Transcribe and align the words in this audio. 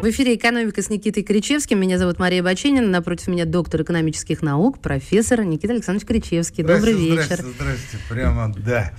В 0.00 0.04
эфире 0.10 0.36
«Экономика» 0.36 0.80
с 0.80 0.90
Никитой 0.90 1.24
Кричевским. 1.24 1.80
Меня 1.80 1.98
зовут 1.98 2.20
Мария 2.20 2.40
Баченина. 2.40 2.86
Напротив 2.86 3.26
меня 3.26 3.44
доктор 3.44 3.82
экономических 3.82 4.42
наук, 4.42 4.80
профессор 4.80 5.42
Никита 5.42 5.72
Александрович 5.72 6.06
Кричевский. 6.06 6.62
Добрый 6.62 6.92
вечер. 6.92 7.38
Здрасте, 7.38 7.52
здрасте. 7.58 7.98
Прямо, 8.08 8.54
да. 8.54 8.92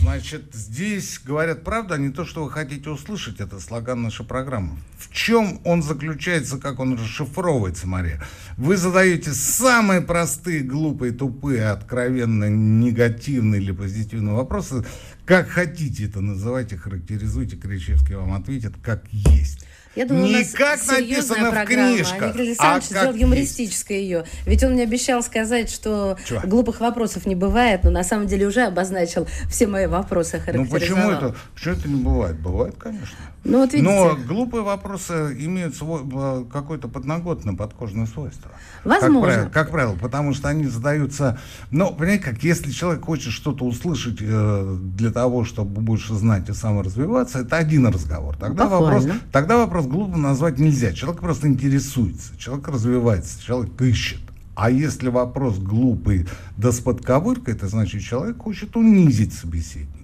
Значит, 0.00 0.54
здесь 0.54 1.20
говорят 1.22 1.64
правду, 1.64 1.92
а 1.92 1.98
не 1.98 2.08
то, 2.08 2.24
что 2.24 2.44
вы 2.44 2.50
хотите 2.50 2.88
услышать. 2.88 3.40
Это 3.40 3.60
слоган 3.60 4.02
нашей 4.02 4.24
программы. 4.24 4.78
В 4.96 5.12
чем 5.12 5.60
он 5.64 5.82
заключается, 5.82 6.56
как 6.56 6.80
он 6.80 6.94
расшифровывается, 6.94 7.86
Мария? 7.86 8.22
Вы 8.56 8.78
задаете 8.78 9.32
самые 9.32 10.00
простые, 10.00 10.60
глупые, 10.60 11.12
тупые, 11.12 11.68
откровенно 11.68 12.48
негативные 12.48 13.60
или 13.60 13.72
позитивные 13.72 14.34
вопросы. 14.34 14.82
Как 15.26 15.50
хотите 15.50 16.06
это 16.06 16.22
называйте, 16.22 16.78
характеризуйте, 16.78 17.56
Кричевский 17.56 18.14
вам 18.14 18.32
ответит, 18.32 18.72
как 18.82 19.04
есть. 19.12 19.66
Я 19.94 20.06
думаю, 20.06 20.26
не 20.26 20.44
как 20.44 20.86
написано 20.86 21.50
в 21.50 21.64
книжках, 21.66 22.34
Никита 22.34 22.62
а 22.62 22.74
Александрович 22.74 22.88
как 22.88 22.98
сделал 22.98 23.14
юмористическое 23.14 23.98
ее. 23.98 24.24
Ведь 24.46 24.64
он 24.64 24.72
мне 24.72 24.84
обещал 24.84 25.22
сказать, 25.22 25.70
что 25.70 26.16
Чего? 26.26 26.40
глупых 26.44 26.80
вопросов 26.80 27.26
не 27.26 27.34
бывает, 27.34 27.84
но 27.84 27.90
на 27.90 28.04
самом 28.04 28.26
деле 28.26 28.46
уже 28.46 28.62
обозначил 28.62 29.26
все 29.50 29.66
мои 29.66 29.86
вопросы, 29.86 30.42
Ну 30.52 30.66
почему 30.66 31.10
это, 31.10 31.34
почему 31.54 31.74
это 31.74 31.88
не 31.88 32.02
бывает? 32.02 32.38
Бывает, 32.38 32.74
конечно. 32.78 33.16
Ну 33.44 33.58
вот 33.58 33.72
видите, 33.72 33.90
Но 33.90 34.16
глупые 34.16 34.62
вопросы 34.62 35.36
имеют 35.40 35.74
свой, 35.74 36.02
э, 36.02 36.44
какое-то 36.52 36.86
подноготное, 36.86 37.54
подкожное 37.54 38.06
свойство. 38.06 38.52
Возможно. 38.84 39.20
Как 39.20 39.22
правило, 39.22 39.48
как 39.48 39.70
правило, 39.70 39.96
потому 40.00 40.34
что 40.34 40.48
они 40.48 40.66
задаются... 40.66 41.40
Ну, 41.70 41.92
понимаете, 41.92 42.22
как 42.22 42.42
если 42.44 42.70
человек 42.70 43.04
хочет 43.04 43.32
что-то 43.32 43.64
услышать 43.64 44.18
э, 44.20 44.76
для 44.96 45.10
того, 45.10 45.44
чтобы 45.44 45.80
больше 45.80 46.14
знать 46.14 46.48
и 46.48 46.52
саморазвиваться, 46.52 47.40
это 47.40 47.56
один 47.56 47.86
разговор. 47.86 48.36
Тогда 48.36 48.68
вопрос, 48.68 49.02
Похвально. 49.02 49.20
тогда 49.32 49.56
вопрос 49.58 49.86
глупо 49.86 50.16
назвать 50.16 50.58
нельзя. 50.58 50.92
Человек 50.92 51.20
просто 51.20 51.48
интересуется, 51.48 52.38
человек 52.38 52.68
развивается, 52.68 53.42
человек 53.42 53.80
ищет. 53.80 54.20
А 54.54 54.70
если 54.70 55.08
вопрос 55.08 55.58
глупый 55.58 56.28
да 56.56 56.70
с 56.70 56.80
подковыркой, 56.80 57.54
это 57.54 57.66
значит, 57.68 58.02
человек 58.02 58.38
хочет 58.38 58.76
унизить 58.76 59.32
собеседника. 59.32 60.01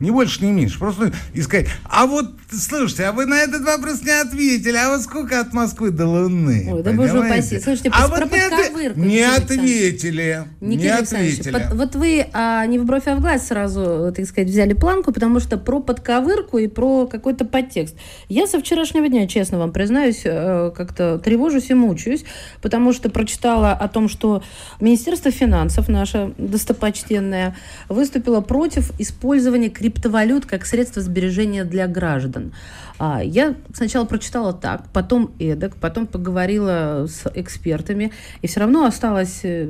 Не 0.00 0.12
больше, 0.12 0.44
не 0.44 0.52
меньше. 0.52 0.78
Просто 0.78 1.12
искать. 1.34 1.66
А 1.84 2.06
вот, 2.06 2.26
слушайте, 2.52 3.04
а 3.04 3.12
вы 3.12 3.26
на 3.26 3.34
этот 3.34 3.62
вопрос 3.62 4.02
не 4.02 4.12
ответили. 4.12 4.76
А 4.76 4.90
вот 4.90 5.02
сколько 5.02 5.40
от 5.40 5.52
Москвы 5.52 5.90
до 5.90 6.06
Луны? 6.06 6.68
Ой, 6.72 6.82
да 6.84 6.92
боже 6.92 7.18
упаси. 7.18 7.58
Слушайте, 7.58 7.90
а 7.92 8.08
про 8.08 8.26
вот 8.26 8.32
не, 8.32 8.38
подковырку, 8.38 9.00
не 9.00 9.22
ответили. 9.22 10.44
не 10.60 10.76
Никита 10.76 10.98
Александрович, 10.98 11.40
ответили. 11.40 11.52
под- 11.52 11.74
вот 11.74 11.94
вы 11.96 12.26
а, 12.32 12.64
не 12.66 12.78
в 12.78 12.84
бровь, 12.84 13.06
а 13.06 13.16
в 13.16 13.20
глаз 13.20 13.48
сразу, 13.48 14.12
так 14.14 14.24
сказать, 14.26 14.48
взяли 14.48 14.72
планку, 14.74 15.12
потому 15.12 15.40
что 15.40 15.58
про 15.58 15.80
подковырку 15.80 16.58
и 16.58 16.68
про 16.68 17.08
какой-то 17.08 17.44
подтекст. 17.44 17.96
Я 18.28 18.46
со 18.46 18.60
вчерашнего 18.60 19.08
дня, 19.08 19.26
честно 19.26 19.58
вам 19.58 19.72
признаюсь, 19.72 20.20
э, 20.24 20.70
как-то 20.76 21.18
тревожусь 21.18 21.70
и 21.70 21.74
мучаюсь, 21.74 22.24
потому 22.62 22.92
что 22.92 23.10
прочитала 23.10 23.72
о 23.72 23.88
том, 23.88 24.08
что 24.08 24.44
Министерство 24.80 25.32
финансов, 25.32 25.88
наше 25.88 26.34
достопочтенное, 26.38 27.56
выступило 27.88 28.40
против 28.40 28.92
использования 29.00 29.70
криптовалют 29.88 30.44
как 30.46 30.66
средство 30.66 31.00
сбережения 31.02 31.64
для 31.64 31.86
граждан. 31.86 32.52
А, 32.98 33.22
Я 33.22 33.54
сначала 33.74 34.04
прочитала 34.04 34.52
так, 34.52 34.88
потом 34.92 35.32
эдак, 35.38 35.76
потом 35.76 36.06
поговорила 36.06 37.06
с 37.08 37.30
экспертами, 37.34 38.12
и 38.42 38.46
все 38.46 38.60
равно 38.60 38.84
осталась 38.84 39.40
э, 39.44 39.66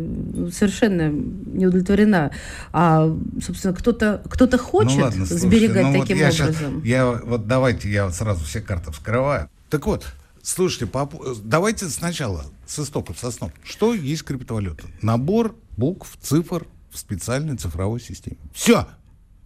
совершенно 0.52 1.10
не 1.10 1.66
удовлетворена. 1.66 2.32
А, 2.72 3.14
собственно, 3.44 3.74
кто-то 3.74 4.22
кто 4.28 4.48
хочет 4.58 4.96
ну, 4.96 5.04
ладно, 5.04 5.26
слушайте, 5.26 5.46
сберегать 5.46 5.82
ну 5.84 5.92
вот 5.92 6.00
таким 6.00 6.16
я 6.16 6.30
образом. 6.30 6.82
я 6.84 7.06
вот 7.06 7.46
давайте 7.46 7.90
я 7.90 8.06
вот 8.06 8.14
сразу 8.14 8.44
все 8.44 8.60
карты 8.60 8.90
вскрываю. 8.90 9.48
Так 9.70 9.86
вот, 9.86 10.06
слушайте, 10.42 10.86
по 10.86 11.06
по- 11.06 11.34
давайте 11.44 11.86
сначала 11.86 12.44
с 12.66 12.78
истоков, 12.78 13.18
со 13.18 13.30
снов. 13.30 13.52
Что 13.62 13.94
есть 13.94 14.24
криптовалюта? 14.24 14.84
Набор 15.02 15.54
букв, 15.76 16.16
цифр 16.20 16.66
в 16.90 16.98
специальной 16.98 17.56
цифровой 17.56 18.00
системе. 18.00 18.38
Все. 18.54 18.86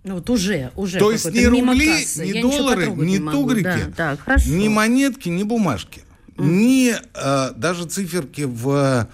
Ну 0.05 0.15
вот 0.17 0.29
уже, 0.31 0.73
уже. 0.75 0.99
То 0.99 1.13
есть 1.13 1.33
ни 1.33 1.45
рубли, 1.45 1.87
кассы. 1.87 2.25
ни 2.25 2.33
Я 2.37 2.43
доллары, 2.43 2.87
ни 2.91 3.05
не 3.13 3.19
могу. 3.21 3.39
тугрики, 3.43 3.63
Да, 3.65 3.91
так, 3.97 4.21
хорошо. 4.21 4.51
ни 4.51 4.67
монетки, 4.69 5.29
ни 5.29 5.45
бумажки, 5.45 6.03
ни 6.37 6.93
э, 6.93 7.53
даже 7.55 7.85
циферки 7.87 8.43
в 8.43 9.07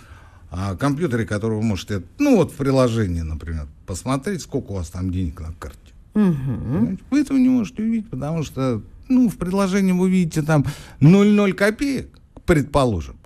э, 0.50 0.76
компьютере, 0.78 1.26
который 1.26 1.56
вы 1.58 1.62
можете, 1.62 2.02
ну 2.18 2.36
вот 2.36 2.52
в 2.52 2.56
приложении, 2.56 3.20
например, 3.20 3.66
посмотреть, 3.86 4.40
сколько 4.42 4.70
у 4.72 4.74
вас 4.76 4.88
там 4.88 5.10
денег 5.12 5.40
на 5.40 5.52
карте. 5.58 5.78
Понимаете? 6.14 7.02
Вы 7.10 7.20
этого 7.20 7.36
не 7.36 7.48
можете 7.50 7.82
увидеть, 7.82 8.08
потому 8.10 8.42
что, 8.42 8.82
ну, 9.08 9.28
в 9.28 9.36
приложении 9.36 9.92
вы 9.92 10.10
видите 10.10 10.42
там 10.42 10.64
0,0 11.00 11.52
копеек, 11.52 12.18
предположим, 12.46 13.16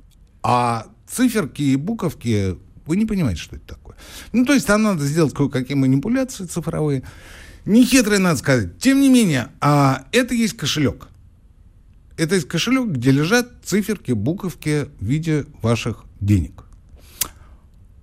а 0.43 0.87
циферки 1.07 1.63
и 1.63 1.77
буковки 1.77 2.57
вы 2.87 2.97
не 2.97 3.07
понимаете, 3.07 3.41
что 3.41 3.55
это 3.57 3.67
такое. 3.77 3.97
Ну, 4.33 4.45
то 4.45 4.53
есть 4.53 4.67
там 4.67 4.83
надо 4.83 5.05
сделать 5.07 5.33
кое-какие 5.33 5.77
манипуляции 5.77 6.45
цифровые. 6.45 7.05
Нехитрые, 7.65 8.19
надо 8.19 8.39
сказать. 8.39 8.79
Тем 8.79 9.01
не 9.01 9.09
менее, 9.09 9.49
а, 9.61 10.07
это 10.13 10.35
есть 10.35 10.57
кошелек. 10.57 11.09
Это 12.17 12.35
есть 12.35 12.49
кошелек, 12.49 12.89
где 12.89 13.11
лежат 13.11 13.49
циферки, 13.65 14.13
буковки 14.13 14.89
в 15.01 15.05
виде 15.05 15.47
ваших 15.63 16.05
денег. 16.21 16.65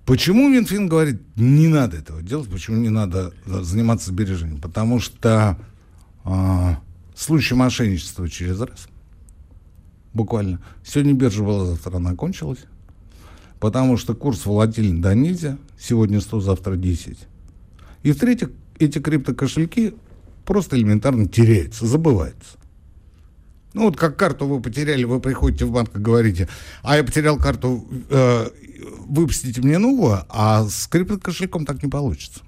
Почему 0.05 0.49
Минфин 0.49 0.87
говорит, 0.87 1.21
не 1.35 1.67
надо 1.67 1.97
этого 1.97 2.23
делать, 2.23 2.49
почему 2.49 2.77
не 2.77 2.89
надо 2.89 3.31
э, 3.45 3.61
заниматься 3.61 4.09
сбережением? 4.09 4.59
Потому 4.59 4.99
что 4.99 5.59
а, 6.23 6.81
случай 7.15 7.53
мошенничества 7.53 8.27
через 8.27 8.59
раз, 8.59 8.87
буквально. 10.13 10.61
Сегодня 10.83 11.13
биржа 11.13 11.43
была, 11.43 11.65
завтра 11.65 11.97
она 11.97 12.15
кончилась. 12.15 12.59
Потому 13.59 13.97
что 13.97 14.15
курс 14.15 14.45
волатильный 14.45 15.01
до 15.01 15.13
нельзя. 15.13 15.57
Сегодня 15.77 16.21
100, 16.21 16.39
завтра 16.41 16.75
10. 16.75 17.17
И 18.03 18.11
в-третьих, 18.11 18.49
эти 18.79 18.99
криптокошельки 18.99 19.93
просто 20.45 20.77
элементарно 20.77 21.27
теряются, 21.27 21.85
забываются. 21.85 22.57
Ну 23.73 23.83
вот 23.83 23.97
как 23.97 24.17
карту 24.17 24.47
вы 24.47 24.61
потеряли, 24.61 25.03
вы 25.03 25.19
приходите 25.19 25.65
в 25.65 25.71
банк 25.71 25.95
и 25.95 25.99
говорите, 25.99 26.49
а 26.81 26.97
я 26.97 27.03
потерял 27.03 27.37
карту, 27.37 27.87
э, 28.09 28.49
выпустите 29.07 29.61
мне 29.61 29.77
новую, 29.77 30.23
а 30.29 30.65
с 30.67 30.87
криптокошельком 30.87 31.65
так 31.65 31.83
не 31.83 31.89
получится. 31.89 32.41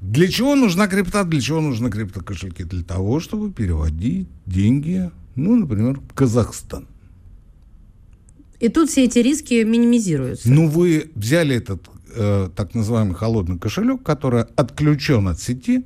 Для 0.00 0.26
чего 0.26 0.56
нужна 0.56 0.88
крипта, 0.88 1.22
для 1.22 1.40
чего 1.40 1.60
нужны 1.60 1.88
криптокошельки? 1.88 2.64
Для 2.64 2.82
того, 2.82 3.20
чтобы 3.20 3.52
переводить 3.52 4.26
деньги, 4.46 5.12
ну, 5.36 5.54
например, 5.54 6.00
в 6.00 6.14
Казахстан. 6.14 6.88
И 8.58 8.68
тут 8.68 8.90
все 8.90 9.04
эти 9.04 9.20
риски 9.20 9.62
минимизируются. 9.62 10.50
Ну, 10.50 10.68
вы 10.68 11.10
взяли 11.14 11.54
этот 11.54 11.88
э, 12.14 12.48
так 12.54 12.74
называемый 12.74 13.14
холодный 13.14 13.58
кошелек, 13.58 14.02
который 14.02 14.42
отключен 14.42 15.28
от 15.28 15.40
сети. 15.40 15.84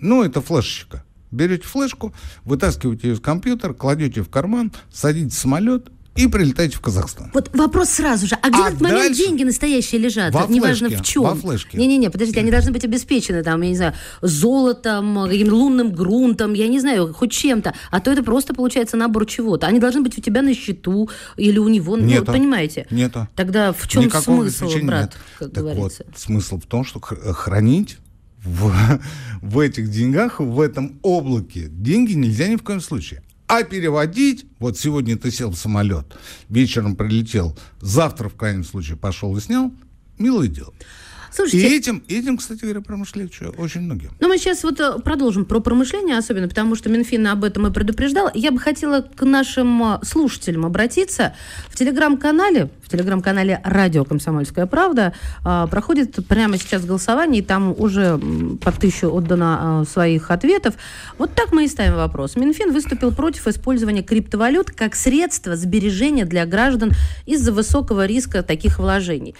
Ну, 0.00 0.22
это 0.22 0.40
флешечка. 0.40 1.04
Берете 1.30 1.64
флешку, 1.64 2.14
вытаскиваете 2.44 3.08
ее 3.08 3.14
из 3.14 3.20
компьютера, 3.20 3.74
кладете 3.74 4.22
в 4.22 4.30
карман, 4.30 4.72
садитесь 4.90 5.34
в 5.34 5.38
самолет 5.38 5.90
и 6.18 6.26
прилетаете 6.26 6.76
в 6.76 6.80
Казахстан. 6.80 7.30
Вот 7.32 7.50
вопрос 7.56 7.90
сразу 7.90 8.26
же. 8.26 8.36
А 8.42 8.48
где 8.48 8.58
А 8.58 8.62
в 8.64 8.66
этот 8.68 8.80
момент 8.80 9.02
дальше? 9.02 9.24
деньги 9.24 9.44
настоящие 9.44 10.00
лежат? 10.00 10.34
Во 10.34 10.46
Неважно 10.48 10.88
флешке, 10.88 11.02
в 11.04 11.06
чем. 11.06 11.22
во 11.22 11.34
флешке. 11.34 11.78
Не-не-не, 11.78 12.10
подождите, 12.10 12.40
они 12.40 12.50
должны 12.50 12.72
быть 12.72 12.84
обеспечены 12.84 13.42
там, 13.42 13.60
я 13.62 13.68
не 13.70 13.76
знаю, 13.76 13.94
золотом, 14.20 15.24
каким-то 15.28 15.54
лунным 15.54 15.92
грунтом, 15.92 16.54
я 16.54 16.68
не 16.68 16.80
знаю, 16.80 17.12
хоть 17.14 17.32
чем-то. 17.32 17.74
А 17.90 18.00
то 18.00 18.10
это 18.10 18.22
просто 18.22 18.54
получается 18.54 18.96
набор 18.96 19.26
чего-то. 19.26 19.66
Они 19.66 19.78
должны 19.80 20.00
быть 20.02 20.18
у 20.18 20.20
тебя 20.20 20.42
на 20.42 20.54
счету 20.54 21.08
или 21.36 21.58
у 21.58 21.68
него, 21.68 21.96
ну, 21.96 22.04
Нету. 22.04 22.32
понимаете? 22.32 22.86
Нету. 22.90 23.28
Тогда 23.36 23.72
в 23.72 23.86
чем 23.88 24.04
Никакого 24.04 24.48
смысл, 24.48 24.86
брат, 24.86 25.02
нет. 25.02 25.16
как 25.38 25.52
так 25.52 25.62
говорится? 25.64 26.04
вот, 26.06 26.18
смысл 26.18 26.58
в 26.60 26.66
том, 26.66 26.84
что 26.84 27.00
хранить 27.00 27.98
в, 28.44 28.72
в 29.42 29.58
этих 29.58 29.90
деньгах, 29.90 30.40
в 30.40 30.60
этом 30.60 30.98
облаке 31.02 31.68
деньги 31.68 32.14
нельзя 32.14 32.48
ни 32.48 32.56
в 32.56 32.62
коем 32.62 32.80
случае. 32.80 33.22
А 33.48 33.62
переводить, 33.62 34.44
вот 34.58 34.78
сегодня 34.78 35.16
ты 35.16 35.30
сел 35.30 35.50
в 35.50 35.56
самолет, 35.56 36.06
вечером 36.50 36.96
прилетел, 36.96 37.56
завтра 37.80 38.28
в 38.28 38.34
крайнем 38.34 38.62
случае 38.62 38.98
пошел 38.98 39.34
и 39.36 39.40
снял, 39.40 39.72
милое 40.18 40.48
дело. 40.48 40.74
И 40.78 41.34
Слушайте, 41.34 41.76
этим, 41.76 42.02
этим, 42.08 42.36
кстати 42.36 42.60
говоря, 42.62 42.80
промышляют 42.80 43.32
очень 43.56 43.82
многие. 43.82 44.10
Ну, 44.20 44.28
мы 44.28 44.38
сейчас 44.38 44.64
вот 44.64 44.80
э, 44.80 44.98
продолжим 44.98 45.44
про 45.44 45.60
промышление, 45.60 46.18
особенно 46.18 46.48
потому 46.48 46.74
что 46.74 46.88
Минфин 46.88 47.26
об 47.26 47.44
этом 47.44 47.66
и 47.66 47.72
предупреждал. 47.72 48.30
Я 48.34 48.50
бы 48.50 48.58
хотела 48.58 49.02
к 49.02 49.22
нашим 49.24 49.82
э, 49.82 49.98
слушателям 50.02 50.66
обратиться. 50.66 51.34
В 51.68 51.76
телеграм-канале, 51.76 52.70
в 52.88 52.90
телеграм-канале 52.90 53.60
«Радио 53.64 54.02
Комсомольская 54.04 54.64
правда». 54.64 55.12
А, 55.44 55.66
проходит 55.66 56.26
прямо 56.26 56.56
сейчас 56.56 56.86
голосование, 56.86 57.42
и 57.42 57.44
там 57.44 57.74
уже 57.76 58.18
по 58.62 58.72
тысячу 58.72 59.10
отдано 59.10 59.58
а, 59.60 59.84
своих 59.84 60.30
ответов. 60.30 60.74
Вот 61.18 61.34
так 61.34 61.52
мы 61.52 61.64
и 61.64 61.68
ставим 61.68 61.96
вопрос. 61.96 62.34
Минфин 62.34 62.72
выступил 62.72 63.12
против 63.12 63.46
использования 63.46 64.02
криптовалют 64.02 64.70
как 64.70 64.94
средства 64.94 65.54
сбережения 65.54 66.24
для 66.24 66.46
граждан 66.46 66.92
из-за 67.26 67.52
высокого 67.52 68.06
риска 68.06 68.42
таких 68.42 68.78
вложений. 68.78 69.34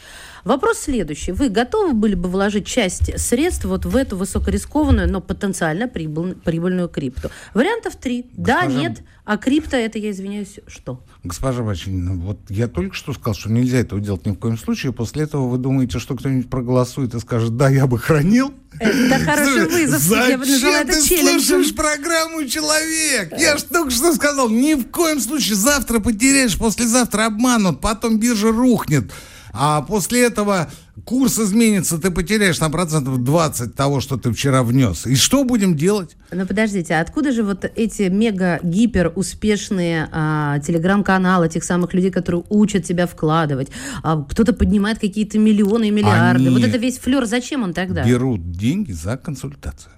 Вопрос 0.44 0.78
следующий. 0.80 1.32
Вы 1.32 1.48
готовы 1.48 1.94
были 1.94 2.14
бы 2.14 2.28
вложить 2.28 2.66
часть 2.66 3.18
средств 3.18 3.64
вот 3.64 3.84
в 3.84 3.96
эту 3.96 4.16
высокорискованную, 4.16 5.10
но 5.10 5.20
потенциально 5.20 5.88
прибыль, 5.88 6.36
прибыльную 6.36 6.88
крипту? 6.88 7.30
Вариантов 7.54 7.96
три. 7.96 8.26
Да, 8.32 8.66
нет. 8.66 9.00
А 9.28 9.36
крипто 9.36 9.76
это, 9.76 9.98
я 9.98 10.10
извиняюсь, 10.12 10.58
что? 10.68 11.04
Госпожа 11.22 11.62
Вачинина, 11.62 12.14
вот 12.14 12.38
я 12.48 12.66
только 12.66 12.94
что 12.94 13.12
сказал, 13.12 13.34
что 13.34 13.52
нельзя 13.52 13.76
этого 13.76 14.00
делать 14.00 14.24
ни 14.24 14.30
в 14.30 14.36
коем 14.36 14.56
случае. 14.56 14.94
После 14.94 15.24
этого 15.24 15.50
вы 15.50 15.58
думаете, 15.58 15.98
что 15.98 16.16
кто-нибудь 16.16 16.48
проголосует 16.48 17.12
и 17.14 17.20
скажет, 17.20 17.54
да, 17.54 17.68
я 17.68 17.86
бы 17.86 17.98
хранил? 17.98 18.54
Это 18.80 19.18
хороший 19.22 19.68
вызов. 19.68 20.00
Зачем 20.00 20.40
я 20.40 20.84
ты 20.86 20.94
слушаешь 20.94 21.74
программу 21.74 22.46
«Человек»? 22.46 23.38
Я 23.38 23.58
же 23.58 23.64
только 23.64 23.90
что 23.90 24.14
сказал, 24.14 24.48
ни 24.48 24.72
в 24.72 24.86
коем 24.90 25.20
случае. 25.20 25.56
Завтра 25.56 25.98
потеряешь, 25.98 26.56
послезавтра 26.56 27.26
обманут, 27.26 27.82
потом 27.82 28.18
биржа 28.18 28.50
рухнет 28.50 29.12
а 29.60 29.82
после 29.82 30.24
этого 30.24 30.70
курс 31.04 31.38
изменится, 31.38 31.98
ты 31.98 32.12
потеряешь 32.12 32.60
на 32.60 32.70
процентов 32.70 33.24
20 33.24 33.74
того, 33.74 34.00
что 34.00 34.16
ты 34.16 34.32
вчера 34.32 34.62
внес. 34.62 35.04
И 35.04 35.16
что 35.16 35.42
будем 35.42 35.76
делать? 35.76 36.16
Ну, 36.30 36.46
подождите, 36.46 36.94
а 36.94 37.00
откуда 37.00 37.32
же 37.32 37.42
вот 37.42 37.64
эти 37.64 38.02
мега-гипер 38.02 39.12
успешные 39.16 40.08
а, 40.12 40.60
телеграм-каналы 40.60 41.48
тех 41.48 41.64
самых 41.64 41.92
людей, 41.92 42.12
которые 42.12 42.44
учат 42.50 42.84
тебя 42.84 43.08
вкладывать? 43.08 43.68
А, 44.04 44.22
кто-то 44.22 44.52
поднимает 44.52 45.00
какие-то 45.00 45.38
миллионы 45.40 45.88
и 45.88 45.90
миллиарды. 45.90 46.46
Они 46.46 46.50
вот 46.50 46.62
это 46.62 46.78
весь 46.78 46.98
флер, 46.98 47.26
зачем 47.26 47.64
он 47.64 47.74
тогда? 47.74 48.04
Берут 48.04 48.52
деньги 48.52 48.92
за 48.92 49.16
консультацию. 49.16 49.92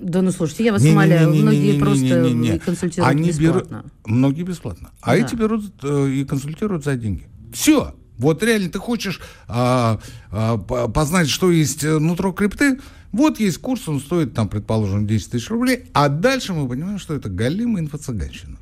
Да 0.00 0.22
ну 0.22 0.30
слушайте, 0.30 0.64
я 0.64 0.72
вас 0.72 0.82
не, 0.82 0.92
умоляю, 0.92 1.30
не, 1.30 1.38
не, 1.38 1.42
многие 1.42 1.58
не, 1.58 1.72
не, 1.72 1.78
просто 1.80 2.20
не, 2.20 2.32
не, 2.34 2.50
не. 2.50 2.58
консультируют 2.58 3.10
Они 3.10 3.30
бесплатно. 3.30 3.76
Берут, 3.82 3.92
многие 4.04 4.42
бесплатно. 4.42 4.90
А 5.00 5.06
да. 5.06 5.16
эти 5.16 5.34
берут 5.34 5.72
э, 5.82 6.08
и 6.10 6.24
консультируют 6.24 6.84
за 6.84 6.96
деньги. 6.96 7.26
Все. 7.52 7.94
Вот 8.18 8.42
реально 8.42 8.70
ты 8.70 8.78
хочешь 8.78 9.20
а, 9.48 10.00
а, 10.30 10.58
познать, 10.58 11.28
что 11.28 11.50
есть 11.50 11.84
э, 11.84 11.98
нутро 11.98 12.32
крипты, 12.32 12.78
вот 13.12 13.40
есть 13.40 13.58
курс, 13.58 13.88
он 13.88 14.00
стоит, 14.00 14.34
там, 14.34 14.48
предположим, 14.48 15.06
10 15.06 15.30
тысяч 15.30 15.48
рублей, 15.48 15.86
а 15.94 16.08
дальше 16.08 16.52
мы 16.52 16.68
понимаем, 16.68 16.98
что 16.98 17.14
это 17.14 17.30
галимая 17.30 17.82
инфо-цыганщина. 17.82 18.56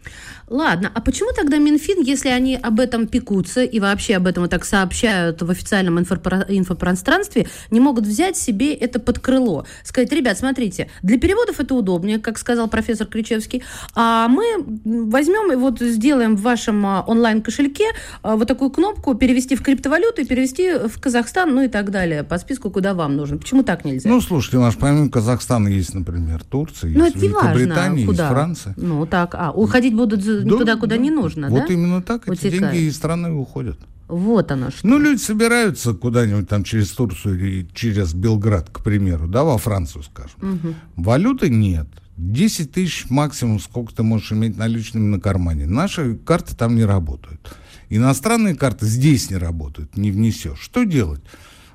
Ладно, 0.54 0.88
а 0.94 1.00
почему 1.00 1.30
тогда 1.34 1.58
Минфин, 1.58 2.00
если 2.00 2.28
они 2.28 2.54
об 2.54 2.78
этом 2.78 3.08
пекутся 3.08 3.64
и 3.64 3.80
вообще 3.80 4.14
об 4.14 4.28
этом 4.28 4.44
вот 4.44 4.50
так 4.52 4.64
сообщают 4.64 5.42
в 5.42 5.50
официальном 5.50 5.98
инфопро- 5.98 6.44
инфопространстве, 6.46 7.48
не 7.72 7.80
могут 7.80 8.06
взять 8.06 8.36
себе 8.36 8.72
это 8.72 9.00
под 9.00 9.18
крыло? 9.18 9.66
Сказать, 9.82 10.12
ребят, 10.12 10.38
смотрите, 10.38 10.88
для 11.02 11.18
переводов 11.18 11.58
это 11.58 11.74
удобнее, 11.74 12.20
как 12.20 12.38
сказал 12.38 12.68
профессор 12.68 13.08
Кричевский, 13.08 13.64
а 13.96 14.28
мы 14.28 14.44
возьмем 14.84 15.52
и 15.52 15.56
вот 15.56 15.80
сделаем 15.80 16.36
в 16.36 16.42
вашем 16.42 16.86
а, 16.86 17.02
онлайн-кошельке 17.04 17.86
а, 18.22 18.36
вот 18.36 18.46
такую 18.46 18.70
кнопку 18.70 19.16
«Перевести 19.16 19.56
в 19.56 19.62
криптовалюту» 19.62 20.22
и 20.22 20.24
перевести 20.24 20.74
в 20.86 21.00
Казахстан, 21.00 21.52
ну 21.52 21.62
и 21.62 21.68
так 21.68 21.90
далее, 21.90 22.22
по 22.22 22.38
списку, 22.38 22.70
куда 22.70 22.94
вам 22.94 23.16
нужно. 23.16 23.38
Почему 23.38 23.64
так 23.64 23.84
нельзя? 23.84 24.08
Ну, 24.08 24.20
слушайте, 24.20 24.58
у 24.58 24.60
нас 24.60 24.76
помимо 24.76 25.10
Казахстана 25.10 25.66
есть, 25.66 25.94
например, 25.94 26.44
Турция, 26.44 26.92
ну, 26.96 27.06
есть 27.06 27.16
Великобритания, 27.16 28.04
есть 28.04 28.20
Франция. 28.20 28.74
Ну, 28.76 29.04
так, 29.04 29.34
а 29.34 29.50
уходить 29.50 29.94
будут 29.94 30.22
да, 30.44 30.58
туда, 30.58 30.76
куда 30.76 30.96
да. 30.96 31.02
не 31.02 31.10
нужно, 31.10 31.48
вот 31.48 31.66
да? 31.66 31.72
именно 31.72 32.02
так 32.02 32.28
эти 32.28 32.46
Утекают. 32.46 32.72
деньги 32.72 32.88
из 32.88 32.96
страны 32.96 33.32
уходят. 33.32 33.78
Вот 34.08 34.50
оно 34.52 34.70
что. 34.70 34.86
Ну, 34.86 34.98
люди 34.98 35.20
собираются 35.20 35.94
куда-нибудь 35.94 36.48
там 36.48 36.62
через 36.62 36.90
Турцию 36.90 37.38
или 37.38 37.68
через 37.74 38.12
Белград, 38.12 38.68
к 38.70 38.82
примеру, 38.82 39.26
да, 39.26 39.44
во 39.44 39.56
Францию, 39.58 40.02
скажем. 40.02 40.36
Угу. 40.40 40.74
Валюты 40.96 41.48
нет. 41.48 41.86
10 42.16 42.70
тысяч 42.70 43.06
максимум, 43.10 43.58
сколько 43.58 43.94
ты 43.94 44.02
можешь 44.02 44.30
иметь 44.32 44.56
наличными 44.56 45.06
на 45.06 45.20
кармане. 45.20 45.66
Наши 45.66 46.16
карты 46.16 46.54
там 46.54 46.76
не 46.76 46.84
работают. 46.84 47.56
Иностранные 47.88 48.54
карты 48.54 48.86
здесь 48.86 49.30
не 49.30 49.36
работают, 49.36 49.96
не 49.96 50.10
внесешь. 50.10 50.60
Что 50.60 50.84
делать? 50.84 51.22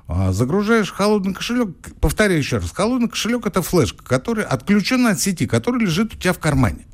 А, 0.06 0.32
загружаешь 0.32 0.90
холодный 0.90 1.34
кошелек, 1.34 1.76
повторяю 2.00 2.38
еще 2.38 2.58
раз, 2.58 2.72
холодный 2.72 3.08
кошелек 3.08 3.46
это 3.46 3.62
флешка, 3.62 4.02
который 4.02 4.44
отключен 4.44 5.06
от 5.06 5.20
сети, 5.20 5.46
который 5.46 5.82
лежит 5.82 6.14
у 6.14 6.16
тебя 6.16 6.32
в 6.32 6.38
кармане. 6.38 6.86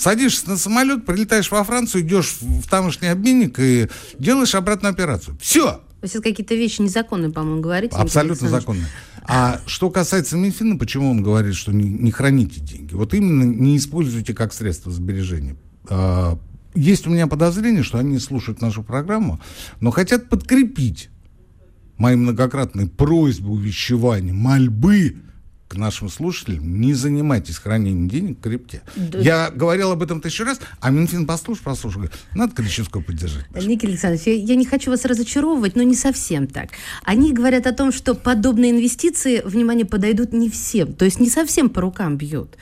Садишься 0.00 0.48
на 0.48 0.56
самолет, 0.56 1.04
прилетаешь 1.04 1.50
во 1.50 1.62
Францию, 1.62 2.02
идешь 2.02 2.38
в 2.40 2.66
тамошний 2.70 3.08
обменник 3.08 3.60
и 3.60 3.86
делаешь 4.18 4.54
обратную 4.54 4.92
операцию. 4.92 5.36
Все. 5.42 5.82
Вы 6.00 6.08
сейчас 6.08 6.22
какие-то 6.22 6.54
вещи 6.54 6.80
незаконные, 6.80 7.30
по-моему, 7.30 7.60
говорите. 7.60 7.94
Абсолютно 7.96 8.48
законные. 8.48 8.86
А 9.24 9.60
что 9.66 9.90
касается 9.90 10.38
Минфина, 10.38 10.78
почему 10.78 11.10
он 11.10 11.22
говорит, 11.22 11.54
что 11.54 11.72
не, 11.72 11.86
не 11.86 12.10
храните 12.10 12.60
деньги? 12.60 12.94
Вот 12.94 13.12
именно 13.12 13.44
не 13.44 13.76
используйте 13.76 14.32
как 14.32 14.54
средство 14.54 14.90
сбережения. 14.90 15.56
А, 15.90 16.38
есть 16.74 17.06
у 17.06 17.10
меня 17.10 17.26
подозрение, 17.26 17.82
что 17.82 17.98
они 17.98 18.18
слушают 18.18 18.62
нашу 18.62 18.82
программу, 18.82 19.38
но 19.80 19.90
хотят 19.90 20.30
подкрепить 20.30 21.10
мои 21.98 22.16
многократные 22.16 22.88
просьбы, 22.88 23.50
увещевания, 23.50 24.32
мольбы 24.32 25.16
к 25.70 25.76
нашим 25.76 26.08
слушателям, 26.08 26.80
не 26.80 26.94
занимайтесь 26.94 27.58
хранением 27.58 28.08
денег 28.08 28.38
в 28.38 28.42
крипте. 28.42 28.82
Да. 28.96 29.20
Я 29.20 29.50
говорил 29.50 29.92
об 29.92 30.02
этом 30.02 30.20
тысячу 30.20 30.42
раз, 30.42 30.58
а 30.80 30.90
Минфин 30.90 31.28
послушал, 31.28 31.62
послушал, 31.62 32.00
говорит, 32.00 32.18
надо 32.34 32.56
Кричевского 32.56 33.02
поддержать. 33.02 33.46
Никита 33.54 33.86
Александрович, 33.86 34.26
я, 34.26 34.34
я 34.34 34.56
не 34.56 34.66
хочу 34.66 34.90
вас 34.90 35.04
разочаровывать, 35.04 35.76
но 35.76 35.84
не 35.84 35.94
совсем 35.94 36.48
так. 36.48 36.70
Они 37.04 37.32
говорят 37.32 37.68
о 37.68 37.72
том, 37.72 37.92
что 37.92 38.16
подобные 38.16 38.72
инвестиции, 38.72 39.42
внимание, 39.44 39.86
подойдут 39.86 40.32
не 40.32 40.50
всем, 40.50 40.92
то 40.92 41.04
есть 41.04 41.20
не 41.20 41.30
совсем 41.30 41.70
по 41.70 41.80
рукам 41.82 42.16
бьют. 42.16 42.56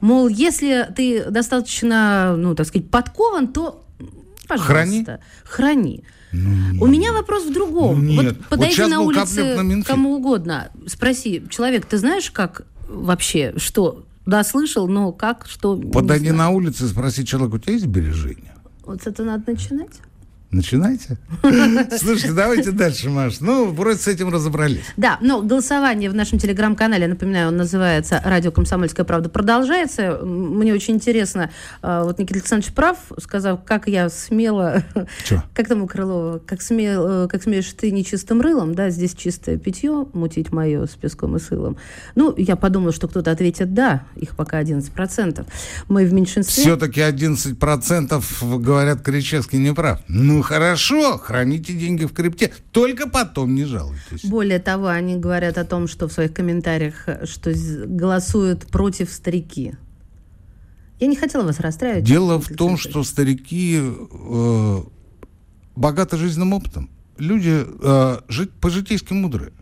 Мол, 0.00 0.28
если 0.28 0.88
ты 0.96 1.30
достаточно, 1.30 2.36
ну, 2.36 2.54
так 2.54 2.68
сказать, 2.68 2.88
подкован, 2.90 3.48
то, 3.48 3.84
пожалуйста, 4.46 4.70
храни. 4.72 5.06
храни. 5.42 6.04
Ну, 6.32 6.82
У 6.82 6.86
меня 6.86 7.12
вопрос 7.12 7.44
в 7.44 7.52
другом. 7.52 8.04
Ну, 8.04 8.22
нет. 8.22 8.36
Вот 8.38 8.46
подойди 8.48 8.82
вот 8.82 8.90
на 8.90 9.00
улице 9.00 9.62
на 9.62 9.82
кому 9.82 10.14
угодно, 10.14 10.70
спроси, 10.86 11.42
человек, 11.50 11.86
ты 11.86 11.98
знаешь, 11.98 12.30
как 12.30 12.62
вообще, 12.88 13.52
что? 13.56 14.04
Да, 14.24 14.44
слышал, 14.44 14.88
но 14.88 15.12
как, 15.12 15.46
что... 15.48 15.76
Подойди 15.76 16.30
на 16.30 16.50
улице 16.50 16.84
и 16.84 16.88
спроси 16.88 17.24
человека, 17.26 17.56
у 17.56 17.58
тебя 17.58 17.72
есть 17.74 17.84
сбережения? 17.84 18.54
Вот 18.84 19.06
это 19.06 19.24
надо 19.24 19.52
начинать. 19.52 20.00
Начинайте. 20.52 21.16
Слушайте, 21.98 22.32
давайте 22.32 22.72
дальше, 22.72 23.08
Маш. 23.08 23.40
Ну, 23.40 23.72
вроде 23.72 23.98
с 23.98 24.06
этим 24.06 24.28
разобрались. 24.28 24.84
Да, 24.98 25.16
но 25.22 25.40
голосование 25.40 26.10
в 26.10 26.14
нашем 26.14 26.38
телеграм-канале, 26.38 27.06
напоминаю, 27.06 27.48
он 27.48 27.56
называется 27.56 28.20
«Радио 28.22 28.52
Комсомольская 28.52 29.06
правда» 29.06 29.30
продолжается. 29.30 30.18
Мне 30.22 30.74
очень 30.74 30.96
интересно, 30.96 31.50
а, 31.80 32.04
вот 32.04 32.18
Никита 32.18 32.40
Александрович 32.40 32.74
прав, 32.74 32.98
сказав, 33.18 33.64
как 33.64 33.88
я 33.88 34.10
смело... 34.10 34.84
Че? 35.24 35.42
Как 35.54 35.68
там 35.68 35.82
у 35.82 35.86
Крылова? 35.86 36.38
Как, 36.38 36.60
смел, 36.60 37.24
э, 37.24 37.28
как 37.28 37.42
смеешь 37.42 37.72
ты 37.72 37.90
нечистым 37.90 38.40
рылом, 38.42 38.74
да, 38.74 38.90
здесь 38.90 39.14
чистое 39.14 39.56
питье, 39.56 40.06
мутить 40.12 40.52
мое 40.52 40.86
с 40.86 40.90
песком 40.90 41.36
и 41.36 41.40
сылом. 41.40 41.78
Ну, 42.14 42.34
я 42.36 42.56
подумала, 42.56 42.92
что 42.92 43.08
кто-то 43.08 43.30
ответит 43.30 43.72
«да», 43.72 44.02
их 44.16 44.36
пока 44.36 44.60
11%. 44.60 45.46
Мы 45.88 46.04
в 46.04 46.12
меньшинстве. 46.12 46.62
Все-таки 46.62 47.00
11% 47.00 48.58
говорят, 48.58 49.00
Кричевский 49.00 49.58
не 49.58 49.72
прав. 49.72 50.00
Ну, 50.08 50.41
хорошо, 50.42 51.18
храните 51.18 51.72
деньги 51.72 52.04
в 52.04 52.12
крипте, 52.12 52.52
только 52.70 53.08
потом 53.08 53.54
не 53.54 53.64
жалуйтесь. 53.64 54.24
Более 54.24 54.58
того, 54.58 54.88
они 54.88 55.16
говорят 55.16 55.58
о 55.58 55.64
том, 55.64 55.88
что 55.88 56.08
в 56.08 56.12
своих 56.12 56.32
комментариях, 56.34 57.08
что 57.24 57.52
голосуют 57.86 58.66
против 58.66 59.10
старики. 59.12 59.74
Я 61.00 61.08
не 61.08 61.16
хотела 61.16 61.42
вас 61.42 61.58
расстраивать. 61.58 62.04
Дело 62.04 62.40
в 62.40 62.48
том, 62.48 62.76
что 62.76 63.02
старики 63.02 63.80
э, 63.80 64.82
богаты 65.74 66.16
жизненным 66.16 66.52
опытом. 66.52 66.90
Люди 67.18 67.64
э, 67.66 68.18
жить, 68.28 68.50
по-житейски 68.52 69.12
мудрые. 69.12 69.52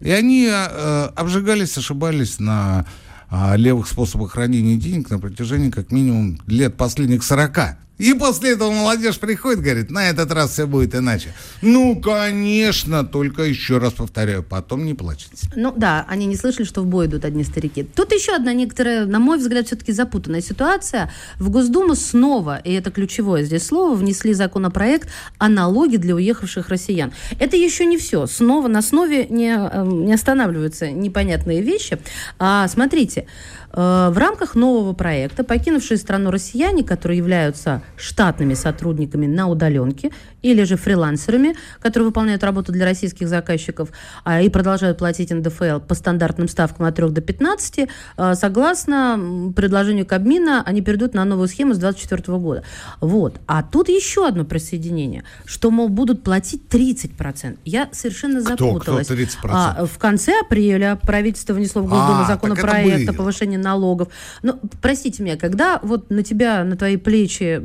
И 0.00 0.10
они 0.10 0.46
э, 0.46 1.04
обжигались, 1.16 1.76
ошибались 1.78 2.38
на 2.38 2.86
э, 3.30 3.56
левых 3.56 3.88
способах 3.88 4.32
хранения 4.32 4.76
денег 4.76 5.10
на 5.10 5.18
протяжении 5.18 5.70
как 5.70 5.90
минимум 5.92 6.38
лет 6.46 6.76
последних 6.76 7.24
40. 7.24 7.58
И 7.98 8.14
после 8.14 8.52
этого 8.52 8.70
молодежь 8.70 9.18
приходит, 9.18 9.60
говорит, 9.60 9.90
на 9.90 10.08
этот 10.08 10.32
раз 10.32 10.52
все 10.52 10.66
будет 10.66 10.94
иначе. 10.94 11.28
Ну, 11.60 12.00
конечно, 12.00 13.04
только 13.04 13.44
еще 13.44 13.78
раз 13.78 13.92
повторяю, 13.92 14.42
потом 14.42 14.84
не 14.84 14.94
плачете. 14.94 15.48
Ну 15.54 15.72
да, 15.76 16.04
они 16.08 16.26
не 16.26 16.36
слышали, 16.36 16.64
что 16.64 16.82
в 16.82 16.86
бой 16.86 17.06
идут 17.06 17.24
одни 17.24 17.44
старики. 17.44 17.84
Тут 17.84 18.12
еще 18.12 18.34
одна 18.34 18.52
некоторая, 18.54 19.06
на 19.06 19.18
мой 19.18 19.38
взгляд, 19.38 19.66
все-таки 19.66 19.92
запутанная 19.92 20.40
ситуация. 20.40 21.12
В 21.38 21.50
Госдуму 21.50 21.94
снова, 21.94 22.58
и 22.58 22.72
это 22.72 22.90
ключевое 22.90 23.44
здесь 23.44 23.66
слово, 23.66 23.94
внесли 23.94 24.34
законопроект 24.34 25.08
о 25.38 25.48
налоге 25.48 25.98
для 25.98 26.14
уехавших 26.14 26.70
россиян. 26.70 27.12
Это 27.38 27.56
еще 27.56 27.84
не 27.84 27.98
все. 27.98 28.26
Снова 28.26 28.68
на 28.68 28.80
основе 28.80 29.26
не, 29.28 29.50
эм, 29.50 30.06
не 30.06 30.14
останавливаются 30.14 30.90
непонятные 30.90 31.62
вещи. 31.62 31.98
А, 32.38 32.66
смотрите, 32.68 33.20
э, 33.20 33.61
в 33.72 34.14
рамках 34.16 34.54
нового 34.54 34.92
проекта 34.92 35.44
покинувшие 35.44 35.96
страну 35.96 36.30
россияне, 36.30 36.84
которые 36.84 37.18
являются 37.18 37.82
штатными 37.96 38.54
сотрудниками 38.54 39.26
на 39.26 39.48
удаленке, 39.48 40.10
или 40.42 40.64
же 40.64 40.76
фрилансерами, 40.76 41.54
которые 41.80 42.08
выполняют 42.08 42.44
работу 42.44 42.72
для 42.72 42.84
российских 42.84 43.28
заказчиков 43.28 43.90
а, 44.24 44.40
и 44.40 44.48
продолжают 44.48 44.98
платить 44.98 45.30
НДФЛ 45.30 45.80
по 45.80 45.94
стандартным 45.94 46.48
ставкам 46.48 46.86
от 46.86 46.96
3 46.96 47.08
до 47.08 47.20
15, 47.20 47.88
а, 48.16 48.34
согласно 48.34 49.52
предложению 49.54 50.06
Кабмина, 50.06 50.62
они 50.64 50.82
перейдут 50.82 51.14
на 51.14 51.24
новую 51.24 51.48
схему 51.48 51.74
с 51.74 51.78
2024 51.78 52.38
года. 52.38 52.64
Вот. 53.00 53.40
А 53.46 53.62
тут 53.62 53.88
еще 53.88 54.26
одно 54.26 54.44
присоединение, 54.44 55.24
что, 55.44 55.70
мол, 55.70 55.88
будут 55.88 56.22
платить 56.22 56.62
30%. 56.68 57.58
Я 57.64 57.88
совершенно 57.92 58.40
запуталась. 58.40 59.06
Кто, 59.06 59.14
кто 59.14 59.22
30%? 59.22 59.50
А, 59.50 59.86
в 59.86 59.98
конце 59.98 60.40
апреля 60.40 60.98
правительство 61.00 61.54
внесло 61.54 61.82
в 61.82 61.88
Госдуму 61.88 62.22
А, 62.22 62.26
законопроект 62.26 63.08
о 63.08 63.12
повышении 63.12 63.56
налогов. 63.56 64.08
Ну, 64.42 64.58
простите 64.80 65.22
меня, 65.22 65.36
когда 65.36 65.78
вот 65.82 66.10
на 66.10 66.22
тебя, 66.22 66.64
на 66.64 66.76
твои 66.76 66.96
плечи, 66.96 67.62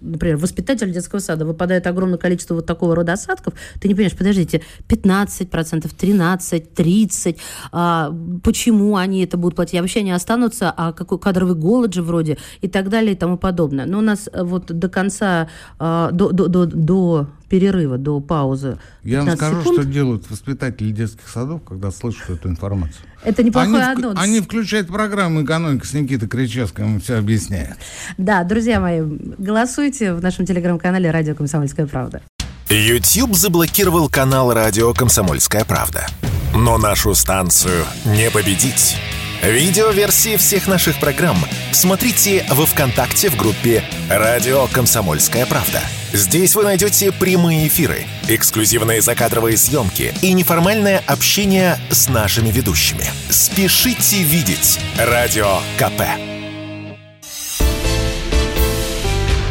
например, 0.00 0.36
воспитатель 0.36 0.92
детского 0.92 1.18
сада 1.18 1.44
выпадает 1.44 1.86
огромное 1.86 2.18
количество 2.20 2.54
вот 2.54 2.66
такого 2.66 2.94
рода 2.94 3.14
осадков, 3.14 3.54
ты 3.80 3.88
не 3.88 3.94
понимаешь, 3.94 4.16
подождите, 4.16 4.62
15%, 4.88 5.50
13%, 5.50 6.68
30%, 6.76 7.36
а, 7.72 8.14
почему 8.42 8.96
они 8.96 9.24
это 9.24 9.36
будут 9.36 9.56
платить? 9.56 9.80
Вообще 9.80 10.00
они 10.00 10.12
останутся, 10.12 10.72
а 10.76 10.92
какой 10.92 11.18
кадровый 11.18 11.54
голод 11.54 11.94
же 11.94 12.02
вроде 12.02 12.38
и 12.60 12.68
так 12.68 12.88
далее 12.88 13.12
и 13.12 13.16
тому 13.16 13.36
подобное. 13.36 13.86
Но 13.86 13.98
у 13.98 14.02
нас 14.02 14.28
э, 14.32 14.42
вот 14.42 14.66
до 14.66 14.88
конца, 14.88 15.48
а, 15.78 16.10
до, 16.12 16.30
до, 16.30 16.48
до, 16.48 16.66
до 16.66 17.26
перерыва, 17.50 17.98
до 17.98 18.20
паузы 18.20 18.78
Я 19.02 19.18
вам 19.18 19.26
15 19.26 19.36
скажу, 19.36 19.60
секунд. 19.62 19.80
что 19.82 19.92
делают 19.92 20.30
воспитатели 20.30 20.90
детских 20.92 21.28
садов, 21.28 21.62
когда 21.68 21.90
слышат 21.90 22.30
эту 22.30 22.48
информацию. 22.48 23.04
Это 23.24 23.42
неплохой 23.42 23.82
они, 23.84 24.04
анонс. 24.04 24.18
они 24.18 24.40
включают 24.40 24.86
программу 24.86 25.42
«Экономика» 25.42 25.86
с 25.86 25.92
Никитой 25.92 26.28
Кричевским, 26.28 26.94
им 26.94 27.00
все 27.00 27.16
объясняют. 27.16 27.76
Да, 28.16 28.44
друзья 28.44 28.80
мои, 28.80 29.02
голосуйте 29.02 30.14
в 30.14 30.22
нашем 30.22 30.46
телеграм-канале 30.46 31.10
«Радио 31.10 31.34
Комсомольская 31.34 31.86
правда». 31.86 32.22
YouTube 32.70 33.34
заблокировал 33.34 34.08
канал 34.08 34.52
радио 34.54 34.94
«Комсомольская 34.94 35.64
правда». 35.64 36.06
Но 36.54 36.78
нашу 36.78 37.14
станцию 37.14 37.84
не 38.04 38.30
победить. 38.30 38.96
Видеоверсии 39.42 40.36
всех 40.36 40.68
наших 40.68 41.00
программ 41.00 41.38
смотрите 41.72 42.44
во 42.50 42.66
ВКонтакте 42.66 43.30
в 43.30 43.36
группе 43.36 43.82
«Радио 44.10 44.66
Комсомольская 44.66 45.46
правда». 45.46 45.80
Здесь 46.12 46.54
вы 46.54 46.64
найдете 46.64 47.10
прямые 47.10 47.68
эфиры, 47.68 48.04
эксклюзивные 48.28 49.00
закадровые 49.00 49.56
съемки 49.56 50.12
и 50.20 50.32
неформальное 50.34 51.02
общение 51.06 51.78
с 51.90 52.08
нашими 52.08 52.50
ведущими. 52.50 53.04
Спешите 53.30 54.22
видеть 54.22 54.78
«Радио 54.98 55.60
КП». 55.78 56.02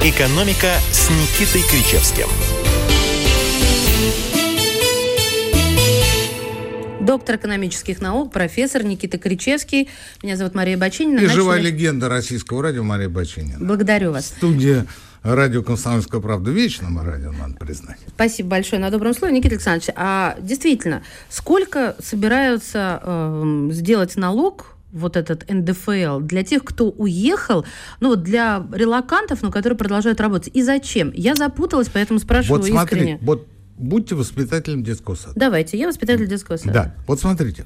«Экономика» 0.04 0.74
с 0.92 1.10
Никитой 1.10 1.64
Кричевским. 1.64 2.28
Доктор 7.10 7.38
экономических 7.38 8.02
наук, 8.02 8.32
профессор 8.32 8.84
Никита 8.84 9.18
Кричевский. 9.18 9.90
Меня 10.22 10.36
зовут 10.36 10.54
Мария 10.54 10.78
Бачинина. 10.78 11.18
И 11.18 11.22
Начали- 11.24 11.36
живая 11.36 11.60
легенда 11.60 12.08
российского 12.08 12.62
радио 12.62 12.84
Мария 12.84 13.10
Бачинина. 13.10 13.58
Благодарю 13.60 14.12
вас. 14.12 14.28
Студия 14.28 14.86
радио 15.24 15.64
«Комсомольская 15.64 16.22
правда» 16.22 16.52
вечном 16.52 17.02
радио, 17.02 17.32
надо 17.32 17.56
признать. 17.56 17.98
Спасибо 18.10 18.50
большое 18.50 18.80
на 18.80 18.92
добром 18.92 19.16
слове, 19.16 19.34
Никита 19.34 19.56
Александрович. 19.56 19.90
А 19.96 20.38
действительно, 20.40 21.02
сколько 21.30 21.96
собираются 21.98 23.02
эм, 23.04 23.72
сделать 23.72 24.16
налог 24.16 24.76
вот 24.92 25.18
этот 25.18 25.50
НДФЛ 25.50 26.20
для 26.20 26.44
тех, 26.44 26.64
кто 26.64 26.92
уехал, 26.92 27.66
ну 28.02 28.10
вот 28.10 28.22
для 28.22 28.64
релакантов, 28.72 29.42
но 29.42 29.50
которые 29.50 29.80
продолжают 29.80 30.22
работать. 30.22 30.52
И 30.56 30.62
зачем? 30.62 31.12
Я 31.16 31.34
запуталась, 31.34 31.90
поэтому 31.92 32.20
спрашиваю 32.20 32.62
Вот 32.62 32.70
смотри, 32.70 33.00
искренне. 33.00 33.20
вот 33.24 33.48
будьте 33.80 34.16
воспитателем 34.16 34.84
детского 34.84 35.16
сада. 35.16 35.34
Давайте, 35.36 35.78
я 35.78 35.88
воспитатель 35.88 36.28
детского 36.28 36.58
сада. 36.58 36.74
Да, 36.74 36.96
вот 37.08 37.20
смотрите. 37.20 37.66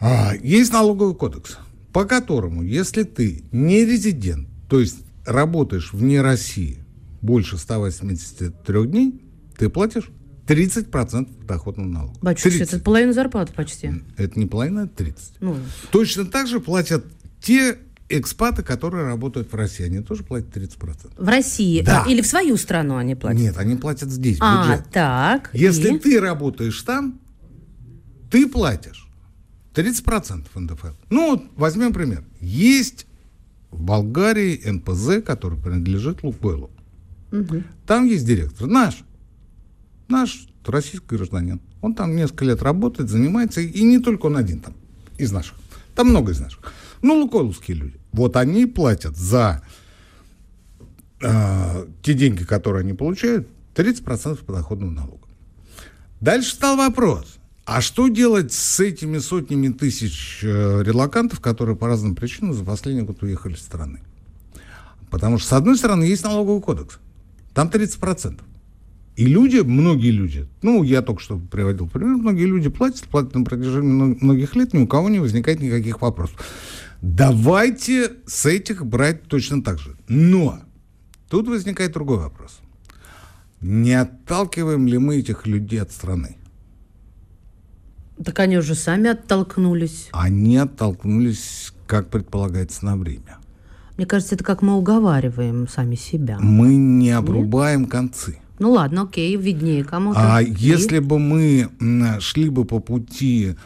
А, 0.00 0.32
есть 0.42 0.72
налоговый 0.72 1.14
кодекс, 1.14 1.58
по 1.92 2.04
которому, 2.04 2.62
если 2.62 3.04
ты 3.04 3.44
не 3.52 3.84
резидент, 3.84 4.48
то 4.68 4.80
есть 4.80 4.98
работаешь 5.24 5.92
вне 5.92 6.20
России 6.20 6.84
больше 7.22 7.56
183 7.56 8.86
дней, 8.86 9.22
ты 9.56 9.70
платишь 9.70 10.10
30% 10.46 11.46
подоходного 11.46 11.88
налога. 11.88 12.18
Батюшка, 12.20 12.50
30. 12.50 12.74
это 12.74 12.84
половина 12.84 13.12
зарплаты 13.12 13.52
почти. 13.54 13.92
Это 14.18 14.38
не 14.38 14.46
половина, 14.46 14.80
это 14.80 14.96
30. 14.96 15.36
Ну, 15.40 15.56
Точно 15.90 16.26
так 16.26 16.48
же 16.48 16.60
платят 16.60 17.04
те 17.40 17.78
экспаты, 18.08 18.62
которые 18.62 19.06
работают 19.06 19.52
в 19.52 19.54
России. 19.54 19.84
Они 19.84 20.00
тоже 20.00 20.24
платят 20.24 20.56
30%. 20.56 21.12
в 21.16 21.28
России. 21.28 21.82
Да. 21.82 22.04
Или 22.06 22.20
в 22.20 22.26
свою 22.26 22.56
страну 22.56 22.96
они 22.96 23.14
платят. 23.14 23.40
Нет, 23.40 23.56
они 23.58 23.76
платят 23.76 24.10
здесь, 24.10 24.38
в 24.38 24.42
а, 24.42 24.62
бюджет. 24.62 24.86
так. 24.92 25.50
Если 25.52 25.94
и? 25.94 25.98
ты 25.98 26.20
работаешь 26.20 26.80
там, 26.82 27.20
ты 28.30 28.48
платишь 28.48 29.08
30% 29.74 30.46
НДФЛ. 30.54 30.86
Ну, 31.10 31.30
вот 31.30 31.44
возьмем 31.56 31.92
пример. 31.92 32.24
Есть 32.40 33.06
в 33.70 33.82
Болгарии 33.82 34.60
НПЗ, 34.64 35.24
который 35.24 35.58
принадлежит 35.58 36.22
Лукойлу. 36.22 36.70
Там 37.86 38.06
есть 38.06 38.24
директор, 38.24 38.68
наш, 38.68 39.02
наш 40.08 40.46
российский 40.64 41.16
гражданин. 41.16 41.60
Он 41.80 41.94
там 41.94 42.14
несколько 42.14 42.44
лет 42.44 42.62
работает, 42.62 43.10
занимается, 43.10 43.60
и 43.60 43.82
не 43.82 43.98
только 43.98 44.26
он 44.26 44.36
один 44.36 44.60
там, 44.60 44.74
из 45.18 45.32
наших. 45.32 45.56
Там 45.96 46.08
много 46.10 46.32
из 46.32 46.40
наших. 46.40 46.72
Ну, 47.04 47.20
лукойловские 47.20 47.76
люди. 47.76 48.00
Вот 48.12 48.34
они 48.34 48.64
платят 48.64 49.14
за 49.14 49.60
э, 51.20 51.86
те 52.02 52.14
деньги, 52.14 52.44
которые 52.44 52.80
они 52.80 52.94
получают, 52.94 53.46
30% 53.74 54.42
подоходного 54.42 54.90
налога. 54.90 55.28
Дальше 56.22 56.54
стал 56.54 56.78
вопрос. 56.78 57.36
А 57.66 57.82
что 57.82 58.08
делать 58.08 58.54
с 58.54 58.80
этими 58.80 59.18
сотнями 59.18 59.68
тысяч 59.68 60.40
э, 60.42 60.82
релакантов, 60.82 61.40
которые 61.40 61.76
по 61.76 61.88
разным 61.88 62.14
причинам 62.14 62.54
за 62.54 62.64
последний 62.64 63.02
год 63.02 63.22
уехали 63.22 63.52
из 63.52 63.60
страны? 63.60 64.00
Потому 65.10 65.36
что, 65.36 65.48
с 65.48 65.52
одной 65.52 65.76
стороны, 65.76 66.04
есть 66.04 66.24
налоговый 66.24 66.62
кодекс. 66.62 67.00
Там 67.52 67.68
30%. 67.68 68.40
И 69.16 69.26
люди, 69.26 69.58
многие 69.58 70.10
люди, 70.10 70.48
ну, 70.62 70.82
я 70.82 71.02
только 71.02 71.20
что 71.20 71.36
приводил 71.38 71.86
пример, 71.86 72.16
многие 72.16 72.46
люди 72.46 72.70
платят, 72.70 73.04
платят 73.04 73.34
на 73.34 73.44
протяжении 73.44 73.92
мно- 73.92 74.16
многих 74.22 74.56
лет, 74.56 74.72
ни 74.72 74.78
у 74.78 74.86
кого 74.86 75.10
не 75.10 75.20
возникает 75.20 75.60
никаких 75.60 76.00
вопросов. 76.00 76.36
Давайте 77.06 78.12
с 78.26 78.46
этих 78.46 78.86
брать 78.86 79.24
точно 79.24 79.62
так 79.62 79.78
же. 79.78 79.94
Но 80.08 80.60
тут 81.28 81.48
возникает 81.48 81.92
другой 81.92 82.16
вопрос. 82.16 82.60
Не 83.60 83.92
отталкиваем 83.92 84.86
ли 84.86 84.96
мы 84.96 85.16
этих 85.16 85.46
людей 85.46 85.82
от 85.82 85.92
страны? 85.92 86.36
Так 88.24 88.38
они 88.40 88.56
уже 88.56 88.74
сами 88.74 89.10
оттолкнулись. 89.10 90.08
Они 90.12 90.56
оттолкнулись, 90.56 91.74
как 91.86 92.08
предполагается, 92.08 92.86
на 92.86 92.96
время. 92.96 93.36
Мне 93.98 94.06
кажется, 94.06 94.34
это 94.34 94.44
как 94.44 94.62
мы 94.62 94.74
уговариваем 94.74 95.68
сами 95.68 95.96
себя. 95.96 96.38
Мы 96.40 96.74
не 96.74 97.10
обрубаем 97.10 97.84
концы. 97.84 98.38
Ну 98.58 98.72
ладно, 98.72 99.02
окей, 99.02 99.36
виднее 99.36 99.84
кому-то. 99.84 100.36
А 100.36 100.40
И? 100.40 100.50
если 100.56 101.00
бы 101.00 101.18
мы 101.18 101.68
шли 102.20 102.48
бы 102.48 102.64
по 102.64 102.80
пути, 102.80 103.56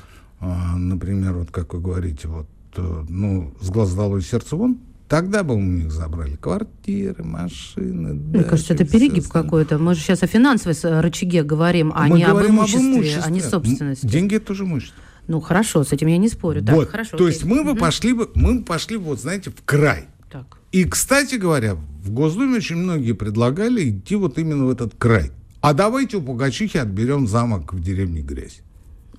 а, 0.41 0.77
например, 0.77 1.35
вот 1.35 1.53
как 1.53 1.75
вы 1.75 1.81
говорите, 1.81 2.27
вот, 2.27 2.49
ну, 2.77 3.55
с 3.61 3.71
глаз 3.71 3.95
долой 3.95 4.23
сердце 4.23 4.57
вон, 4.57 4.79
тогда 5.09 5.43
бы 5.43 5.55
у 5.55 5.61
них 5.61 5.91
забрали 5.91 6.37
квартиры, 6.37 7.25
машины. 7.25 8.15
Мне 8.15 8.45
кажется, 8.45 8.75
это 8.75 8.85
перегиб 8.85 9.27
какой-то. 9.29 9.79
Мы 9.79 9.95
же 9.95 10.01
сейчас 10.01 10.23
о 10.23 10.27
финансовой 10.27 11.01
рычаге 11.01 11.43
говорим, 11.43 11.93
а 11.95 12.07
Мы 12.07 12.19
не 12.19 12.25
об 12.25 12.33
говорим 12.33 12.61
об 12.61 12.69
имуществе, 12.69 12.81
имуществе. 12.81 13.23
а 13.25 13.31
не 13.31 13.41
собственности. 13.41 14.07
Деньги 14.07 14.37
это 14.37 14.47
тоже 14.47 14.65
имущество. 14.65 15.03
Ну 15.27 15.41
хорошо, 15.41 15.85
с 15.85 15.93
этим 15.93 16.07
я 16.09 16.17
не 16.17 16.29
спорю. 16.29 16.65
Так, 16.65 16.75
вот. 16.75 16.89
хорошо. 16.89 17.17
То 17.17 17.29
есть 17.29 17.45
мы 17.45 17.63
бы 17.63 17.75
пошли 17.75 18.15
бы, 18.15 18.31
мы 18.35 18.61
бы 18.61 18.65
пошли, 18.65 18.97
вот 18.97 19.21
знаете, 19.21 19.51
в 19.51 19.63
край. 19.65 20.07
Так. 20.31 20.59
И, 20.73 20.85
кстати 20.85 21.35
говоря, 21.35 21.75
в 21.75 22.11
Госдуме 22.11 22.57
очень 22.57 22.77
многие 22.77 23.13
предлагали 23.13 23.91
идти 23.91 24.17
вот 24.17 24.39
именно 24.39 24.67
в 24.67 24.71
этот 24.71 24.95
край. 24.95 25.31
А 25.61 25.75
давайте 25.75 26.19
у 26.19 26.23
Пугачихи 26.23 26.79
отберем 26.79 27.27
замок 27.27 27.75
в 27.75 27.81
деревне 27.81 28.23
Грязь. 28.23 28.61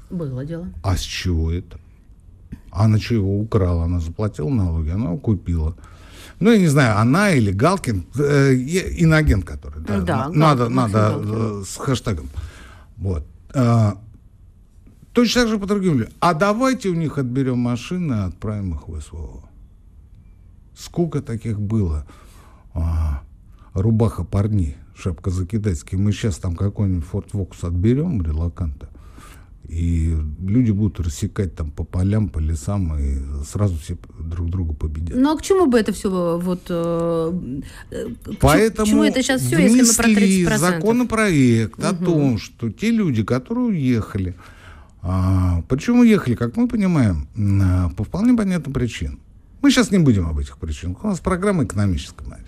Было 0.09 0.45
дело. 0.45 0.69
А 0.81 0.97
с 0.97 1.01
чего 1.01 1.51
это? 1.51 1.79
Она 2.71 2.99
что 2.99 3.15
его 3.15 3.39
украла? 3.39 3.85
Она 3.85 3.99
заплатила 3.99 4.49
налоги, 4.49 4.89
она 4.89 5.05
его 5.05 5.17
купила. 5.17 5.75
Ну, 6.39 6.51
я 6.51 6.57
не 6.57 6.67
знаю, 6.67 6.97
она 6.99 7.31
или 7.31 7.51
Галкин, 7.51 8.05
э, 8.17 8.53
иноагент, 8.53 9.43
который. 9.45 9.81
Да, 9.83 9.99
Да, 10.01 10.27
на- 10.29 10.33
надо, 10.35 10.69
надо 10.69 10.93
Галкин. 10.93 11.61
э, 11.61 11.63
с 11.65 11.75
хэштегом. 11.77 12.29
Вот. 12.97 13.25
А, 13.53 13.97
точно 15.13 15.41
так 15.41 15.49
же 15.49 15.57
по 15.59 15.65
другим 15.67 15.99
людям. 15.99 16.13
А 16.21 16.33
давайте 16.33 16.89
у 16.89 16.95
них 16.95 17.17
отберем 17.17 17.57
машины 17.57 18.13
и 18.13 18.27
отправим 18.27 18.73
их 18.75 18.87
в 18.87 19.01
СВО. 19.01 19.41
Сколько 20.77 21.21
таких 21.21 21.59
было? 21.59 22.05
А, 22.73 23.21
рубаха 23.73 24.23
парней, 24.23 24.77
шапка 24.95 25.31
закидательский. 25.31 25.97
Мы 25.97 26.13
сейчас 26.13 26.37
там 26.37 26.55
какой-нибудь 26.55 27.05
Форт 27.05 27.33
Вокс 27.33 27.63
отберем, 27.63 28.21
релаканта, 28.21 28.87
И 29.69 30.17
люди 30.41 30.71
будут 30.71 30.99
рассекать 30.99 31.53
там 31.55 31.69
по 31.69 31.83
полям, 31.83 32.29
по 32.29 32.39
лесам, 32.39 32.97
и 32.97 33.43
сразу 33.45 33.77
все 33.77 33.97
друг 34.19 34.49
друга 34.49 34.73
победят. 34.73 35.15
Ну 35.15 35.31
а 35.31 35.37
к 35.37 35.43
чему 35.43 35.67
бы 35.67 35.79
это 35.79 35.93
все 35.93 36.39
вот... 36.39 36.61
Э, 36.69 37.61
Поэтому 38.39 38.85
к 38.85 38.89
чему 38.89 39.03
это 39.03 39.21
сейчас 39.21 39.41
все, 39.41 39.59
если 39.59 39.83
мы 39.83 39.93
про 39.93 40.09
30%? 40.09 40.57
законопроект 40.57 41.77
угу. 41.77 41.87
о 41.87 41.93
том, 41.93 42.37
что 42.39 42.71
те 42.71 42.89
люди, 42.89 43.23
которые 43.23 43.67
уехали, 43.67 44.35
а, 45.03 45.61
почему 45.69 45.99
уехали, 46.01 46.33
как 46.33 46.57
мы 46.57 46.67
понимаем, 46.67 47.27
а, 47.61 47.89
по 47.89 48.03
вполне 48.03 48.33
понятным 48.33 48.73
причинам. 48.73 49.19
Мы 49.61 49.69
сейчас 49.69 49.91
не 49.91 49.99
будем 49.99 50.27
об 50.27 50.39
этих 50.39 50.57
причинах. 50.57 51.03
У 51.03 51.07
нас 51.07 51.19
программа 51.19 51.65
экономическая, 51.65 52.25
Мария. 52.25 52.45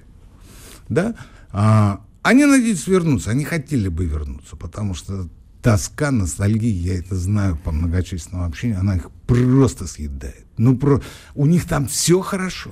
Да? 0.89 1.15
А, 1.51 2.01
они 2.23 2.45
надеются 2.45 2.89
вернуться, 2.89 3.29
они 3.29 3.45
хотели 3.45 3.89
бы 3.89 4.05
вернуться, 4.05 4.55
потому 4.55 4.95
что 4.95 5.27
тоска, 5.61 6.11
ностальгия, 6.11 6.93
я 6.93 6.99
это 6.99 7.15
знаю 7.15 7.57
по 7.57 7.71
многочисленному 7.71 8.45
общению, 8.45 8.79
она 8.79 8.95
их 8.95 9.09
просто 9.27 9.87
съедает. 9.87 10.45
Ну, 10.57 10.77
про... 10.77 11.01
у 11.35 11.45
них 11.45 11.67
там 11.67 11.87
все 11.87 12.21
хорошо, 12.21 12.71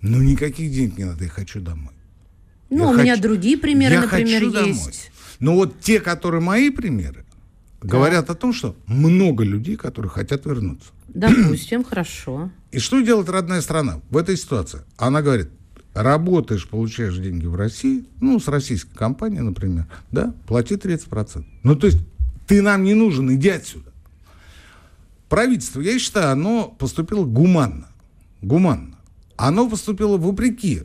но 0.00 0.22
никаких 0.22 0.72
денег 0.72 0.98
не 0.98 1.04
надо, 1.04 1.24
я 1.24 1.30
хочу 1.30 1.60
домой. 1.60 1.94
Ну, 2.70 2.78
я 2.78 2.84
у 2.84 2.92
хочу... 2.92 3.02
меня 3.02 3.16
другие 3.16 3.58
примеры, 3.58 3.94
я 3.94 4.00
например, 4.02 4.44
хочу 4.44 4.66
есть. 4.66 4.80
Домой. 4.80 4.94
Но 5.40 5.54
вот 5.54 5.80
те, 5.80 6.00
которые 6.00 6.40
мои 6.40 6.70
примеры, 6.70 7.24
да. 7.82 7.88
говорят 7.88 8.30
о 8.30 8.34
том, 8.34 8.52
что 8.52 8.76
много 8.86 9.44
людей, 9.44 9.76
которые 9.76 10.10
хотят 10.10 10.44
вернуться. 10.46 10.90
Допустим, 11.08 11.82
хорошо. 11.84 12.50
И 12.70 12.78
что 12.78 13.00
делает 13.00 13.28
родная 13.28 13.60
страна 13.60 14.00
в 14.10 14.16
этой 14.16 14.36
ситуации? 14.36 14.80
Она 14.96 15.22
говорит, 15.22 15.50
работаешь, 15.94 16.68
получаешь 16.68 17.16
деньги 17.16 17.46
в 17.46 17.56
России, 17.56 18.04
ну, 18.20 18.38
с 18.38 18.46
российской 18.48 18.94
компанией, 18.94 19.42
например, 19.42 19.86
да, 20.12 20.32
плати 20.46 20.74
30%. 20.74 21.44
Ну, 21.64 21.74
то 21.74 21.86
есть 21.88 21.98
ты 22.50 22.62
нам 22.62 22.82
не 22.82 22.94
нужен, 22.94 23.32
иди 23.32 23.48
отсюда. 23.48 23.92
Правительство, 25.28 25.80
я 25.80 25.96
считаю, 26.00 26.32
оно 26.32 26.74
поступило 26.76 27.24
гуманно. 27.24 27.86
Гуманно. 28.42 28.96
Оно 29.36 29.70
поступило 29.70 30.16
вопреки 30.16 30.82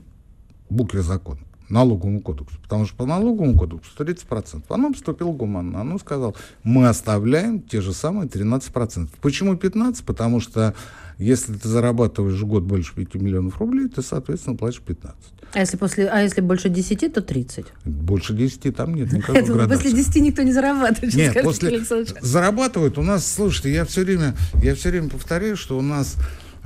букве 0.70 1.02
закона, 1.02 1.40
налоговому 1.68 2.22
кодексу. 2.22 2.60
Потому 2.62 2.86
что 2.86 2.96
по 2.96 3.08
налоговому 3.08 3.58
кодексу 3.58 3.90
30%. 3.98 4.66
Оно 4.70 4.92
поступило 4.92 5.32
гуманно. 5.32 5.82
Оно 5.82 5.98
сказало, 5.98 6.36
мы 6.62 6.88
оставляем 6.88 7.60
те 7.60 7.82
же 7.82 7.94
самые 7.94 8.28
13%. 8.28 9.10
Почему 9.20 9.56
15%? 9.56 10.04
Потому 10.06 10.42
что 10.42 10.76
если 11.18 11.54
ты 11.54 11.68
зарабатываешь 11.68 12.40
в 12.40 12.46
год 12.46 12.64
больше 12.64 12.94
5 12.96 13.16
миллионов 13.16 13.60
рублей, 13.60 13.88
ты, 13.88 14.02
соответственно, 14.02 14.56
платишь 14.56 14.82
15. 14.82 15.16
А 15.54 15.60
если, 15.60 15.78
после, 15.78 16.08
а 16.10 16.22
если 16.22 16.42
больше 16.42 16.70
10, 16.70 17.14
то 17.14 17.22
30? 17.22 17.66
Больше 17.86 18.34
10 18.34 18.76
там 18.76 18.94
нет 18.94 19.12
никакой 19.14 19.42
Это 19.42 19.54
градации. 19.54 19.84
После 19.84 20.04
10 20.04 20.16
никто 20.18 20.42
не 20.42 20.52
зарабатывает. 20.52 21.14
Нет, 21.14 21.42
после... 21.44 21.82
Зарабатывают 22.22 22.98
у 22.98 23.02
нас, 23.02 23.26
слушайте, 23.32 23.72
я 23.72 23.86
все 23.86 24.04
время, 24.04 24.36
я 24.62 24.76
все 24.76 24.90
время 24.90 25.10
повторяю, 25.10 25.56
что 25.56 25.78
у 25.78 25.82
нас 25.82 26.18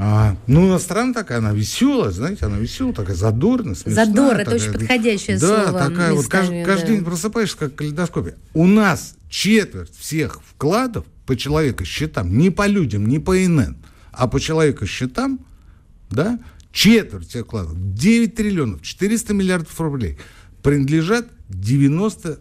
а, 0.01 0.37
ну, 0.47 0.63
у 0.63 0.67
нас 0.69 0.83
страна 0.83 1.13
такая, 1.13 1.39
она 1.39 1.51
веселая, 1.51 2.11
знаете, 2.11 2.45
она 2.45 2.57
веселая, 2.57 2.93
такая 2.93 3.17
задорная, 3.17 3.75
смешная. 3.75 4.05
Задор, 4.05 4.37
это 4.37 4.55
очень 4.55 4.71
подходящее 4.71 5.37
да, 5.37 5.47
слово. 5.47 5.71
Да, 5.73 5.89
такая 5.89 6.13
вот, 6.13 6.27
каждый, 6.27 6.63
да. 6.63 6.65
каждый 6.65 6.95
день 6.95 7.03
просыпаешься, 7.03 7.57
как 7.57 7.73
в 7.73 7.75
калейдоскопе. 7.75 8.35
У 8.53 8.65
нас 8.65 9.15
четверть 9.29 9.91
всех 9.99 10.39
вкладов 10.41 11.03
по 11.25 11.35
человеку 11.35 11.83
счетам, 11.83 12.37
не 12.37 12.49
по 12.49 12.65
людям, 12.65 13.07
не 13.07 13.19
по 13.19 13.45
ИНН, 13.45 13.75
а 14.19 14.27
по 14.27 14.39
человеку 14.41 14.85
счетам, 14.85 15.39
да, 16.09 16.39
четверть 16.73 17.29
всех 17.29 17.45
вкладов, 17.45 17.73
9 17.77 18.35
триллионов, 18.35 18.81
400 18.81 19.33
миллиардов 19.33 19.79
рублей, 19.79 20.17
принадлежат 20.61 21.29
90 21.47 22.39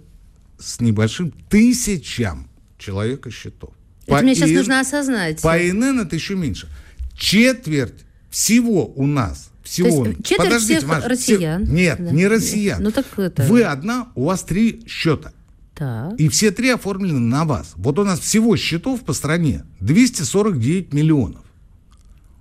с 0.59 0.81
небольшим 0.81 1.31
тысячам 1.49 2.49
человека 2.79 3.31
счетов. 3.31 3.71
Это 4.07 4.17
по 4.17 4.23
мне 4.23 4.35
сейчас 4.35 4.51
нужно 4.51 4.81
осознать. 4.81 5.41
По 5.41 5.57
ИНН 5.57 6.01
это 6.01 6.17
еще 6.17 6.35
меньше. 6.35 6.69
Четверть 7.17 8.05
всего 8.29 8.87
у 8.87 9.07
нас 9.07 9.51
всего. 9.63 10.03
То 10.03 10.11
есть 10.11 10.25
четверть 10.25 10.49
Подождите, 10.49 10.79
всех 10.79 10.89
Маш, 10.89 11.05
россиян. 11.05 11.65
Все, 11.65 11.73
нет, 11.73 11.99
да. 12.01 12.11
не 12.11 12.27
россиян. 12.27 12.83
Ну, 12.83 12.91
так 12.91 13.07
это... 13.17 13.45
Вы 13.45 13.63
одна, 13.63 14.09
у 14.17 14.25
вас 14.25 14.43
три 14.43 14.83
счета. 14.89 15.33
Так. 15.77 16.19
И 16.19 16.29
все 16.29 16.51
три 16.51 16.71
оформлены 16.71 17.21
на 17.21 17.45
вас. 17.45 17.75
Вот 17.77 18.01
у 18.01 18.05
нас 18.05 18.19
всего 18.19 18.57
счетов 18.57 19.05
по 19.05 19.13
стране 19.13 19.65
249 19.79 20.93
миллионов. 20.93 21.45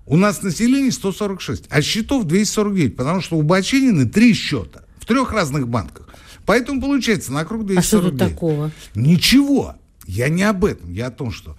У 0.07 0.15
нас 0.15 0.41
население 0.41 0.91
146, 0.91 1.65
а 1.69 1.81
счетов 1.81 2.25
249, 2.25 2.95
потому 2.95 3.21
что 3.21 3.37
у 3.37 3.41
Бачинины 3.41 4.07
три 4.07 4.33
счета 4.33 4.85
в 4.97 5.05
трех 5.05 5.33
разных 5.33 5.67
банках. 5.67 6.07
Поэтому 6.45 6.79
получается 6.79 7.33
на 7.33 7.43
круг 7.43 7.65
249. 7.65 7.77
А 7.77 7.81
что 7.81 8.09
тут 8.09 8.17
такого? 8.17 8.71
Ничего. 8.95 9.75
Я 10.05 10.29
не 10.29 10.43
об 10.43 10.63
этом. 10.63 10.93
Я 10.93 11.07
о 11.07 11.11
том, 11.11 11.31
что 11.31 11.57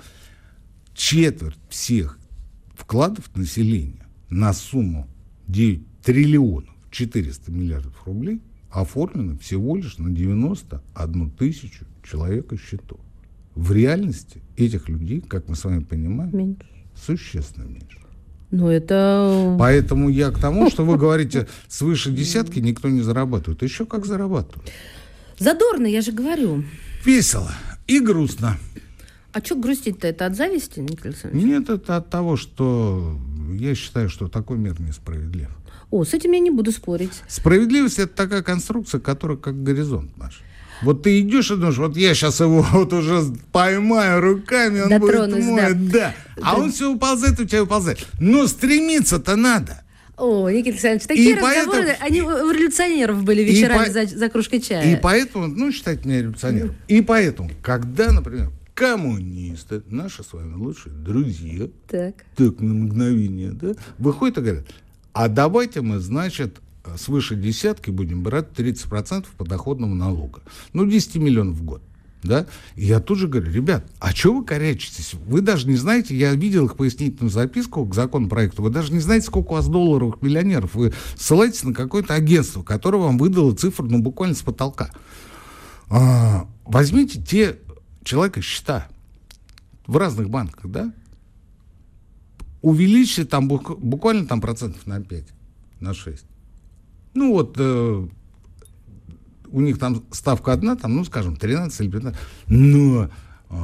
четверть 0.94 1.58
всех 1.68 2.18
вкладов 2.74 3.30
населения 3.37 4.06
на 4.30 4.54
сумму 4.54 5.06
9 5.48 5.82
триллионов 6.02 6.74
400 6.90 7.50
миллиардов 7.50 7.92
рублей 8.06 8.40
оформлено 8.70 9.37
всего 9.37 9.76
лишь 9.76 9.98
на 9.98 10.08
91 10.08 11.30
тысячу 11.32 11.84
человека 12.02 12.56
счетов. 12.56 13.00
В 13.54 13.72
реальности 13.72 14.40
этих 14.56 14.88
людей, 14.88 15.20
как 15.20 15.48
мы 15.48 15.54
с 15.56 15.64
вами 15.64 15.84
понимаем, 15.84 16.34
меньше. 16.34 16.66
существенно 16.94 17.64
меньше. 17.64 17.97
Ну, 18.50 18.68
это... 18.68 19.56
Поэтому 19.58 20.08
я 20.08 20.30
к 20.30 20.38
тому, 20.38 20.70
что 20.70 20.84
вы 20.84 20.96
говорите, 20.98 21.48
свыше 21.68 22.11
десятки 22.11 22.61
никто 22.61 22.88
не 22.88 23.02
зарабатывает. 23.02 23.62
Еще 23.62 23.84
как 23.84 24.06
зарабатывают. 24.06 24.70
Задорно, 25.38 25.87
я 25.87 26.00
же 26.00 26.12
говорю. 26.12 26.64
Весело 27.04 27.50
и 27.87 28.00
грустно. 28.00 28.56
А 29.32 29.40
что 29.40 29.54
грустить-то? 29.54 30.08
Это 30.08 30.26
от 30.26 30.37
зависти, 30.37 30.80
Николай 30.80 31.11
Александрович? 31.11 31.44
Нет, 31.44 31.68
это 31.68 31.96
от 31.96 32.11
того, 32.11 32.37
что 32.37 33.16
я 33.52 33.74
считаю, 33.74 34.08
что 34.08 34.28
такой 34.28 34.58
мир 34.58 34.80
несправедлив. 34.80 35.48
О, 35.90 36.04
с 36.04 36.12
этим 36.12 36.32
я 36.32 36.40
не 36.40 36.50
буду 36.50 36.72
спорить. 36.72 37.22
Справедливость– 37.28 37.98
это 38.00 38.14
такая 38.14 38.42
конструкция, 38.42 39.00
которая 39.00 39.38
как 39.38 39.62
горизонт 39.62 40.16
наш. 40.16 40.42
Вот 40.82 41.02
ты 41.02 41.20
идешь 41.20 41.50
и 41.50 41.56
думаешь, 41.56 41.76
вот 41.76 41.96
я 41.96 42.14
сейчас 42.14 42.40
его 42.40 42.64
вот 42.72 42.92
уже 42.92 43.22
поймаю 43.52 44.20
руками, 44.20 44.80
он 44.80 44.88
Дотронусь, 44.88 45.44
будет 45.44 45.46
мой, 45.46 45.74
да. 45.74 45.92
да. 45.92 46.14
А 46.36 46.54
да. 46.54 46.62
он 46.62 46.72
все 46.72 46.92
уползает, 46.92 47.38
у 47.40 47.44
тебя 47.44 47.62
уползает. 47.62 48.06
Но 48.20 48.46
стремиться-то 48.46 49.36
надо. 49.36 49.82
О, 50.16 50.50
Никита 50.50 50.70
Александрович, 50.70 51.06
такие 51.06 51.30
и 51.30 51.34
разговоры, 51.34 51.66
поэтому, 51.68 52.06
они 52.06 52.22
у 52.22 52.50
революционеров 52.50 53.22
были 53.22 53.42
вечерами 53.42 53.84
по, 53.84 53.92
за, 53.92 54.06
за 54.06 54.28
кружкой 54.28 54.60
чая. 54.60 54.92
И 54.92 55.00
поэтому, 55.00 55.46
ну, 55.46 55.70
считайте 55.70 56.08
меня 56.08 56.22
революционером. 56.22 56.74
И 56.88 57.00
поэтому, 57.02 57.50
когда, 57.62 58.10
например, 58.10 58.50
коммунисты, 58.74 59.82
наши 59.88 60.24
с 60.24 60.32
вами 60.32 60.54
лучшие 60.54 60.92
друзья, 60.92 61.68
так, 61.88 62.14
так 62.36 62.60
на 62.60 62.74
мгновение, 62.74 63.50
да, 63.50 63.74
выходят 63.98 64.38
и 64.38 64.40
говорят, 64.40 64.66
а 65.12 65.28
давайте 65.28 65.82
мы, 65.82 66.00
значит, 66.00 66.58
свыше 66.96 67.37
десятки 67.37 67.90
будем 67.90 68.22
брать 68.22 68.48
30% 68.57 69.27
подоходного 69.37 69.94
налога. 69.94 70.42
Ну, 70.72 70.87
10 70.87 71.16
миллионов 71.16 71.57
в 71.57 71.64
год. 71.64 71.83
Да? 72.22 72.46
И 72.74 72.87
я 72.87 73.01
тут 73.01 73.18
же 73.18 73.29
говорю, 73.29 73.53
ребят, 73.53 73.85
а 74.01 74.11
что 74.12 74.35
вы 74.35 74.44
корячитесь? 74.44 75.14
Вы 75.14 75.40
даже 75.40 75.68
не 75.68 75.77
знаете, 75.77 76.16
я 76.16 76.35
видел 76.35 76.66
их 76.66 76.77
пояснительную 76.77 77.31
записку 77.31 77.85
к 77.87 77.94
законопроекту, 77.94 78.62
вы 78.62 78.70
даже 78.70 78.92
не 78.92 78.98
знаете, 78.98 79.27
сколько 79.27 79.53
у 79.53 79.55
вас 79.55 79.68
долларовых 79.68 80.20
миллионеров. 80.20 80.74
Вы 80.74 80.92
ссылаетесь 81.16 81.62
на 81.62 81.72
какое-то 81.72 82.14
агентство, 82.14 82.62
которое 82.62 82.98
вам 82.98 83.18
выдало 83.18 83.55
цифру, 83.55 83.87
ну, 83.87 84.01
буквально 84.01 84.35
с 84.35 84.42
потолка. 84.42 84.90
А, 85.90 86.48
возьмите 86.64 87.22
те 87.22 87.59
человека 88.03 88.42
счета 88.42 88.88
в 89.87 89.96
разных 89.96 90.29
банках, 90.29 90.70
да? 90.70 90.92
Увеличьте 92.62 93.24
там 93.24 93.46
буквально 93.46 94.27
там 94.27 94.40
процентов 94.40 94.87
на 94.87 95.01
5, 95.01 95.24
на 95.81 95.94
6. 95.94 96.24
Ну 97.14 97.33
вот 97.33 97.57
э, 97.59 98.07
у 99.51 99.61
них 99.61 99.79
там 99.79 100.05
ставка 100.11 100.53
одна, 100.53 100.77
там, 100.77 100.97
ну, 100.97 101.05
скажем, 101.05 101.37
13 101.37 101.81
или 101.81 101.90
15, 101.90 102.21
но 102.49 103.11
э, 103.51 103.57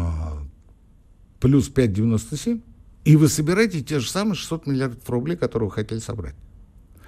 плюс 1.41 1.71
5,97, 1.71 2.61
и 3.05 3.17
вы 3.17 3.29
собираете 3.29 3.83
те 3.83 4.01
же 4.01 4.09
самые 4.09 4.35
600 4.35 4.67
миллиардов 4.67 5.09
рублей, 5.11 5.37
которые 5.37 5.69
вы 5.69 5.75
хотели 5.75 5.99
собрать. 5.99 6.35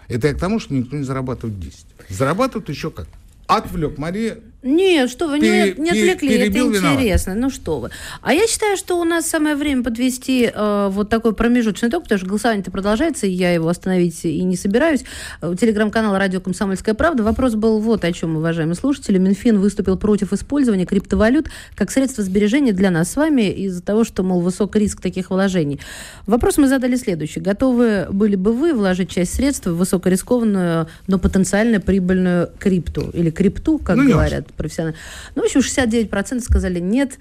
Это 0.08 0.28
я 0.28 0.34
к 0.34 0.38
тому, 0.38 0.60
что 0.60 0.74
никто 0.74 0.96
не 0.96 1.04
зарабатывает 1.04 1.58
10. 1.58 1.86
Зарабатывают 2.10 2.68
еще 2.68 2.90
как. 2.90 3.08
Отвлек 3.46 3.98
Мария 3.98 4.38
нет, 4.66 5.10
что 5.10 5.28
вы, 5.28 5.38
не, 5.38 5.74
не 5.78 5.90
отвлекли, 5.90 6.34
это 6.38 6.58
интересно. 6.58 7.30
Виноват. 7.30 7.42
Ну 7.42 7.50
что 7.50 7.78
вы. 7.78 7.90
А 8.20 8.34
я 8.34 8.46
считаю, 8.46 8.76
что 8.76 9.00
у 9.00 9.04
нас 9.04 9.26
самое 9.26 9.54
время 9.54 9.84
подвести 9.84 10.50
э, 10.52 10.88
вот 10.90 11.08
такой 11.08 11.34
промежуточный 11.34 11.88
итог, 11.88 12.02
потому 12.02 12.18
что 12.18 12.26
голосование-то 12.26 12.70
продолжается, 12.70 13.26
и 13.26 13.30
я 13.30 13.52
его 13.52 13.68
остановить 13.68 14.24
и 14.24 14.42
не 14.42 14.56
собираюсь. 14.56 15.04
Э, 15.40 15.54
телеграм-канал 15.58 16.18
«Радио 16.18 16.40
Комсомольская 16.40 16.94
правда». 16.94 17.22
Вопрос 17.22 17.54
был 17.54 17.78
вот 17.80 18.04
о 18.04 18.12
чем, 18.12 18.36
уважаемые 18.36 18.74
слушатели. 18.74 19.18
Минфин 19.18 19.58
выступил 19.58 19.96
против 19.96 20.32
использования 20.32 20.84
криптовалют 20.84 21.48
как 21.74 21.90
средство 21.90 22.24
сбережения 22.24 22.72
для 22.72 22.90
нас 22.90 23.12
с 23.12 23.16
вами 23.16 23.50
из-за 23.52 23.82
того, 23.82 24.04
что, 24.04 24.22
мол, 24.22 24.40
высок 24.40 24.74
риск 24.76 25.00
таких 25.00 25.30
вложений. 25.30 25.80
Вопрос 26.26 26.58
мы 26.58 26.66
задали 26.66 26.96
следующий. 26.96 27.40
Готовы 27.40 28.08
были 28.10 28.34
бы 28.34 28.52
вы 28.52 28.74
вложить 28.74 29.10
часть 29.10 29.34
средств 29.34 29.66
в 29.66 29.76
высокорискованную, 29.76 30.88
но 31.06 31.18
потенциально 31.18 31.80
прибыльную 31.80 32.50
крипту? 32.58 33.10
Или 33.12 33.30
крипту, 33.30 33.78
как 33.78 33.96
ну, 33.96 34.08
говорят? 34.08 34.46
Профессионально. 34.56 34.98
Ну, 35.34 35.42
в 35.42 35.46
общем, 35.46 35.60
69% 35.60 36.40
сказали 36.40 36.80
нет. 36.80 37.18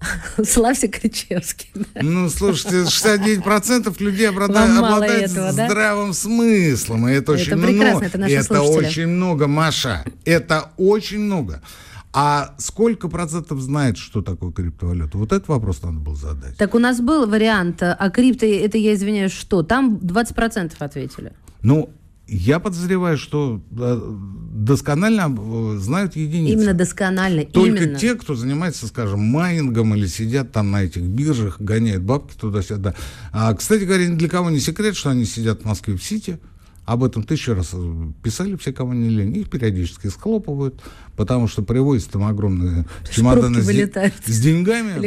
Славься 0.44 0.88
Кричевский. 0.88 1.70
Ну, 2.00 2.28
слушайте, 2.28 2.82
69% 2.82 3.94
людей 4.02 4.28
обладают, 4.28 4.78
обладают 4.78 5.30
этого, 5.30 5.52
здравым 5.52 6.08
да? 6.08 6.14
смыслом. 6.14 7.08
И 7.08 7.12
это, 7.12 7.32
это 7.32 7.32
очень 7.32 7.56
много. 7.56 8.04
это 8.04 8.18
Это 8.18 8.62
очень 8.62 9.06
много, 9.06 9.46
Маша. 9.46 10.04
Это 10.24 10.70
очень 10.76 11.20
много. 11.20 11.62
А 12.18 12.54
сколько 12.56 13.08
процентов 13.08 13.60
знает, 13.60 13.98
что 13.98 14.22
такое 14.22 14.50
криптовалюта? 14.50 15.18
Вот 15.18 15.32
этот 15.32 15.48
вопрос 15.48 15.82
надо 15.82 15.98
было 15.98 16.16
задать. 16.16 16.56
Так 16.56 16.74
у 16.74 16.78
нас 16.78 17.00
был 17.00 17.26
вариант, 17.26 17.82
а 17.82 18.10
крипто, 18.10 18.46
это 18.46 18.78
я 18.78 18.94
извиняюсь, 18.94 19.32
что? 19.32 19.62
Там 19.62 19.96
20% 19.96 20.72
ответили. 20.78 21.32
Ну, 21.60 21.90
я 22.28 22.58
подозреваю, 22.58 23.18
что 23.18 23.62
досконально 23.70 25.32
э, 25.36 25.78
знают 25.78 26.16
единицы. 26.16 26.54
Именно 26.54 26.74
досконально. 26.74 27.44
Только 27.44 27.84
именно. 27.84 27.98
те, 27.98 28.14
кто 28.16 28.34
занимается, 28.34 28.88
скажем, 28.88 29.20
майнингом 29.20 29.94
или 29.94 30.06
сидят 30.06 30.50
там 30.50 30.70
на 30.72 30.82
этих 30.82 31.02
биржах, 31.02 31.60
гоняют 31.60 32.02
бабки 32.02 32.34
туда-сюда. 32.36 32.94
А, 33.32 33.54
кстати 33.54 33.84
говоря, 33.84 34.06
ни 34.06 34.16
для 34.16 34.28
кого 34.28 34.50
не 34.50 34.58
секрет, 34.58 34.96
что 34.96 35.10
они 35.10 35.24
сидят 35.24 35.62
в 35.62 35.64
Москве 35.66 35.96
в 35.96 36.02
Сити. 36.02 36.38
Об 36.84 37.02
этом 37.02 37.24
тысячу 37.24 37.54
раз 37.54 37.70
э, 37.72 38.12
писали 38.22 38.56
все, 38.56 38.72
кого 38.72 38.94
не 38.94 39.08
лень. 39.08 39.36
Их 39.36 39.50
периодически 39.50 40.06
схлопывают, 40.06 40.80
потому 41.16 41.48
что 41.48 41.62
привозят 41.62 42.10
там 42.10 42.24
огромные 42.24 42.86
чемоданы 43.10 43.60
с, 43.60 43.66
с 43.66 44.40
деньгами. 44.40 45.00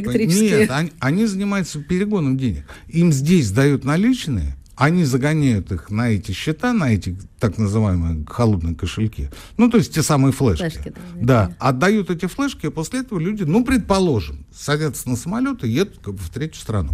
Нет, 0.60 0.72
они, 0.72 0.92
они 1.00 1.26
занимаются 1.26 1.80
перегоном 1.80 2.38
денег. 2.38 2.66
Им 2.90 3.14
здесь 3.14 3.52
дают 3.52 3.86
наличные, 3.86 4.58
они 4.80 5.04
загоняют 5.04 5.74
их 5.74 5.90
на 5.90 6.10
эти 6.10 6.32
счета, 6.32 6.72
на 6.72 6.94
эти 6.94 7.18
так 7.38 7.58
называемые 7.58 8.26
холодные 8.26 8.76
кошельки. 8.76 9.30
Ну, 9.58 9.70
то 9.70 9.78
есть 9.78 9.94
те 9.94 10.02
самые 10.02 10.32
флешки. 10.32 10.62
флешки 10.62 10.94
да, 11.16 11.48
да, 11.48 11.56
отдают 11.60 12.10
эти 12.10 12.28
флешки, 12.28 12.68
и 12.68 12.70
после 12.70 13.02
этого 13.02 13.20
люди, 13.20 13.44
ну, 13.44 13.66
предположим, 13.66 14.46
садятся 14.56 15.10
на 15.10 15.18
самолет 15.18 15.66
и 15.66 15.70
едут 15.70 16.00
как 16.02 16.14
бы, 16.14 16.22
в 16.22 16.30
третью 16.30 16.62
страну. 16.62 16.92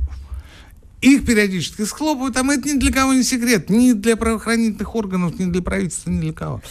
Их 1.02 1.28
периодически 1.28 1.84
схлопывают, 1.84 2.36
а 2.38 2.44
это 2.52 2.68
ни 2.68 2.80
для 2.80 2.92
кого 2.92 3.14
не 3.14 3.22
секрет. 3.22 3.70
Ни 3.70 3.94
для 3.94 4.18
правоохранительных 4.18 4.96
органов, 4.96 5.38
ни 5.38 5.46
для 5.46 5.62
правительства, 5.62 6.10
ни 6.10 6.22
для 6.22 6.34
кого. 6.34 6.64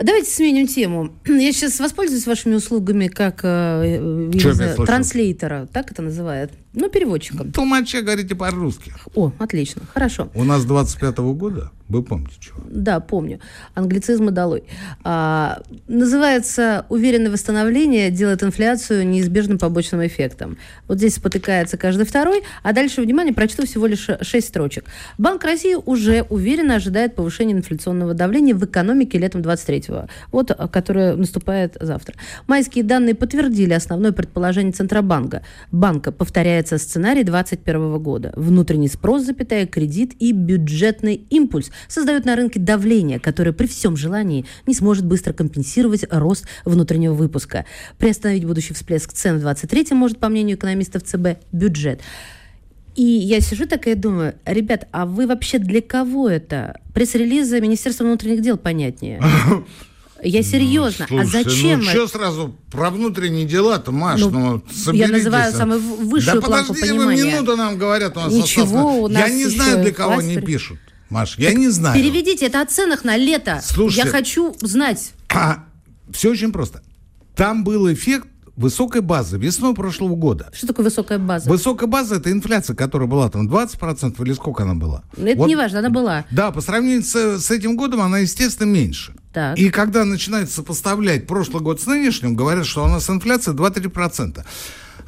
Давайте 0.00 0.30
сменим 0.30 0.66
тему. 0.66 1.12
Я 1.26 1.52
сейчас 1.52 1.80
воспользуюсь 1.80 2.26
вашими 2.26 2.54
услугами 2.54 3.08
как 3.08 3.40
э, 3.42 4.30
знаю, 4.34 4.76
транслейтера, 4.76 5.66
так 5.72 5.90
это 5.90 6.02
называют. 6.02 6.52
Ну, 6.78 6.88
переводчиком. 6.88 7.50
Толмача 7.50 8.02
говорите 8.02 8.36
по-русски. 8.36 8.92
О, 9.16 9.32
отлично, 9.40 9.82
хорошо. 9.92 10.28
У 10.34 10.44
нас 10.44 10.64
25-го 10.64 11.34
года, 11.34 11.72
вы 11.88 12.04
помните 12.04 12.34
чего? 12.38 12.62
Да, 12.70 13.00
помню. 13.00 13.40
Англицизмы 13.74 14.30
долой. 14.30 14.62
А, 15.02 15.60
называется 15.88 16.86
«Уверенное 16.88 17.32
восстановление 17.32 18.12
делает 18.12 18.44
инфляцию 18.44 19.08
неизбежным 19.08 19.58
побочным 19.58 20.06
эффектом». 20.06 20.56
Вот 20.86 20.98
здесь 20.98 21.16
спотыкается 21.16 21.76
каждый 21.78 22.06
второй, 22.06 22.42
а 22.62 22.72
дальше, 22.72 23.02
внимание, 23.02 23.34
прочту 23.34 23.66
всего 23.66 23.86
лишь 23.86 24.06
шесть 24.20 24.48
строчек. 24.48 24.84
Банк 25.16 25.42
России 25.42 25.74
уже 25.74 26.26
уверенно 26.28 26.76
ожидает 26.76 27.16
повышения 27.16 27.54
инфляционного 27.54 28.14
давления 28.14 28.54
в 28.54 28.64
экономике 28.64 29.18
летом 29.18 29.40
23-го, 29.40 30.08
вот, 30.30 30.52
которое 30.70 31.16
наступает 31.16 31.76
завтра. 31.80 32.14
Майские 32.46 32.84
данные 32.84 33.16
подтвердили 33.16 33.72
основное 33.72 34.12
предположение 34.12 34.72
Центробанка. 34.72 35.42
Банка 35.72 36.12
повторяет 36.12 36.67
является 36.68 36.78
сценарий 36.78 37.24
2021 37.24 37.98
года. 37.98 38.32
Внутренний 38.36 38.88
спрос, 38.88 39.24
запятая, 39.24 39.66
кредит 39.66 40.14
и 40.18 40.32
бюджетный 40.32 41.14
импульс 41.30 41.70
создают 41.88 42.24
на 42.24 42.36
рынке 42.36 42.60
давление, 42.60 43.18
которое 43.18 43.52
при 43.52 43.66
всем 43.66 43.96
желании 43.96 44.44
не 44.66 44.74
сможет 44.74 45.04
быстро 45.06 45.32
компенсировать 45.32 46.04
рост 46.10 46.46
внутреннего 46.64 47.14
выпуска. 47.14 47.64
Приостановить 47.98 48.44
будущий 48.44 48.74
всплеск 48.74 49.12
цен 49.12 49.36
в 49.36 49.40
2023 49.40 49.96
может, 49.96 50.18
по 50.18 50.28
мнению 50.28 50.56
экономистов 50.56 51.02
ЦБ, 51.02 51.38
бюджет. 51.52 52.00
И 52.96 53.02
я 53.02 53.40
сижу 53.40 53.66
такая 53.66 53.94
и 53.94 53.96
думаю, 53.96 54.34
ребят, 54.44 54.88
а 54.90 55.06
вы 55.06 55.26
вообще 55.26 55.58
для 55.58 55.80
кого 55.80 56.28
это? 56.28 56.80
Пресс-релиза 56.94 57.60
Министерства 57.60 58.04
внутренних 58.04 58.42
дел 58.42 58.56
понятнее. 58.58 59.20
Я 60.22 60.42
серьезно. 60.42 61.06
Ну, 61.08 61.22
слушай, 61.22 61.40
а 61.40 61.44
зачем? 61.44 61.80
Ну, 61.80 61.90
что 61.90 62.08
сразу 62.08 62.54
про 62.70 62.90
внутренние 62.90 63.46
дела-то, 63.46 63.92
Маш, 63.92 64.20
ну, 64.20 64.30
ну 64.30 64.92
Я 64.92 65.08
называю 65.08 65.52
самую 65.52 65.80
высшую 65.80 66.40
да 66.40 66.46
планку 66.46 66.74
подождите, 66.74 66.94
понимания. 66.94 67.22
вы 67.22 67.30
минуту 67.30 67.56
нам 67.56 67.78
говорят, 67.78 68.16
у 68.16 68.20
нас 68.20 68.32
Ничего, 68.32 69.02
у 69.02 69.08
нас 69.08 69.28
Я 69.28 69.34
не 69.34 69.46
знаю, 69.46 69.82
для 69.82 69.92
кого 69.92 70.18
они 70.18 70.38
пишут. 70.38 70.78
Маш, 71.08 71.38
я 71.38 71.52
не 71.52 71.68
знаю. 71.68 71.98
Переведите 71.98 72.46
это 72.46 72.60
о 72.60 72.66
ценах 72.66 73.04
на 73.04 73.16
лето. 73.16 73.60
Слушайте, 73.62 74.08
я 74.08 74.12
хочу 74.12 74.54
знать. 74.60 75.12
А, 75.30 75.64
все 76.12 76.30
очень 76.30 76.52
просто. 76.52 76.82
Там 77.34 77.64
был 77.64 77.90
эффект 77.92 78.26
высокой 78.56 79.00
базы 79.00 79.38
весной 79.38 79.74
прошлого 79.74 80.16
года. 80.16 80.50
Что 80.52 80.66
такое 80.66 80.84
высокая 80.84 81.18
база? 81.18 81.48
Высокая 81.48 81.88
база– 81.88 82.16
это 82.16 82.30
инфляция, 82.32 82.74
которая 82.74 83.08
была 83.08 83.30
там 83.30 83.48
20% 83.48 84.22
или 84.24 84.32
сколько 84.32 84.64
она 84.64 84.74
была? 84.74 85.04
Это 85.16 85.38
вот, 85.38 85.46
не 85.46 85.56
важно, 85.56 85.78
она 85.78 85.90
была. 85.90 86.24
Да, 86.30 86.50
по 86.50 86.60
сравнению 86.60 87.04
с, 87.04 87.38
с 87.38 87.50
этим 87.50 87.76
годом 87.76 88.00
она, 88.00 88.18
естественно, 88.18 88.66
меньше. 88.66 89.14
Так. 89.38 89.56
И 89.56 89.70
когда 89.70 90.04
начинают 90.04 90.50
сопоставлять 90.50 91.28
прошлый 91.28 91.62
год 91.62 91.80
с 91.80 91.86
нынешним, 91.86 92.34
говорят, 92.34 92.66
что 92.66 92.82
у 92.82 92.88
нас 92.88 93.08
инфляция 93.08 93.54
2-3%. 93.54 94.44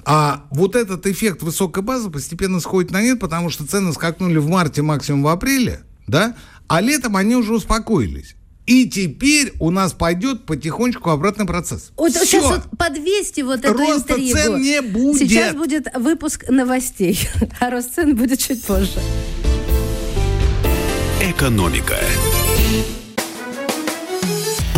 А 0.05 0.45
вот 0.53 0.77
этот 0.77 1.05
эффект 1.09 1.43
высокой 1.43 1.83
базы 1.83 2.11
постепенно 2.11 2.61
сходит 2.61 2.93
на 2.93 3.03
нет, 3.03 3.19
потому 3.19 3.51
что 3.51 3.67
цены 3.67 3.93
скакнули 3.93 4.39
в 4.39 4.47
марте, 4.49 4.83
максимум 4.83 5.25
в 5.25 5.27
апреле, 5.27 5.81
да, 6.07 6.37
а 6.69 6.81
летом 6.81 7.17
они 7.17 7.35
уже 7.35 7.55
успокоились. 7.55 8.37
И 8.67 8.89
теперь 8.89 9.53
у 9.59 9.73
нас 9.73 9.95
пойдет 9.95 10.47
потихонечку 10.47 11.11
обратный 11.11 11.45
процесс. 11.45 11.91
Вот 11.97 12.13
Все. 12.13 12.25
сейчас 12.25 12.45
вот 12.45 12.79
подвесьте 12.79 13.43
вот 13.43 13.65
эту 13.65 13.77
Роста 13.77 14.13
интригу. 14.13 14.39
цен 14.39 14.63
не 14.63 14.81
будет. 14.81 15.19
Сейчас 15.19 15.57
будет 15.57 15.89
выпуск 15.97 16.49
новостей, 16.49 17.19
а 17.59 17.71
рост 17.71 17.97
цен 17.97 18.15
будет 18.15 18.39
чуть 18.39 18.63
позже. 18.63 19.01
Экономика. 21.21 21.97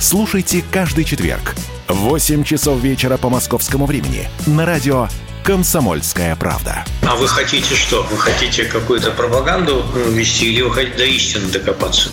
слушайте 0.00 0.64
каждый 0.70 1.04
четверг 1.04 1.54
в 1.88 1.94
8 1.94 2.44
часов 2.44 2.80
вечера 2.80 3.16
по 3.16 3.28
московскому 3.28 3.86
времени 3.86 4.28
на 4.46 4.64
радио 4.64 5.08
«Комсомольская 5.44 6.36
правда». 6.36 6.84
А 7.02 7.16
вы 7.16 7.26
хотите 7.26 7.74
что? 7.74 8.02
Вы 8.10 8.18
хотите 8.18 8.64
какую-то 8.64 9.10
пропаганду 9.10 9.84
вести 10.10 10.52
или 10.52 10.62
вы 10.62 10.72
хотите 10.72 10.96
до 10.96 11.04
истины 11.04 11.48
докопаться? 11.48 12.10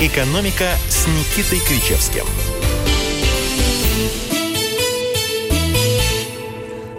«Экономика» 0.00 0.70
с 0.88 1.06
Никитой 1.06 1.60
Кричевским– 1.60 2.24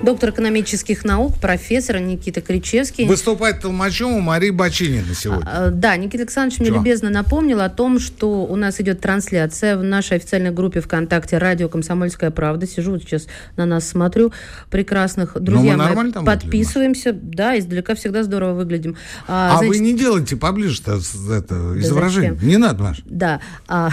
доктор 0.03 0.31
экономических 0.31 1.03
наук, 1.05 1.35
профессор 1.39 1.99
Никита 1.99 2.41
Кричевский. 2.41 3.05
Выступает 3.05 3.61
толмачом 3.61 4.13
у 4.13 4.19
Марии 4.19 4.49
Бачинина 4.49 5.13
сегодня. 5.13 5.43
А, 5.45 5.69
да, 5.69 5.95
Никита 5.95 6.23
Александрович 6.23 6.59
мне 6.59 6.69
любезно 6.69 7.09
напомнил 7.09 7.61
о 7.61 7.69
том, 7.69 7.99
что 7.99 8.45
у 8.45 8.55
нас 8.55 8.79
идет 8.81 9.01
трансляция 9.01 9.77
в 9.77 9.83
нашей 9.83 10.17
официальной 10.17 10.51
группе 10.51 10.81
ВКонтакте 10.81 11.37
«Радио 11.37 11.69
Комсомольская 11.69 12.31
правда». 12.31 12.65
Сижу 12.67 12.91
вот 12.91 13.03
сейчас 13.03 13.27
на 13.57 13.65
нас 13.65 13.87
смотрю. 13.87 14.33
Прекрасных. 14.69 15.35
Ну, 15.35 15.41
Друзья 15.41 15.77
мои, 15.77 16.11
подписываемся. 16.11 17.09
Выглядим, 17.09 17.35
да, 17.35 17.59
издалека 17.59 17.95
всегда 17.95 18.23
здорово 18.23 18.53
выглядим. 18.53 18.97
А, 19.27 19.53
а 19.53 19.57
значит... 19.57 19.75
вы 19.75 19.79
не 19.79 19.93
делайте 19.93 20.35
поближе-то 20.35 20.99
это 21.31 21.79
изображение. 21.79 22.33
Да 22.33 22.45
не 22.45 22.57
надо, 22.57 22.83
Маш. 22.83 23.01
Да. 23.05 23.39
А, 23.67 23.89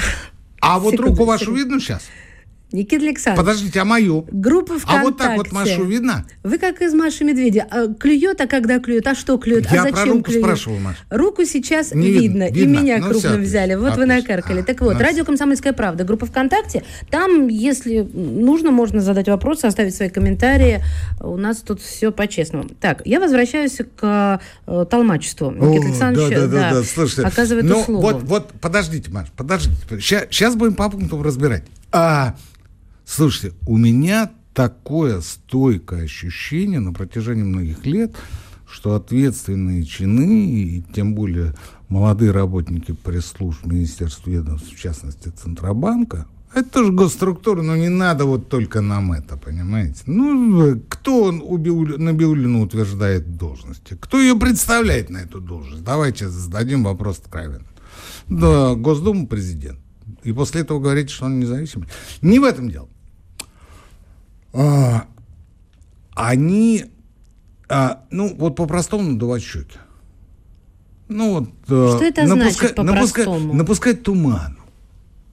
а 0.60 0.78
вот 0.78 0.94
руку 1.00 1.24
вашу 1.24 1.54
видно 1.54 1.80
сейчас? 1.80 2.02
Никита 2.70 3.04
Александрович. 3.04 3.46
Подождите, 3.46 3.80
а 3.80 3.84
мою? 3.84 4.26
Группа 4.30 4.78
ВКонтакте. 4.78 5.00
А 5.00 5.02
вот 5.02 5.16
так 5.16 5.36
вот 5.36 5.52
Машу 5.52 5.84
видно? 5.84 6.26
Вы 6.42 6.58
как 6.58 6.82
из 6.82 6.92
Маши 6.92 7.24
Медведя. 7.24 7.66
А, 7.70 7.88
клюет, 7.88 8.40
а 8.42 8.46
когда 8.46 8.78
клюет? 8.78 9.06
А 9.06 9.14
что 9.14 9.38
клюет? 9.38 9.70
Я 9.70 9.80
а 9.80 9.84
зачем 9.84 9.94
про 9.94 10.04
руку 10.12 10.22
клюет? 10.24 10.44
спрашивал, 10.44 10.78
Маша. 10.78 10.98
Руку 11.08 11.44
сейчас 11.44 11.92
Не 11.92 12.10
видно. 12.10 12.44
видно. 12.50 12.58
И 12.58 12.66
меня 12.66 12.98
ну, 12.98 13.10
крупно 13.10 13.36
взяли. 13.36 13.74
Вот 13.74 13.92
отлично. 13.92 14.14
вы 14.14 14.20
накаркали. 14.20 14.62
Так 14.62 14.80
вот, 14.82 15.00
радио 15.00 15.24
«Комсомольская 15.24 15.72
правда». 15.72 16.04
Группа 16.04 16.26
ВКонтакте. 16.26 16.84
Там, 17.10 17.48
если 17.48 18.00
нужно, 18.00 18.70
можно 18.70 19.00
задать 19.00 19.28
вопросы, 19.28 19.64
оставить 19.64 19.94
свои 19.94 20.10
комментарии. 20.10 20.82
У 21.20 21.38
нас 21.38 21.58
тут 21.58 21.80
все 21.80 22.12
по-честному. 22.12 22.68
Так, 22.80 23.00
я 23.06 23.18
возвращаюсь 23.18 23.78
к 23.96 24.40
э, 24.66 24.84
толмачеству. 24.90 25.50
Никита 25.50 25.86
Александрович, 25.86 26.34
да, 26.34 26.40
да, 26.40 26.46
да, 26.46 26.70
да. 26.74 26.82
Слушайте, 26.82 27.22
оказывает 27.22 27.64
ну, 27.64 27.80
услугу. 27.80 28.02
Вот, 28.02 28.22
вот, 28.24 28.52
подождите, 28.60 29.10
Маш, 29.10 29.28
подождите. 29.34 29.76
Сейчас, 30.00 30.24
сейчас 30.30 30.54
будем 30.54 30.74
по 30.74 30.90
пунктам 30.90 31.22
разбирать. 31.22 31.64
А, 31.90 32.34
Слушайте, 33.08 33.56
у 33.66 33.78
меня 33.78 34.30
такое 34.52 35.22
стойкое 35.22 36.04
ощущение 36.04 36.78
на 36.78 36.92
протяжении 36.92 37.42
многих 37.42 37.86
лет, 37.86 38.14
что 38.70 38.94
ответственные 38.94 39.84
чины, 39.84 40.52
и 40.52 40.84
тем 40.94 41.14
более 41.14 41.54
молодые 41.88 42.32
работники 42.32 42.92
пресс-служб 42.92 43.64
Министерств 43.64 44.26
ведомств, 44.26 44.70
в 44.74 44.78
частности 44.78 45.30
Центробанка, 45.30 46.26
это 46.54 46.68
тоже 46.68 46.92
госструктура, 46.92 47.62
но 47.62 47.76
не 47.76 47.88
надо 47.88 48.26
вот 48.26 48.50
только 48.50 48.82
нам 48.82 49.12
это, 49.12 49.38
понимаете? 49.38 50.02
Ну, 50.04 50.78
кто 50.90 51.24
он 51.24 51.40
у 51.40 51.56
Биули, 51.56 51.96
Набиулина 51.96 52.60
утверждает 52.60 53.38
должности? 53.38 53.96
Кто 53.98 54.20
ее 54.20 54.38
представляет 54.38 55.08
на 55.08 55.18
эту 55.18 55.40
должность? 55.40 55.82
Давайте 55.82 56.28
зададим 56.28 56.84
вопрос 56.84 57.20
откровенно. 57.20 57.66
Да, 58.28 58.74
Госдума 58.74 59.26
президент. 59.26 59.78
И 60.24 60.32
после 60.32 60.60
этого 60.60 60.78
говорите, 60.78 61.12
что 61.12 61.24
он 61.24 61.40
независимый. 61.40 61.88
Не 62.20 62.38
в 62.38 62.44
этом 62.44 62.70
дело. 62.70 62.88
А, 64.58 65.06
они, 66.16 66.86
а, 67.68 68.02
ну, 68.10 68.34
вот 68.36 68.56
по-простому 68.56 69.10
надувать 69.12 69.42
щеки. 69.42 69.78
Ну, 71.06 71.34
вот, 71.34 71.48
а, 71.68 71.96
Что 71.96 72.04
это 72.04 72.22
напуска, 72.24 72.58
значит 72.58 72.74
по-простому? 72.74 73.54
Напускать, 73.54 73.54
напускать 73.54 74.02
туман. 74.02 74.58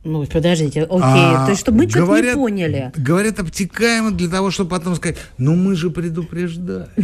Ну, 0.06 0.24
подождите, 0.28 0.84
окей. 0.84 1.02
А, 1.02 1.46
То 1.46 1.50
есть, 1.50 1.62
чтобы 1.62 1.80
мы 1.80 1.90
что-то 1.90 2.22
не 2.22 2.34
поняли. 2.34 2.92
Говорят 2.96 3.40
обтекаемо 3.40 4.12
для 4.12 4.30
того, 4.30 4.52
чтобы 4.52 4.70
потом 4.70 4.96
сказать, 4.96 5.18
ну 5.40 5.56
мы 5.56 5.76
же 5.76 5.90
предупреждали. 5.90 6.88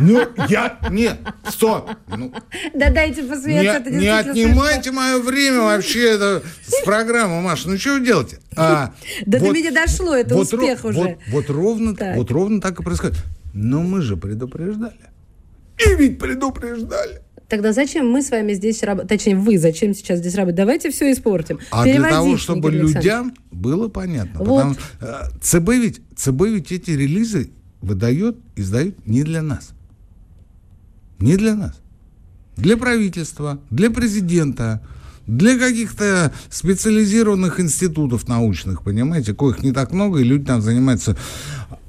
Ну, 0.00 0.20
я... 0.48 0.78
Нет, 0.90 1.18
стоп. 1.48 1.90
Ну, 2.06 2.32
да 2.72 2.90
дайте 2.90 3.24
посмеяться. 3.24 3.90
Не, 3.90 4.06
отнимайте 4.06 4.92
мое 4.92 5.18
время 5.18 5.62
вообще 5.62 6.14
это, 6.14 6.42
с 6.64 6.84
программы, 6.84 7.40
Маша. 7.40 7.68
Ну, 7.68 7.78
что 7.78 7.94
вы 7.94 8.04
делаете? 8.04 8.38
А, 8.54 8.92
да 9.26 9.40
до 9.40 9.50
меня 9.50 9.72
дошло, 9.72 10.14
это 10.14 10.36
успех 10.36 10.84
уже. 10.84 11.18
Вот 11.30 11.50
ровно 11.50 11.96
вот 12.14 12.30
ровно 12.30 12.60
так 12.60 12.78
и 12.78 12.82
происходит. 12.84 13.16
Но 13.54 13.82
мы 13.82 14.02
же 14.02 14.16
предупреждали. 14.16 15.08
И 15.84 15.94
ведь 15.94 16.18
предупреждали. 16.18 17.22
Тогда 17.48 17.72
зачем 17.72 18.10
мы 18.10 18.22
с 18.22 18.30
вами 18.30 18.52
здесь 18.52 18.82
работаем? 18.82 19.08
Точнее, 19.08 19.36
вы 19.36 19.58
зачем 19.58 19.94
сейчас 19.94 20.18
здесь 20.18 20.34
работаете? 20.34 20.58
Давайте 20.58 20.90
все 20.90 21.10
испортим. 21.10 21.58
А 21.70 21.84
для 21.84 22.02
того, 22.02 22.36
чтобы 22.36 22.70
людям 22.70 23.34
было 23.50 23.88
понятно. 23.88 24.44
Вот. 24.44 24.56
Потому, 24.56 24.76
э, 25.00 25.28
ЦБ, 25.40 25.68
ведь, 25.70 26.00
ЦБ 26.14 26.42
ведь 26.42 26.72
эти 26.72 26.90
релизы 26.90 27.50
выдает, 27.80 28.36
издает 28.54 29.06
не 29.06 29.22
для 29.22 29.40
нас. 29.40 29.70
Не 31.18 31.36
для 31.36 31.54
нас. 31.54 31.80
Для 32.56 32.76
правительства, 32.76 33.60
для 33.70 33.90
президента, 33.90 34.82
для 35.26 35.58
каких-то 35.58 36.32
специализированных 36.50 37.60
институтов 37.60 38.28
научных, 38.28 38.82
понимаете, 38.82 39.32
коих 39.32 39.62
не 39.62 39.72
так 39.72 39.92
много, 39.92 40.18
и 40.18 40.24
люди 40.24 40.44
там 40.44 40.60
занимаются, 40.60 41.16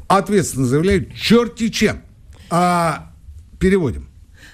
ответственно 0.07 0.65
заявляют, 0.65 1.13
черти 1.15 1.69
чем. 1.69 2.01
А, 2.49 3.11
переводим. 3.59 4.08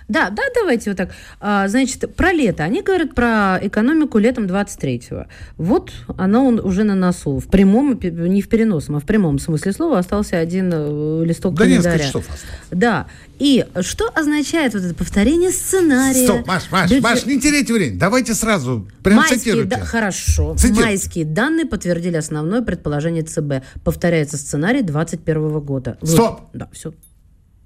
Да, 0.08 0.30
да, 0.30 0.44
давайте 0.54 0.91
вот 0.91 0.98
так. 0.98 1.12
А, 1.39 1.68
значит, 1.68 2.15
про 2.15 2.32
лето. 2.32 2.63
Они 2.63 2.82
говорят 2.82 3.15
про 3.15 3.60
экономику 3.62 4.20
летом 4.20 4.46
23-го. 4.46 5.26
Вот 5.58 5.91
оно 6.18 6.48
уже 6.50 6.84
на 6.84 6.96
носу. 6.96 7.39
В 7.39 7.48
прямом, 7.48 8.00
не 8.02 8.41
в 8.41 8.50
переносном, 8.50 8.98
а 8.98 9.00
в 9.00 9.06
прямом 9.06 9.39
смысле 9.39 9.72
слова 9.72 9.98
остался 10.00 10.38
один 10.38 10.70
э, 10.72 11.24
листок 11.26 11.56
да 11.56 11.63
календаря. 11.63 11.94
несколько 11.94 12.08
часов 12.08 12.24
осталось. 12.24 12.56
Да. 12.72 13.08
И 13.39 13.65
что 13.82 14.10
означает 14.13 14.74
вот 14.74 14.84
это 14.84 14.94
повторение 14.94 15.52
сценария? 15.52 16.26
Стоп, 16.26 16.48
Маш, 16.48 16.72
Маш, 16.72 16.89
бюджет... 16.89 17.04
Маш, 17.04 17.26
не 17.26 17.39
теряйте 17.39 17.74
время. 17.74 17.98
Давайте 17.98 18.34
сразу 18.36 18.88
прям 19.04 19.18
Майские 19.18 19.39
цитируйте. 19.39 19.70
Да, 19.70 19.80
хорошо. 19.80 20.56
Цитируйте. 20.56 20.84
Майские 20.84 21.26
данные 21.26 21.65
подтвердили 21.65 22.15
основное 22.15 22.62
предположение 22.62 23.24
ЦБ. 23.24 23.65
Повторяется 23.84 24.38
сценарий 24.38 24.84
21 24.84 25.60
года. 25.62 25.98
Стоп! 26.04 26.41
Да, 26.54 26.70
все. 26.72 26.94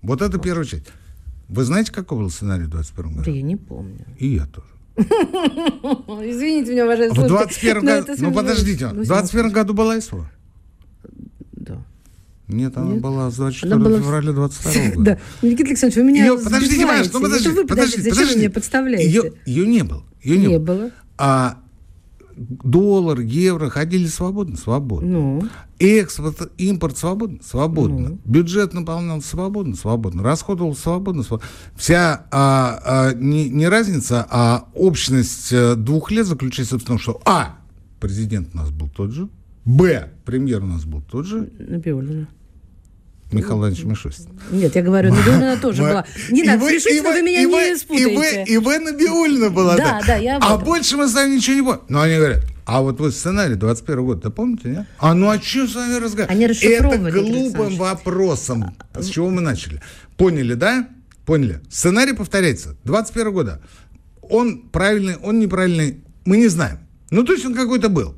Вот 0.02 0.22
это 0.22 0.40
первая 0.40 0.66
часть. 0.66 0.86
Вы 1.50 1.64
знаете, 1.64 1.92
какой 1.92 2.20
был 2.20 2.30
сценарий 2.30 2.66
в 2.66 2.70
21 2.70 3.16
году? 3.16 3.32
Я 3.32 3.42
не 3.42 3.56
помню. 3.56 4.06
И 4.18 4.36
я 4.36 4.46
тоже. 4.46 4.68
Извините 5.00 6.72
меня, 6.74 6.86
уважаемые 6.86 7.26
В 7.26 7.28
21 7.28 7.86
году... 7.86 8.14
Ну, 8.18 8.34
подождите, 8.34 8.88
в 8.88 9.06
21 9.06 9.52
году 9.52 9.74
была 9.74 10.00
СВО? 10.00 10.30
Да. 11.54 11.84
Нет, 12.48 12.78
она 12.78 12.94
Нет? 12.94 13.02
была 13.02 13.32
с 13.32 13.36
24 13.36 13.74
она 13.74 13.86
была... 13.86 14.00
февраля 14.00 14.32
22 14.32 14.72
года. 14.96 15.20
Да. 15.42 15.48
Никита 15.48 15.70
Александрович, 15.70 15.96
вы 15.98 16.04
меня 16.04 16.26
ее, 16.26 16.38
Подождите, 16.38 16.86
Маш, 16.86 17.12
ну 17.12 17.22
подождите, 17.22 17.50
вы, 17.52 17.66
подождите, 17.66 17.98
подождите. 17.98 18.16
Зачем 18.16 18.34
вы 18.34 18.40
меня 18.40 18.50
подставляете? 18.52 19.10
Ее, 19.10 19.34
ее 19.46 19.68
не 19.68 19.84
было. 19.84 20.04
Ее 20.22 20.38
не, 20.38 20.48
не 20.48 20.60
было. 20.60 20.76
было. 20.78 20.92
А 21.18 21.60
доллар, 22.40 23.20
евро 23.20 23.70
ходили 23.70 24.08
свободно, 24.08 24.56
свободно. 24.56 25.10
Ну. 25.10 25.44
Экспорт, 25.80 26.52
импорт 26.58 26.98
свободно, 26.98 27.40
свободно. 27.44 28.10
Ну. 28.10 28.20
Бюджет 28.26 28.74
наполнялся 28.74 29.28
свободно, 29.28 29.76
свободно. 29.76 30.24
Расходовался 30.24 30.82
свободно, 30.82 31.24
свободно. 31.24 31.50
Вся 31.76 32.26
а, 32.32 32.80
а, 32.84 33.14
не, 33.14 33.50
не 33.50 33.68
разница, 33.68 34.26
а 34.30 34.70
общность 34.74 35.52
э, 35.52 35.76
двух 35.76 36.12
лет 36.12 36.26
заключается 36.26 36.80
в 36.80 36.84
том, 36.84 36.98
что 36.98 37.22
А. 37.26 37.58
Президент 38.00 38.50
у 38.54 38.58
нас 38.58 38.72
был 38.72 38.88
тот 38.88 39.12
же. 39.12 39.28
Б. 39.66 40.10
Премьер 40.24 40.64
у 40.64 40.68
нас 40.68 40.86
был 40.86 41.02
тот 41.02 41.26
же. 41.26 41.52
Набиулина. 41.60 42.28
Михаил 43.32 43.60
Иванович 43.60 43.84
Мишустин. 43.84 44.32
Нет, 44.50 44.76
я 44.76 44.82
говорю, 44.82 45.14
Набиулина 45.14 45.58
тоже 45.58 45.84
была. 45.84 46.06
Не 46.30 46.44
надо, 46.44 46.68
смешить, 46.68 47.04
вы 47.04 47.22
меня 47.22 47.44
не 47.44 47.76
спутаете. 47.78 48.44
И 48.52 48.58
вы 48.58 48.80
Набиулина 48.80 49.50
была, 49.50 49.78
да. 49.78 50.02
Да, 50.06 50.16
я 50.16 50.38
А 50.38 50.58
больше 50.58 50.98
мы 50.98 51.08
с 51.08 51.14
вами 51.14 51.36
ничего 51.36 51.56
не 51.56 51.62
помним. 51.62 51.82
Но 51.90 52.02
они 52.02 52.16
говорят, 52.16 52.44
а 52.66 52.82
вот 52.82 53.00
вы 53.00 53.12
сценарий 53.12 53.56
21 53.56 54.06
года, 54.06 54.30
помните, 54.32 54.70
нет? 54.70 54.88
А 54.98 55.14
ну 55.14 55.30
а 55.30 55.40
что 55.40 55.68
с 55.68 55.76
вами 55.76 55.96
разговаривать? 55.96 56.64
Это 56.64 56.98
глупым 56.98 57.76
вопросом. 57.78 58.76
С 58.94 59.08
чего 59.08 59.30
мы 59.30 59.42
начали? 59.42 59.82
Поняли, 60.18 60.56
да? 60.56 60.88
Поняли. 61.26 61.62
Сценарий 61.70 62.14
повторяется. 62.14 62.76
21 62.84 63.32
года. 63.32 63.62
Он 64.22 64.60
правильный, 64.60 65.18
он 65.18 65.40
неправильный, 65.40 66.04
мы 66.26 66.38
не 66.38 66.48
знаем. 66.48 66.80
Ну, 67.12 67.24
то 67.24 67.34
есть 67.34 67.46
он 67.46 67.54
какой-то 67.54 67.90
был. 67.90 68.16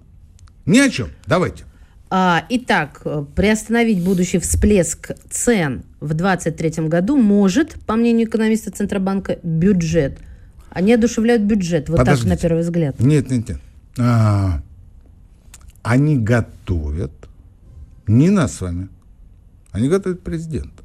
Ни 0.66 0.80
о 0.80 0.90
чем. 0.90 1.10
Давайте. 1.26 1.66
А, 2.14 2.46
итак, 2.50 3.04
приостановить 3.36 4.04
будущий 4.04 4.38
всплеск 4.40 5.12
цен 5.30 5.84
в 6.02 6.14
2023 6.14 6.90
году 6.90 7.16
может, 7.16 7.76
по 7.86 7.96
мнению 7.96 8.28
экономиста 8.28 8.70
Центробанка, 8.70 9.40
бюджет. 9.44 10.20
Они 10.72 10.92
одушевляют 10.92 11.44
бюджет, 11.44 11.88
вот 11.88 12.00
Подождите. 12.00 12.30
так 12.30 12.38
на 12.38 12.42
первый 12.42 12.64
взгляд. 12.64 13.00
Нет, 13.00 13.32
нет, 13.32 13.48
нет. 13.48 13.60
А, 13.98 14.62
они 15.84 16.18
готовят 16.18 17.14
не 18.08 18.30
нас 18.30 18.56
с 18.56 18.62
вами, 18.62 18.90
они 19.72 19.88
готовят 19.88 20.22
президента. 20.22 20.84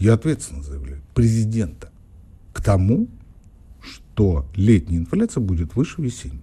Я 0.00 0.14
ответственно 0.14 0.64
заявляю, 0.64 1.02
президента 1.14 1.90
к 2.52 2.60
тому, 2.64 3.06
что 3.80 4.44
летняя 4.56 4.98
инфляция 4.98 5.40
будет 5.40 5.76
выше 5.76 6.02
весенней. 6.02 6.42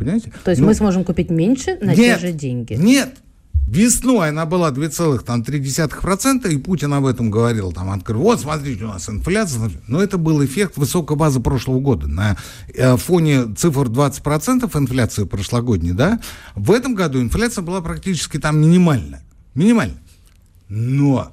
Понимаете? 0.00 0.32
То 0.44 0.50
есть 0.50 0.62
ну, 0.62 0.68
мы 0.68 0.74
сможем 0.74 1.04
купить 1.04 1.28
меньше 1.28 1.76
на 1.82 1.94
нет, 1.94 2.18
те 2.20 2.26
же 2.28 2.32
деньги? 2.32 2.72
Нет. 2.72 3.16
Весной 3.66 4.30
она 4.30 4.46
была 4.46 4.70
2,3%, 4.70 6.50
и 6.50 6.56
Путин 6.56 6.94
об 6.94 7.04
этом 7.04 7.30
говорил, 7.30 7.70
там, 7.70 7.90
открыл, 7.90 8.22
вот, 8.22 8.40
смотрите, 8.40 8.84
у 8.84 8.88
нас 8.88 9.08
инфляция. 9.10 9.70
Но 9.86 10.02
это 10.02 10.16
был 10.16 10.42
эффект 10.42 10.78
высокой 10.78 11.18
базы 11.18 11.40
прошлого 11.40 11.80
года. 11.80 12.08
На 12.08 12.38
э, 12.74 12.96
фоне 12.96 13.54
цифр 13.54 13.88
20% 13.88 14.76
инфляции 14.76 15.24
прошлогодней, 15.24 15.92
да, 15.92 16.18
в 16.56 16.72
этом 16.72 16.94
году 16.94 17.20
инфляция 17.20 17.62
была 17.62 17.82
практически 17.82 18.38
там 18.38 18.58
минимальная. 18.58 19.22
Минимальная. 19.54 20.02
Но 20.68 21.30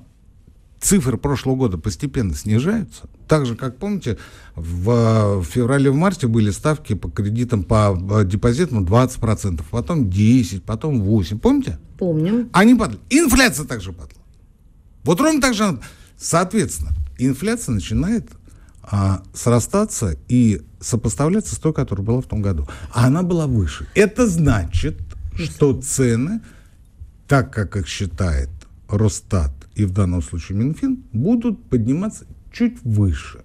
цифры 0.79 1.17
прошлого 1.17 1.55
года 1.55 1.77
постепенно 1.77 2.35
снижаются. 2.35 3.09
Так 3.27 3.45
же, 3.45 3.55
как 3.55 3.77
помните, 3.77 4.17
в, 4.55 5.41
в 5.41 5.43
феврале, 5.43 5.89
в 5.89 5.95
марте 5.95 6.27
были 6.27 6.51
ставки 6.51 6.93
по 6.93 7.09
кредитам, 7.09 7.63
по 7.63 8.23
депозитам 8.25 8.85
20%, 8.85 9.63
потом 9.69 10.05
10%, 10.05 10.61
потом 10.61 11.01
8%. 11.01 11.39
Помните? 11.39 11.79
Помним. 11.97 12.49
Они 12.53 12.75
падали. 12.75 12.99
Инфляция 13.09 13.65
также 13.65 13.91
падала. 13.91 14.21
Вот 15.03 15.19
ровно 15.19 15.41
так 15.41 15.53
же. 15.53 15.79
Соответственно, 16.17 16.91
инфляция 17.17 17.73
начинает 17.73 18.29
а, 18.83 19.23
срастаться 19.33 20.17
и 20.27 20.61
сопоставляться 20.79 21.55
с 21.55 21.57
той, 21.57 21.73
которая 21.73 22.05
была 22.05 22.21
в 22.21 22.25
том 22.25 22.41
году. 22.41 22.67
А 22.93 23.07
она 23.07 23.23
была 23.23 23.47
выше. 23.47 23.87
Это 23.95 24.27
значит, 24.27 24.99
что 25.35 25.73
цены, 25.81 26.41
так 27.27 27.53
как 27.53 27.75
их 27.75 27.87
считает 27.87 28.49
Росстат 28.87 29.57
и 29.77 29.85
в 29.85 29.91
данном 29.91 30.23
случае 30.23 30.57
Минфин, 30.57 31.03
будут 31.13 31.63
подниматься 31.65 32.25
чуть 32.51 32.81
выше. 32.83 33.43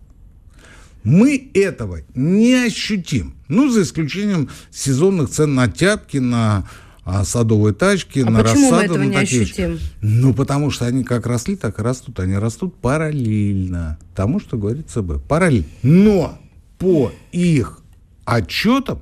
Мы 1.04 1.50
этого 1.52 1.98
не 2.14 2.54
ощутим. 2.54 3.34
Ну, 3.48 3.68
за 3.68 3.82
исключением 3.82 4.48
сезонных 4.70 5.28
цен 5.28 5.54
на 5.54 5.68
тяпки, 5.68 6.16
на 6.16 6.66
а, 7.04 7.24
садовые 7.24 7.74
тачки, 7.74 8.20
а 8.20 8.30
на 8.30 8.42
почему 8.42 8.70
рассаду. 8.70 8.76
мы 8.76 8.82
этого 8.84 9.02
не 9.02 9.16
ощутим? 9.16 9.78
Ну, 10.00 10.32
потому 10.32 10.70
что 10.70 10.86
они 10.86 11.04
как 11.04 11.26
росли, 11.26 11.54
так 11.54 11.78
и 11.78 11.82
растут. 11.82 12.18
Они 12.18 12.34
растут 12.34 12.76
параллельно 12.76 13.98
тому, 14.14 14.40
что 14.40 14.56
говорит 14.56 14.88
ЦБ. 14.88 15.22
Параллельно. 15.28 15.66
Но 15.82 16.38
по 16.78 17.12
их 17.32 17.80
отчетам 18.24 19.00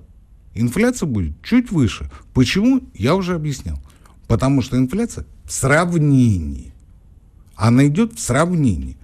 инфляция 0.54 1.06
будет 1.06 1.40
чуть 1.44 1.70
выше. 1.70 2.10
Почему? 2.34 2.80
Я 2.94 3.14
уже 3.14 3.34
объяснял. 3.34 3.78
Потому 4.26 4.62
что 4.62 4.76
инфляция 4.76 5.26
в 5.44 5.52
сравнении. 5.52 6.70
Она 7.60 7.86
идет 7.86 8.14
в 8.14 8.20
сравнении. 8.20 8.96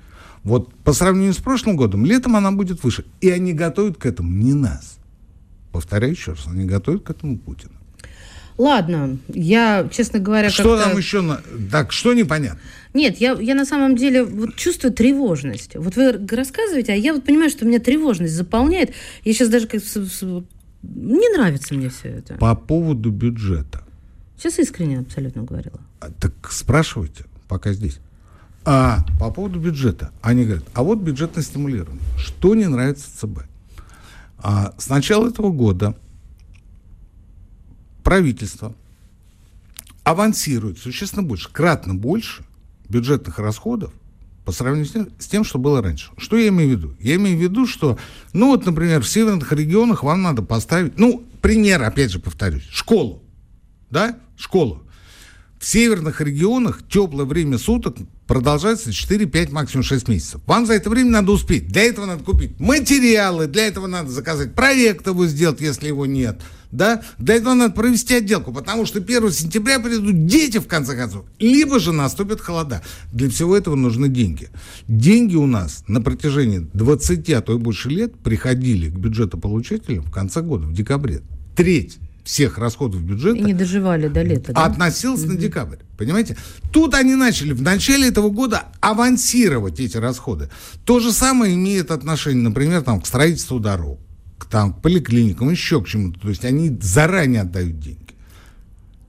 Вот 0.42 0.72
по 0.76 0.94
сравнению 0.94 1.34
с 1.34 1.38
прошлым 1.38 1.76
годом, 1.76 2.06
летом 2.06 2.36
она 2.36 2.52
будет 2.52 2.82
выше. 2.82 3.04
И 3.20 3.28
они 3.28 3.52
готовят 3.52 3.98
к 3.98 4.06
этому 4.06 4.30
не 4.30 4.54
нас. 4.54 4.98
Повторяю 5.72 6.12
еще 6.12 6.32
раз, 6.32 6.46
они 6.46 6.64
готовят 6.64 7.02
к 7.02 7.10
этому 7.10 7.36
Путина. 7.36 7.72
Ладно, 8.56 9.18
я, 9.28 9.86
честно 9.92 10.20
говоря, 10.20 10.48
Что 10.48 10.78
там 10.78 10.96
еще? 10.96 11.20
На... 11.20 11.42
Так, 11.70 11.92
что 11.92 12.14
непонятно? 12.14 12.58
Нет, 12.94 13.18
я, 13.18 13.32
я 13.32 13.54
на 13.54 13.66
самом 13.66 13.96
деле 13.96 14.24
вот 14.24 14.56
чувствую 14.56 14.94
тревожность. 14.94 15.76
Вот 15.76 15.94
вы 15.96 16.12
рассказываете, 16.12 16.94
а 16.94 16.96
я 16.96 17.12
вот 17.12 17.24
понимаю, 17.24 17.50
что 17.50 17.66
меня 17.66 17.78
тревожность 17.78 18.32
заполняет. 18.32 18.92
Я 19.24 19.34
сейчас 19.34 19.50
даже 19.50 19.66
как... 19.66 19.82
Не 20.82 21.36
нравится 21.36 21.74
мне 21.74 21.90
все 21.90 22.08
это. 22.08 22.36
По 22.36 22.54
поводу 22.54 23.10
бюджета. 23.10 23.82
Сейчас 24.38 24.58
искренне 24.58 25.00
абсолютно 25.00 25.42
говорила. 25.42 25.80
А, 26.00 26.10
так 26.10 26.32
спрашивайте, 26.50 27.26
пока 27.48 27.74
здесь. 27.74 27.98
А 28.68 29.04
по 29.20 29.30
поводу 29.30 29.60
бюджета. 29.60 30.10
Они 30.22 30.44
говорят, 30.44 30.64
а 30.74 30.82
вот 30.82 30.98
бюджетное 30.98 31.44
стимулирование. 31.44 32.02
Что 32.18 32.56
не 32.56 32.66
нравится 32.66 33.06
ЦБ? 33.16 33.42
А, 34.38 34.74
с 34.76 34.88
начала 34.88 35.28
этого 35.28 35.52
года 35.52 35.96
правительство 38.02 38.74
авансирует 40.02 40.78
существенно 40.78 41.22
больше, 41.22 41.48
кратно 41.50 41.94
больше 41.94 42.44
бюджетных 42.88 43.38
расходов 43.38 43.92
по 44.44 44.50
сравнению 44.50 45.10
с 45.18 45.26
тем, 45.26 45.44
что 45.44 45.58
было 45.58 45.80
раньше. 45.80 46.10
Что 46.16 46.36
я 46.36 46.48
имею 46.48 46.70
в 46.70 46.72
виду? 46.72 46.96
Я 46.98 47.16
имею 47.16 47.38
в 47.38 47.40
виду, 47.40 47.66
что, 47.66 47.98
ну 48.32 48.48
вот, 48.48 48.66
например, 48.66 49.00
в 49.00 49.08
северных 49.08 49.52
регионах 49.52 50.02
вам 50.02 50.22
надо 50.22 50.42
поставить, 50.42 50.98
ну, 50.98 51.24
пример, 51.40 51.82
опять 51.82 52.10
же 52.10 52.18
повторюсь, 52.18 52.66
школу, 52.70 53.22
да, 53.90 54.18
школу. 54.36 54.82
В 55.58 55.64
северных 55.64 56.20
регионах 56.20 56.82
теплое 56.88 57.26
время 57.26 57.58
суток 57.58 57.96
продолжается 58.26 58.90
4-5, 58.90 59.52
максимум 59.52 59.82
6 59.84 60.08
месяцев. 60.08 60.40
Вам 60.46 60.66
за 60.66 60.74
это 60.74 60.90
время 60.90 61.10
надо 61.10 61.32
успеть. 61.32 61.68
Для 61.68 61.82
этого 61.82 62.06
надо 62.06 62.24
купить 62.24 62.58
материалы, 62.58 63.46
для 63.46 63.66
этого 63.66 63.86
надо 63.86 64.10
заказать 64.10 64.54
проект 64.54 65.06
его 65.06 65.26
сделать, 65.26 65.60
если 65.60 65.88
его 65.88 66.06
нет. 66.06 66.40
Да? 66.72 67.02
Для 67.18 67.36
этого 67.36 67.54
надо 67.54 67.74
провести 67.74 68.14
отделку, 68.14 68.52
потому 68.52 68.86
что 68.86 68.98
1 68.98 69.30
сентября 69.30 69.78
придут 69.78 70.26
дети, 70.26 70.58
в 70.58 70.66
конце 70.66 70.96
концов. 70.96 71.24
Либо 71.38 71.78
же 71.78 71.92
наступят 71.92 72.40
холода. 72.40 72.82
Для 73.12 73.30
всего 73.30 73.56
этого 73.56 73.76
нужны 73.76 74.08
деньги. 74.08 74.48
Деньги 74.88 75.36
у 75.36 75.46
нас 75.46 75.84
на 75.86 76.00
протяжении 76.00 76.66
20, 76.72 77.30
а 77.30 77.40
то 77.40 77.54
и 77.54 77.58
больше 77.58 77.88
лет 77.88 78.18
приходили 78.18 78.90
к 78.90 78.94
бюджетополучателям 78.94 80.04
в 80.04 80.10
конце 80.10 80.42
года, 80.42 80.66
в 80.66 80.72
декабре. 80.72 81.22
Треть 81.54 81.98
всех 82.26 82.58
расходов 82.58 83.02
бюджета... 83.02 83.38
И 83.38 83.42
не 83.42 83.54
доживали 83.54 84.08
до 84.08 84.22
лета, 84.22 84.52
да? 84.52 84.64
Относился 84.64 85.24
угу. 85.24 85.34
на 85.34 85.38
декабрь, 85.38 85.78
понимаете? 85.96 86.36
Тут 86.72 86.94
они 86.94 87.14
начали 87.14 87.52
в 87.52 87.62
начале 87.62 88.08
этого 88.08 88.30
года 88.30 88.64
авансировать 88.80 89.78
эти 89.78 89.96
расходы. 89.96 90.50
То 90.84 90.98
же 90.98 91.12
самое 91.12 91.54
имеет 91.54 91.92
отношение, 91.92 92.42
например, 92.42 92.82
там, 92.82 93.00
к 93.00 93.06
строительству 93.06 93.60
дорог, 93.60 94.00
к, 94.38 94.46
там, 94.46 94.74
к 94.74 94.82
поликлиникам, 94.82 95.50
еще 95.50 95.80
к 95.80 95.86
чему-то. 95.86 96.18
То 96.18 96.28
есть 96.28 96.44
они 96.44 96.76
заранее 96.82 97.42
отдают 97.42 97.78
деньги. 97.78 98.05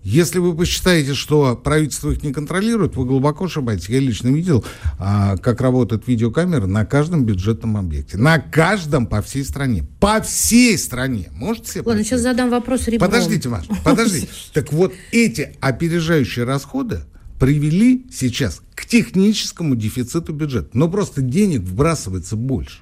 Если 0.10 0.40
вы 0.40 0.56
посчитаете, 0.56 1.14
что 1.14 1.58
правительство 1.58 2.10
их 2.12 2.24
не 2.24 2.32
контролирует, 2.32 2.96
вы 2.96 3.04
глубоко 3.04 3.44
ошибаетесь. 3.44 3.90
Я 3.90 4.00
лично 4.00 4.30
видел, 4.30 4.64
а, 5.00 5.36
как 5.36 5.60
работает 5.60 6.08
видеокамера 6.08 6.66
на 6.66 6.86
каждом 6.86 7.26
бюджетном 7.26 7.76
объекте. 7.76 8.18
На 8.18 8.40
каждом 8.40 9.06
по 9.06 9.22
всей 9.22 9.44
стране. 9.44 9.84
По 10.00 10.22
всей 10.22 10.78
стране. 10.78 11.28
Можете 11.34 11.72
себе 11.72 11.84
Ладно, 11.86 12.06
сейчас 12.06 12.22
задам 12.22 12.50
вопрос 12.50 12.88
ребром. 12.88 13.10
Подождите, 13.10 13.50
Маша, 13.50 13.68
подождите. 13.84 14.30
Так 14.54 14.72
вот, 14.72 14.94
эти 15.12 15.58
опережающие 15.60 16.46
расходы 16.46 17.02
привели 17.38 18.06
сейчас 18.10 18.62
к 18.76 18.86
техническому 18.86 19.76
дефициту 19.76 20.32
бюджета. 20.32 20.70
Но 20.72 20.88
просто 20.88 21.22
денег 21.22 21.64
вбрасывается 21.64 22.38
больше. 22.38 22.80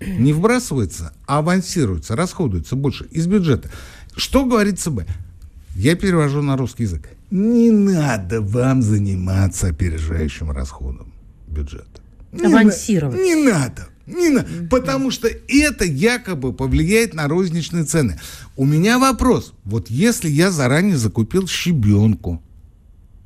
Не 0.00 0.34
вбрасывается, 0.34 1.14
а 1.26 1.38
авансируется, 1.38 2.14
расходуется 2.14 2.76
больше 2.76 3.06
из 3.06 3.26
бюджета. 3.26 3.70
Что 4.14 4.44
говорит 4.44 4.78
ЦБ? 4.78 5.04
Я 5.82 5.96
перевожу 5.96 6.42
на 6.42 6.56
русский 6.56 6.84
язык. 6.84 7.08
Не 7.32 7.72
надо 7.72 8.40
вам 8.40 8.82
заниматься 8.82 9.66
опережающим 9.66 10.52
расходом 10.52 11.12
бюджета. 11.48 12.00
Не 12.30 12.46
Авансировать. 12.46 13.18
На, 13.18 13.24
не 13.24 13.34
надо. 13.34 13.88
Не 14.06 14.28
надо. 14.28 14.48
Mm-hmm. 14.48 14.68
Потому 14.68 15.10
что 15.10 15.28
это 15.48 15.84
якобы 15.84 16.52
повлияет 16.52 17.14
на 17.14 17.26
розничные 17.26 17.82
цены. 17.82 18.20
У 18.56 18.64
меня 18.64 19.00
вопрос. 19.00 19.54
Вот 19.64 19.90
если 19.90 20.30
я 20.30 20.52
заранее 20.52 20.96
закупил 20.96 21.48
щебенку, 21.48 22.40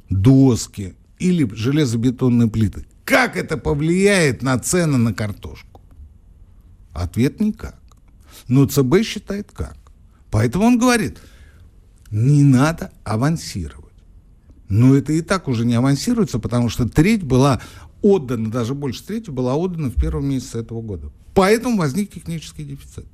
доски 0.08 0.94
или 1.18 1.46
железобетонные 1.54 2.48
плиты, 2.48 2.86
как 3.04 3.36
это 3.36 3.58
повлияет 3.58 4.42
на 4.42 4.58
цены 4.58 4.96
на 4.96 5.12
картошку? 5.12 5.82
Ответ 6.94 7.38
никак. 7.38 7.78
Но 8.48 8.64
ЦБ 8.64 9.02
считает 9.04 9.52
как. 9.52 9.76
Поэтому 10.30 10.64
он 10.64 10.78
говорит– 10.78 11.18
не 12.16 12.42
надо 12.42 12.90
авансировать. 13.04 13.92
Но 14.68 14.96
это 14.96 15.12
и 15.12 15.20
так 15.20 15.48
уже 15.48 15.66
не 15.66 15.74
авансируется, 15.74 16.38
потому 16.38 16.70
что 16.70 16.88
треть 16.88 17.22
была 17.22 17.60
отдана, 18.00 18.50
даже 18.50 18.74
больше 18.74 19.04
трети 19.04 19.30
была 19.30 19.54
отдана 19.54 19.90
в 19.90 19.94
первом 19.94 20.26
месяце 20.26 20.60
этого 20.60 20.80
года. 20.80 21.12
Поэтому 21.34 21.76
возник 21.76 22.10
технический 22.10 22.64
дефицит. 22.64 23.06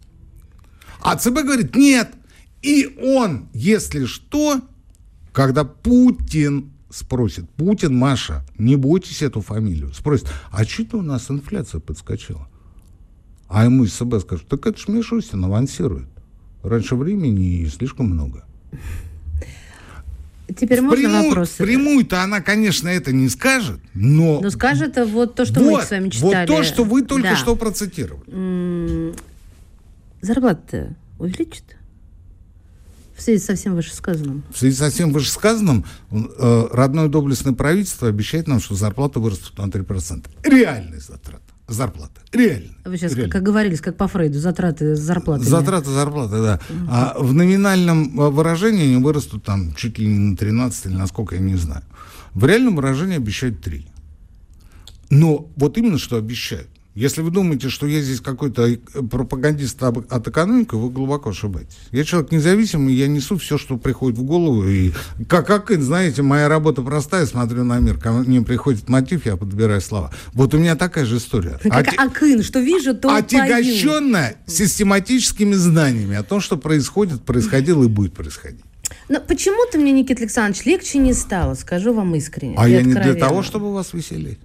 А 1.01 1.17
ЦБ 1.17 1.43
говорит, 1.43 1.75
нет. 1.75 2.13
И 2.63 2.97
он, 3.03 3.49
если 3.53 4.05
что, 4.05 4.61
когда 5.33 5.65
Путин 5.65 6.71
спросит, 6.89 7.51
Путин, 7.51 7.97
Маша, 7.97 8.45
не 8.57 8.77
бойтесь 8.77 9.23
эту 9.23 9.41
фамилию, 9.41 9.93
спросит, 9.93 10.29
а 10.53 10.65
что 10.65 10.99
у 10.99 11.03
нас 11.03 11.29
инфляция 11.29 11.81
подскочила? 11.81 12.49
А 13.49 13.65
ему 13.65 13.83
из 13.83 13.95
ЦБ 13.95 14.21
скажут, 14.21 14.47
так 14.47 14.65
это 14.65 14.79
ж 14.79 14.87
Мишустин 14.87 15.45
авансирует. 15.45 16.09
Раньше 16.63 16.95
времени 16.95 17.63
и 17.63 17.67
слишком 17.67 18.07
много. 18.07 18.45
Теперь 20.59 20.81
можно 20.81 21.03
прямую, 21.03 21.29
вопрос? 21.29 21.51
Прямую-то 21.51 22.23
она, 22.23 22.41
конечно, 22.41 22.89
это 22.89 23.13
не 23.13 23.29
скажет, 23.29 23.81
но... 23.95 24.41
Но 24.41 24.51
скажет 24.51 24.97
вот 24.97 25.35
то, 25.35 25.45
что 25.45 25.61
вот, 25.61 25.81
мы 25.81 25.87
с 25.87 25.91
вами 25.91 26.09
читали. 26.11 26.47
Вот 26.47 26.57
то, 26.57 26.63
что 26.63 26.85
вы 26.85 27.03
только 27.03 27.31
да. 27.31 27.37
что 27.37 27.57
процитировали. 27.57 29.15
Зарплата 30.21 30.95
увеличит? 31.19 31.65
В 33.17 33.23
связи 33.23 33.39
со 33.39 33.55
всем 33.55 33.75
вышесказанным. 33.77 34.43
В 34.53 34.59
связи 34.59 34.77
со 34.77 34.91
всем 34.91 35.13
вышесказанным, 35.13 35.85
э, 36.11 36.67
родное 36.73 37.09
доблестное 37.09 37.53
правительство 37.53 38.09
обещает 38.09 38.49
нам, 38.49 38.61
что 38.61 38.75
зарплата 38.75 39.21
вырастут 39.21 39.57
на 39.59 39.69
3%. 39.69 40.27
Реальные 40.43 41.01
затраты 41.01 41.52
зарплаты. 41.73 42.21
Реально. 42.33 42.71
Вы 42.85 42.97
сейчас, 42.97 43.15
реально. 43.15 43.33
как 43.33 43.43
говорились, 43.43 43.81
как 43.81 43.97
по 43.97 44.09
Фрейду, 44.09 44.39
затраты 44.39 44.95
зарплаты. 44.97 45.45
Затраты 45.45 45.91
зарплаты, 45.91 46.43
да. 46.43 46.61
Угу. 46.69 46.89
А 46.89 47.15
в 47.19 47.35
номинальном 47.35 48.21
а, 48.21 48.31
выражении 48.31 48.95
они 48.95 49.03
вырастут 49.03 49.45
там 49.45 49.75
чуть 49.75 49.99
ли 49.99 50.07
не 50.07 50.19
на 50.19 50.37
13 50.37 50.87
или 50.87 50.95
насколько, 50.95 51.35
я 51.35 51.41
не 51.41 51.57
знаю. 51.57 51.83
В 52.35 52.45
реальном 52.45 52.77
выражении 52.77 53.17
обещают 53.17 53.61
3. 53.61 53.87
Но 55.11 55.51
вот 55.57 55.77
именно 55.77 55.99
что 55.99 56.17
обещают. 56.17 56.69
Если 56.95 57.23
вы 57.23 57.31
думаете, 57.31 57.71
что 57.71 57.87
я 57.87 58.03
здесь 58.03 58.21
какой-то 58.21 58.69
э, 58.69 58.77
пропагандист 58.77 59.83
от 59.83 60.29
экономики, 60.29 60.75
вы 60.75 60.91
глубоко 60.91 61.31
ошибаетесь. 61.31 61.79
Я 61.91 62.05
человек 62.05 62.33
независимый, 62.33 62.95
я 62.95 63.07
несу 63.07 63.39
все, 63.39 63.57
что 63.57 63.79
приходит 63.79 64.19
в 64.19 64.25
голову. 64.25 64.69
И 64.69 64.93
как, 65.27 65.47
как 65.47 65.71
знаете, 65.81 66.21
моя 66.21 66.49
работа 66.49 66.83
простая, 66.83 67.25
смотрю 67.25 67.65
на 67.65 67.79
мир. 67.79 67.99
Ко 67.99 68.13
мне 68.13 68.43
приходит 68.43 68.91
мотив, 68.91 69.25
я 69.25 69.39
подбираю 69.39 69.81
слова. 69.81 70.13
Вот 70.35 70.53
у 70.53 70.59
меня 70.59 70.77
такая 70.77 71.07
же 71.07 71.17
история. 71.17 71.59
Как 71.63 71.89
Оти... 71.89 71.97
Акын, 71.97 72.43
что 72.43 72.61
вижу, 72.61 72.95
то 72.95 73.15
Отягощенная 73.15 74.37
систематическими 74.47 75.55
знаниями 75.55 76.17
о 76.17 76.23
том, 76.23 76.43
что 76.43 76.59
происходит, 76.59 77.23
происходило 77.23 77.85
и 77.85 77.89
будет 77.89 78.13
происходить. 78.13 78.61
Но 79.09 79.19
почему-то 79.21 79.79
мне, 79.79 79.93
Никита 79.93 80.21
Александрович, 80.21 80.67
легче 80.67 80.99
не 80.99 81.15
стало, 81.15 81.55
скажу 81.55 81.95
вам 81.95 82.15
искренне. 82.17 82.55
А 82.59 82.69
я 82.69 82.83
не 82.83 82.93
для 82.93 83.15
того, 83.15 83.43
чтобы 83.43 83.73
вас 83.73 83.95
веселить. 83.95 84.39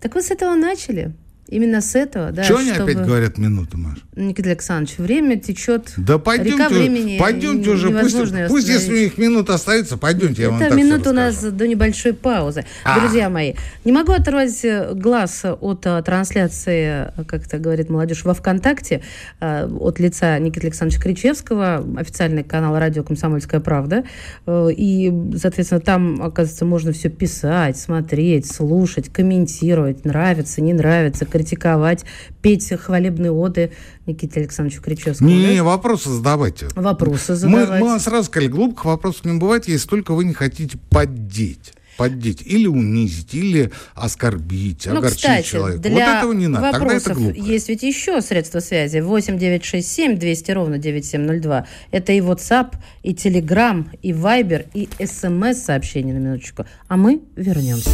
Так 0.00 0.14
вы 0.14 0.22
с 0.22 0.30
этого 0.30 0.54
начали. 0.54 1.12
Именно 1.48 1.80
с 1.80 1.94
этого, 1.94 2.30
да. 2.30 2.44
Что 2.44 2.58
они 2.58 2.70
опять 2.70 2.98
говорят 2.98 3.38
минуту, 3.38 3.78
Маш? 3.78 3.98
Никита 4.14 4.50
Александрович, 4.50 4.98
время 4.98 5.40
течет. 5.40 5.94
Да 5.96 6.18
пойдемте, 6.18 6.52
река 6.52 6.68
времени 6.68 7.18
пойдемте 7.18 7.70
уже, 7.70 7.90
пусть, 7.90 8.16
пусть 8.48 8.68
если 8.68 8.92
у 8.92 8.98
них 8.98 9.18
минута 9.18 9.54
остается, 9.54 9.96
пойдемте, 9.96 10.42
я 10.42 10.50
вам 10.50 10.60
Это 10.60 10.74
минута 10.74 11.10
у 11.10 11.12
нас 11.14 11.40
до 11.42 11.66
небольшой 11.66 12.12
паузы. 12.12 12.64
А. 12.84 13.00
Друзья 13.00 13.30
мои, 13.30 13.54
не 13.84 13.92
могу 13.92 14.12
оторвать 14.12 14.62
э, 14.64 14.92
глаз 14.94 15.44
от 15.44 15.86
а, 15.86 16.02
трансляции, 16.02 17.12
как 17.26 17.46
это 17.46 17.58
говорит 17.58 17.88
молодежь, 17.88 18.24
во 18.24 18.34
ВКонтакте 18.34 19.02
от 19.40 20.00
лица 20.00 20.38
Никиты 20.38 20.66
Александровича 20.66 21.02
Кричевского, 21.02 21.84
официальный 21.96 22.44
канал 22.44 22.78
радио 22.78 23.02
«Комсомольская 23.02 23.60
правда». 23.60 24.04
И, 24.48 25.12
соответственно, 25.36 25.80
там, 25.80 26.22
оказывается, 26.22 26.64
можно 26.64 26.92
все 26.92 27.08
писать, 27.08 27.78
смотреть, 27.78 28.50
слушать, 28.50 29.08
комментировать, 29.08 30.04
нравится, 30.04 30.60
не 30.60 30.72
нравится, 30.72 31.24
критиковать, 31.38 32.04
петь 32.42 32.68
хвалебные 32.68 33.30
оды 33.30 33.72
Никите 34.06 34.40
Александровичу 34.40 34.82
Кричевскому. 34.82 35.30
Не, 35.30 35.54
не, 35.54 35.62
вопросы 35.62 36.10
задавайте. 36.10 36.68
Вопросы 36.74 37.32
Мы, 37.32 37.36
задавать. 37.60 37.80
мы 37.80 38.00
сразу 38.00 38.24
сказали, 38.26 38.48
глупых 38.48 38.84
вопросов 38.84 39.24
не 39.24 39.38
бывает, 39.38 39.68
если 39.68 39.88
только 39.88 40.12
вы 40.14 40.24
не 40.24 40.34
хотите 40.34 40.78
поддеть. 40.90 41.72
Поддеть. 41.96 42.42
Или 42.46 42.68
унизить, 42.68 43.34
или 43.34 43.72
оскорбить, 43.94 44.86
Ну, 44.86 44.98
огорчить 44.98 45.18
кстати, 45.18 45.46
человека. 45.46 45.80
для 45.82 45.90
вот 45.90 46.00
этого 46.00 46.32
не 46.32 46.46
надо. 46.46 46.70
Тогда 46.78 46.94
это 46.94 47.12
глупо. 47.14 47.34
есть 47.36 47.68
ведь 47.68 47.82
еще 47.82 48.20
средства 48.20 48.60
связи. 48.60 48.98
8 48.98 49.36
967 49.36 50.16
200 50.16 50.50
ровно 50.52 50.78
9702. 50.78 51.66
Это 51.90 52.12
и 52.12 52.20
WhatsApp, 52.20 52.74
и 53.02 53.14
Telegram, 53.14 53.84
и 54.00 54.12
Viber, 54.12 54.66
и 54.74 54.88
смс-сообщение 55.04 56.14
на 56.14 56.18
минуточку. 56.18 56.66
А 56.86 56.96
мы 56.96 57.20
вернемся. 57.34 57.90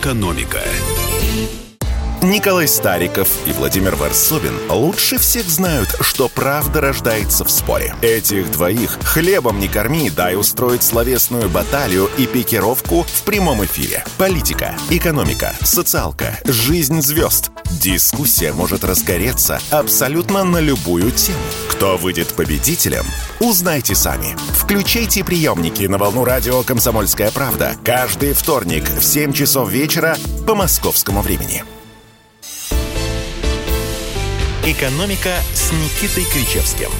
«Экономика». 0.00 0.60
Николай 2.22 2.68
Стариков 2.68 3.28
и 3.46 3.52
Владимир 3.52 3.96
Варсобин 3.96 4.52
лучше 4.68 5.18
всех 5.18 5.48
знают, 5.48 5.88
что 6.00 6.28
правда 6.28 6.80
рождается 6.80 7.44
в 7.44 7.50
споре. 7.50 7.94
Этих 8.02 8.50
двоих 8.50 8.98
хлебом 9.02 9.58
не 9.58 9.68
корми, 9.68 10.10
дай 10.10 10.36
устроить 10.36 10.82
словесную 10.82 11.48
баталию 11.48 12.08
и 12.16 12.26
пикировку 12.26 13.02
в 13.02 13.22
прямом 13.22 13.64
эфире. 13.64 14.04
Политика, 14.18 14.74
экономика, 14.90 15.54
социалка, 15.62 16.38
жизнь 16.44 17.02
звезд. 17.02 17.50
Дискуссия 17.70 18.52
может 18.52 18.82
разгореться 18.82 19.60
абсолютно 19.70 20.42
на 20.42 20.58
любую 20.58 21.10
тему. 21.10 21.38
Кто 21.68 21.98
выйдет 21.98 22.28
победителем, 22.34 23.04
узнайте 23.40 23.94
сами. 23.94 24.36
Включайте 24.52 25.22
приемники 25.22 25.84
на 25.84 25.98
волну 25.98 26.24
радио 26.24 26.62
«Комсомольская 26.62 27.30
правда» 27.30 27.76
каждый 27.84 28.32
вторник 28.32 28.88
в 28.88 29.02
7 29.02 29.32
часов 29.32 29.70
вечера 29.70 30.16
по 30.46 30.54
московскому 30.54 31.20
времени. 31.20 31.62
«Экономика» 34.64 35.34
с 35.54 35.70
Никитой 35.72 36.24
Кричевским. 36.24 36.90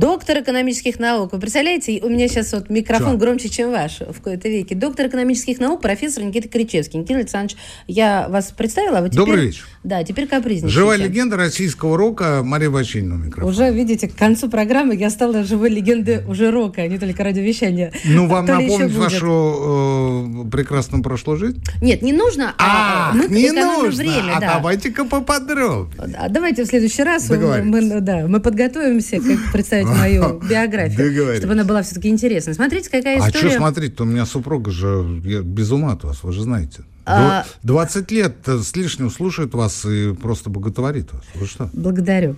Доктор 0.00 0.38
экономических 0.38 0.98
наук. 0.98 1.34
Вы 1.34 1.38
представляете, 1.40 2.00
у 2.02 2.08
меня 2.08 2.26
сейчас 2.26 2.54
вот 2.54 2.70
микрофон 2.70 3.12
Чё? 3.12 3.18
громче, 3.18 3.50
чем 3.50 3.70
ваш 3.70 4.00
в 4.00 4.18
кои-то 4.22 4.48
веке. 4.48 4.74
Доктор 4.74 5.08
экономических 5.08 5.60
наук, 5.60 5.82
профессор 5.82 6.24
Никита 6.24 6.48
Кричевский. 6.48 6.98
Никита 6.98 7.16
Александрович, 7.18 7.58
я 7.86 8.26
вас 8.30 8.50
представила, 8.50 9.00
а 9.00 9.02
вы 9.02 9.08
теперь... 9.10 9.18
Добрый 9.26 9.46
вечер. 9.48 9.66
Да, 9.84 10.02
теперь 10.02 10.26
капризничайте. 10.26 10.74
Живая 10.74 10.96
легенда 10.96 11.36
российского 11.36 11.98
рока 11.98 12.40
Мария 12.42 12.70
Бачинина 12.70 13.16
у 13.16 13.18
микрофона. 13.18 13.46
Уже, 13.52 13.70
видите, 13.74 14.08
к 14.08 14.14
концу 14.14 14.48
программы 14.48 14.94
я 14.96 15.10
стала 15.10 15.44
живой 15.44 15.68
легендой 15.68 16.24
уже 16.26 16.50
рока, 16.50 16.80
а 16.80 16.86
не 16.88 16.98
только 16.98 17.22
радиовещания. 17.22 17.92
Ну, 18.06 18.26
вам 18.26 18.46
То 18.46 18.54
напомнить 18.58 18.94
вашу 18.94 20.44
э, 20.46 20.50
прекрасную 20.50 21.02
прошлую 21.02 21.38
жизнь? 21.38 21.62
Нет, 21.82 22.00
не 22.00 22.14
нужно, 22.14 22.54
а, 22.56 23.10
А, 23.10 23.14
мы 23.14 23.28
не 23.28 23.50
нужно. 23.52 23.90
время. 23.90 24.36
а 24.36 24.40
да. 24.40 24.54
давайте-ка 24.54 25.04
поподробнее. 25.04 26.16
А 26.16 26.30
давайте 26.30 26.64
в 26.64 26.68
следующий 26.68 27.02
раз 27.02 27.28
мы- 27.28 28.00
да, 28.00 28.26
мы 28.26 28.40
подготовимся, 28.40 29.16
как 29.18 29.52
представить 29.52 29.89
мою 29.98 30.40
биографию, 30.40 31.36
чтобы 31.36 31.52
она 31.52 31.64
была 31.64 31.82
все-таки 31.82 32.08
интересной. 32.08 32.54
Смотрите, 32.54 32.90
какая 32.90 33.22
А 33.22 33.28
история. 33.28 33.48
что 33.50 33.58
смотреть-то? 33.58 34.02
У 34.04 34.06
меня 34.06 34.26
супруга 34.26 34.70
же 34.70 35.20
я 35.24 35.40
без 35.42 35.70
ума 35.70 35.92
от 35.92 36.04
вас, 36.04 36.22
вы 36.22 36.32
же 36.32 36.42
знаете. 36.42 36.82
А- 37.06 37.44
Дв- 37.44 37.46
20 37.62 38.10
лет 38.12 38.36
э, 38.46 38.58
с 38.58 38.76
лишним 38.76 39.10
слушает 39.10 39.54
вас 39.54 39.84
и 39.84 40.12
просто 40.14 40.50
боготворит 40.50 41.12
вас. 41.12 41.22
Вы 41.34 41.46
что? 41.46 41.68
Благодарю. 41.72 42.36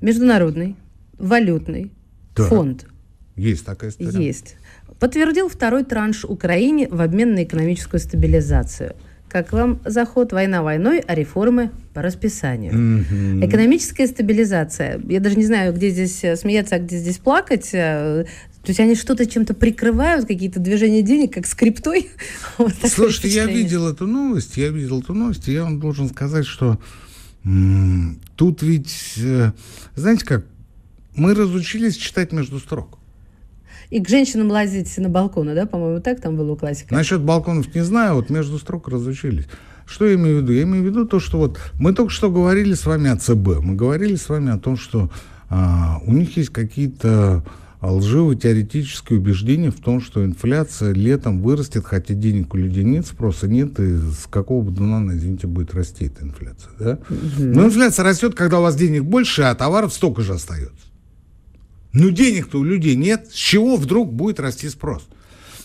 Международный 0.00 0.76
валютный 1.18 1.92
Да. 2.34 2.44
фонд 2.44 2.86
Есть 3.36 3.64
такая 3.64 3.90
история? 3.90 4.24
есть. 4.26 4.56
Подтвердил 4.98 5.48
второй 5.48 5.84
транш 5.84 6.24
Украине 6.24 6.88
в 6.90 7.00
обмен 7.00 7.34
на 7.34 7.44
экономическую 7.44 8.00
стабилизацию. 8.00 8.94
Как 9.30 9.52
вам 9.52 9.80
заход 9.84 10.32
война 10.32 10.60
войной, 10.64 10.98
а 11.06 11.14
реформы 11.14 11.70
по 11.94 12.02
расписанию? 12.02 12.74
Мгм. 12.74 13.46
Экономическая 13.46 14.08
стабилизация. 14.08 15.00
Я 15.08 15.20
даже 15.20 15.36
не 15.36 15.44
знаю, 15.44 15.72
где 15.72 15.90
здесь 15.90 16.24
э, 16.24 16.34
смеяться, 16.34 16.74
а 16.74 16.78
где 16.80 16.98
здесь 16.98 17.18
плакать. 17.18 17.70
Э, 17.72 18.24
То 18.64 18.68
есть 18.68 18.80
они 18.80 18.96
что-то 18.96 19.26
чем-то 19.26 19.54
прикрывают, 19.54 20.26
какие-то 20.26 20.58
движения 20.58 21.02
денег, 21.02 21.34
как 21.34 21.46
скриптой. 21.46 22.10
Вот 22.58 22.72
Слушайте, 22.84 23.28
я 23.28 23.46
видел 23.46 23.86
эту 23.86 24.08
новость, 24.08 24.56
я 24.56 24.68
видел 24.70 25.00
эту 25.00 25.14
новость, 25.14 25.46
и 25.46 25.52
я 25.52 25.62
вам 25.62 25.78
должен 25.78 26.08
сказать, 26.08 26.44
что 26.46 26.80
м, 27.44 28.20
тут 28.34 28.62
ведь, 28.62 29.14
э, 29.18 29.52
знаете 29.94 30.26
как, 30.26 30.44
мы 31.14 31.34
разучились 31.34 31.96
читать 31.96 32.32
между 32.32 32.58
строк. 32.58 32.98
И 33.90 34.00
к 34.00 34.08
женщинам 34.08 34.50
лазить 34.50 34.96
на 34.98 35.08
балконы, 35.08 35.54
да, 35.54 35.66
по-моему, 35.66 36.00
так 36.00 36.20
там 36.20 36.36
было 36.36 36.52
у 36.52 36.56
классика. 36.56 36.94
Насчет 36.94 37.20
балконов 37.20 37.74
не 37.74 37.82
знаю, 37.82 38.14
вот 38.14 38.30
между 38.30 38.58
строк 38.58 38.88
разучились. 38.88 39.46
Что 39.84 40.06
я 40.06 40.14
имею 40.14 40.38
в 40.38 40.42
виду? 40.42 40.52
Я 40.52 40.62
имею 40.62 40.84
в 40.84 40.86
виду 40.86 41.04
то, 41.04 41.18
что 41.18 41.38
вот 41.38 41.58
мы 41.80 41.92
только 41.92 42.12
что 42.12 42.30
говорили 42.30 42.74
с 42.74 42.86
вами 42.86 43.10
о 43.10 43.16
ЦБ, 43.16 43.60
мы 43.60 43.74
говорили 43.74 44.14
с 44.14 44.28
вами 44.28 44.52
о 44.52 44.58
том, 44.58 44.76
что 44.76 45.10
а, 45.48 46.00
у 46.06 46.12
них 46.12 46.36
есть 46.36 46.50
какие-то 46.50 47.44
лживые 47.82 48.38
теоретические 48.38 49.18
убеждения 49.18 49.70
в 49.70 49.80
том, 49.80 50.00
что 50.00 50.24
инфляция 50.24 50.92
летом 50.92 51.40
вырастет, 51.42 51.84
хотя 51.84 52.14
денег 52.14 52.54
у 52.54 52.56
людей 52.56 52.84
нет, 52.84 53.06
спроса 53.06 53.48
нет, 53.48 53.80
и 53.80 53.96
с 53.96 54.26
какого 54.30 54.62
бы 54.62 54.70
дна, 54.70 55.02
извините, 55.14 55.46
будет 55.46 55.74
расти 55.74 56.06
эта 56.06 56.24
инфляция. 56.24 56.72
Да? 56.78 56.98
Но 57.38 57.64
инфляция 57.64 58.04
растет, 58.04 58.34
когда 58.34 58.60
у 58.60 58.62
вас 58.62 58.76
денег 58.76 59.04
больше, 59.04 59.42
а 59.42 59.54
товаров 59.54 59.92
столько 59.92 60.22
же 60.22 60.34
остается. 60.34 60.89
Ну, 61.92 62.10
денег-то 62.10 62.58
у 62.58 62.64
людей 62.64 62.96
нет. 62.96 63.28
С 63.30 63.34
чего 63.34 63.76
вдруг 63.76 64.12
будет 64.12 64.40
расти 64.40 64.68
спрос? 64.68 65.08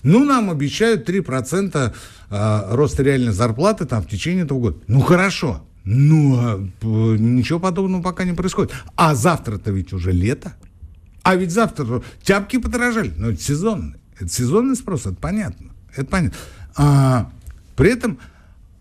Ну, 0.03 0.23
нам 0.23 0.49
обещают 0.49 1.07
3% 1.09 1.93
а, 2.29 2.75
роста 2.75 3.03
реальной 3.03 3.33
зарплаты 3.33 3.85
там 3.85 4.03
в 4.03 4.07
течение 4.07 4.45
этого 4.45 4.59
года. 4.59 4.77
Ну, 4.87 5.01
хорошо. 5.01 5.65
Ну, 5.83 6.37
а, 6.37 6.69
ничего 6.81 7.59
подобного 7.59 8.01
пока 8.01 8.23
не 8.23 8.33
происходит. 8.33 8.73
А 8.95 9.15
завтра-то 9.15 9.71
ведь 9.71 9.93
уже 9.93 10.11
лето. 10.11 10.55
А 11.23 11.35
ведь 11.35 11.51
завтра 11.51 12.03
тяпки 12.21 12.57
подорожали. 12.57 13.11
Но 13.17 13.31
это 13.31 13.41
сезонный. 13.41 13.95
Это 14.19 14.29
сезонный 14.29 14.75
спрос, 14.75 15.07
это 15.07 15.15
понятно. 15.15 15.71
Это 15.95 16.05
понятно. 16.05 16.37
А, 16.75 17.31
при 17.75 17.91
этом 17.91 18.19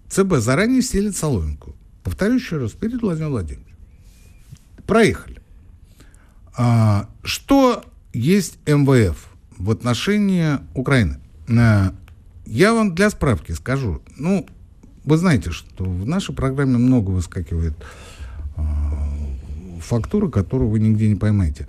ЦБ 0.08 0.36
заранее 0.36 0.82
стелит 0.82 1.16
соломинку. 1.16 1.74
Повторю 2.02 2.34
еще 2.34 2.58
раз, 2.58 2.72
перед 2.72 3.00
Владимиром 3.00 3.32
Владимировичем. 3.32 3.76
Проехали. 4.86 5.40
А, 6.56 7.08
что 7.22 7.84
есть 8.12 8.58
МВФ 8.66 9.16
в 9.58 9.70
отношении 9.70 10.58
Украины? 10.74 11.18
А, 11.48 11.92
Я 12.46 12.72
вам 12.74 12.94
для 12.94 13.10
справки 13.10 13.52
скажу. 13.52 14.02
Ну, 14.16 14.46
вы 15.04 15.16
знаете, 15.16 15.50
что 15.50 15.84
в 15.84 16.06
нашей 16.06 16.34
программе 16.34 16.78
много 16.78 17.10
выскакивает 17.10 17.74
а, 18.56 18.62
фактуры, 19.80 20.30
которую 20.30 20.70
вы 20.70 20.80
нигде 20.80 21.08
не 21.08 21.16
поймаете. 21.16 21.66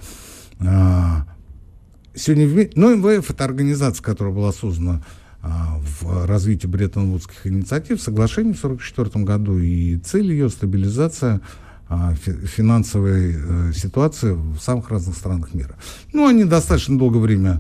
А, 0.60 1.26
Сегодня, 2.18 2.48
в 2.48 2.70
ну, 2.76 2.96
МВФ 2.96 3.30
это 3.30 3.44
организация, 3.44 4.02
которая 4.02 4.34
была 4.34 4.54
создана 4.54 5.04
а, 5.42 5.78
в 5.80 6.26
развитии 6.26 6.66
Бреттон-Вудских 6.66 7.46
инициатив, 7.46 8.02
соглашение 8.02 8.54
в 8.54 8.64
1944 8.64 9.26
году, 9.26 9.60
и 9.60 9.98
цель 9.98 10.32
ее 10.32 10.50
стабилизация 10.50 11.42
финансовой 11.88 13.36
э, 13.38 13.74
ситуации 13.74 14.32
в 14.32 14.60
самых 14.60 14.90
разных 14.90 15.16
странах 15.16 15.54
мира. 15.54 15.76
Ну, 16.14 16.28
они 16.28 16.44
достаточно 16.44 16.98
долгое 16.98 17.20
время 17.20 17.60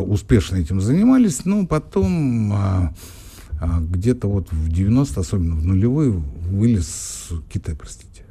успешно 0.00 0.56
этим 0.56 0.80
занимались, 0.80 1.44
но 1.44 1.66
потом 1.66 2.52
а, 2.52 2.94
а, 3.60 3.80
где-то 3.80 4.28
вот 4.28 4.52
в 4.52 4.68
90 4.68 5.20
особенно 5.20 5.56
в 5.56 5.66
нулевые, 5.66 6.12
вылез 6.12 7.30
Китай, 7.52 7.74
простите. 7.74 8.24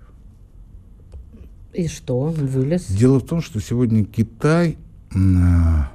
И 1.74 1.88
что? 1.88 2.30
Вылез? 2.30 2.88
Дело 2.88 3.20
в 3.20 3.26
том, 3.26 3.42
что 3.42 3.60
сегодня 3.60 4.06
Китай 4.06 4.78
а, 5.14 5.92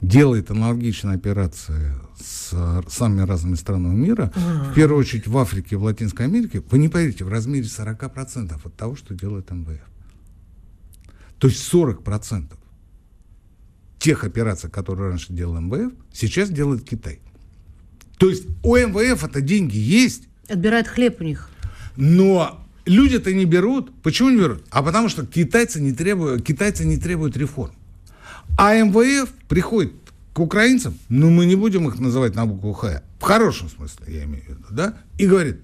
делает 0.00 0.50
аналогичные 0.50 1.14
операции 1.14 1.92
с 2.18 2.50
а, 2.52 2.82
самыми 2.88 3.22
разными 3.26 3.54
странами 3.54 3.94
мира, 3.94 4.32
в 4.34 4.74
первую 4.74 5.00
очередь 5.00 5.26
в 5.26 5.36
Африке 5.38 5.76
в 5.76 5.84
Латинской 5.84 6.26
Америке, 6.26 6.62
вы 6.70 6.78
не 6.78 6.88
поверите, 6.88 7.24
в 7.24 7.28
размере 7.28 7.64
40% 7.64 8.60
от 8.64 8.76
того, 8.76 8.96
что 8.96 9.14
делает 9.14 9.50
МВФ. 9.50 9.80
То 11.38 11.48
есть 11.48 11.72
40% 11.72 12.52
тех 13.98 14.24
операций, 14.24 14.70
которые 14.70 15.10
раньше 15.10 15.32
делал 15.32 15.60
МВФ, 15.60 15.92
сейчас 16.12 16.50
делает 16.50 16.88
Китай. 16.88 17.20
То 18.18 18.28
есть 18.28 18.44
у 18.62 18.76
МВФ 18.76 19.24
это 19.24 19.40
деньги 19.40 19.76
есть, 19.76 20.28
Отбирает 20.48 20.88
хлеб 20.88 21.20
у 21.20 21.24
них. 21.24 21.48
но 21.96 22.62
люди-то 22.84 23.32
не 23.32 23.44
берут. 23.44 23.92
Почему 24.02 24.30
не 24.30 24.38
берут? 24.38 24.64
А 24.70 24.82
потому 24.82 25.08
что 25.08 25.24
китайцы 25.26 25.80
не 25.80 25.92
требуют, 25.92 26.44
китайцы 26.44 26.84
не 26.84 26.96
требуют 26.96 27.36
реформ. 27.36 27.72
А 28.58 28.74
МВФ 28.74 29.30
приходит 29.48 29.92
к 30.32 30.40
украинцам, 30.40 30.98
ну 31.08 31.30
мы 31.30 31.46
не 31.46 31.56
будем 31.56 31.88
их 31.88 31.98
называть 31.98 32.34
на 32.34 32.46
букву 32.46 32.72
Х, 32.72 33.02
в 33.18 33.22
хорошем 33.22 33.68
смысле, 33.68 34.06
я 34.08 34.24
имею 34.24 34.44
в 34.44 34.48
виду, 34.48 34.64
да, 34.70 34.94
и 35.18 35.26
говорит, 35.26 35.60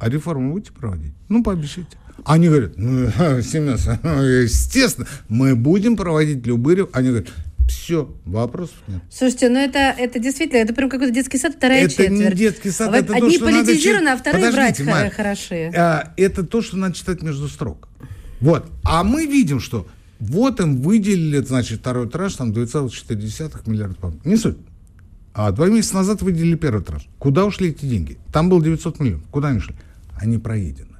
а 0.00 0.08
реформы 0.08 0.52
будете 0.52 0.72
проводить? 0.72 1.12
Ну, 1.28 1.42
пообещайте. 1.42 1.96
Они 2.24 2.48
говорят, 2.48 2.72
ну, 2.76 3.10
Семен, 3.42 3.78
ну, 4.02 4.22
естественно, 4.22 5.06
мы 5.28 5.54
будем 5.54 5.96
проводить 5.96 6.46
любые. 6.46 6.88
Они 6.92 7.08
говорят, 7.08 7.28
Все, 7.68 8.12
вопросов 8.24 8.76
нет. 8.88 9.02
Слушайте, 9.10 9.48
ну 9.50 9.58
это, 9.58 9.78
это 9.78 10.18
действительно, 10.18 10.58
это 10.58 10.74
прям 10.74 10.88
какой-то 10.88 11.12
детский 11.12 11.38
сад, 11.38 11.54
вторая 11.56 11.82
это 11.84 11.90
четверть. 11.90 12.10
не 12.10 12.30
детский 12.32 12.70
сад, 12.70 12.94
это 12.94 13.14
Одни 13.14 13.38
то, 13.38 13.44
надо 13.44 13.64
политизированы, 13.66 14.06
чит- 14.06 14.08
а 14.08 14.16
вторые 14.16 14.50
Подождите, 14.50 14.84
брать 14.84 15.14
хорошие. 15.14 15.72
А, 15.76 16.12
это 16.16 16.44
то, 16.44 16.62
что 16.62 16.76
надо 16.76 16.94
читать 16.94 17.22
между 17.22 17.48
строк. 17.48 17.88
Вот. 18.40 18.66
А 18.84 19.04
мы 19.04 19.26
видим, 19.26 19.60
что 19.60 19.86
вот 20.20 20.60
им 20.60 20.80
выделили, 20.82 21.40
значит, 21.44 21.80
второй 21.80 22.08
транш, 22.08 22.34
там 22.34 22.52
2,4 22.52 23.70
миллиарда, 23.70 23.94
по-моему. 23.94 24.20
Не 24.24 24.36
суть. 24.36 24.58
А 25.32 25.52
два 25.52 25.68
месяца 25.68 25.94
назад 25.94 26.22
выделили 26.22 26.56
первый 26.56 26.82
транш. 26.82 27.06
Куда 27.18 27.44
ушли 27.44 27.68
эти 27.68 27.84
деньги? 27.86 28.18
Там 28.32 28.48
было 28.48 28.62
900 28.62 28.98
миллионов. 28.98 29.26
Куда 29.30 29.48
они 29.48 29.58
ушли? 29.58 29.76
Они 30.16 30.38
проедены. 30.38 30.96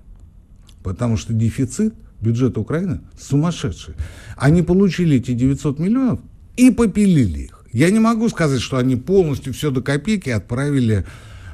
Потому 0.85 1.17
что 1.17 1.33
дефицит 1.33 1.95
бюджета 2.21 2.61
Украины 2.61 3.01
сумасшедший. 3.19 3.95
Они 4.37 4.63
получили 4.63 5.17
эти 5.17 5.33
900 5.33 5.81
миллионов 5.81 6.21
и 6.57 6.71
попилили 6.71 7.41
их. 7.41 7.65
Я 7.73 7.91
не 7.91 7.99
могу 7.99 8.29
сказать, 8.29 8.61
что 8.61 8.79
они 8.79 8.97
полностью 8.97 9.53
все 9.53 9.71
до 9.71 9.83
копейки 9.83 10.31
отправили, 10.31 11.05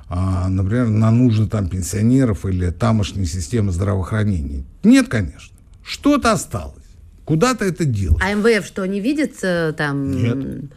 а, 0.09 0.49
например, 0.49 0.89
на 0.89 1.11
нужды 1.11 1.47
там 1.47 1.69
пенсионеров 1.69 2.45
или 2.47 2.71
тамошней 2.71 3.27
системы 3.27 3.73
здравоохранения. 3.73 4.65
Нет, 4.83 5.09
конечно. 5.09 5.57
Что-то 5.83 6.33
осталось. 6.33 6.84
Куда-то 7.25 7.65
это 7.65 7.85
делать. 7.85 8.19
А 8.21 8.35
МВФ 8.35 8.67
что, 8.67 8.87
не 8.87 9.01
видит 9.01 9.37
э, 9.43 9.73
там... 9.77 10.11
Нет. 10.11 10.71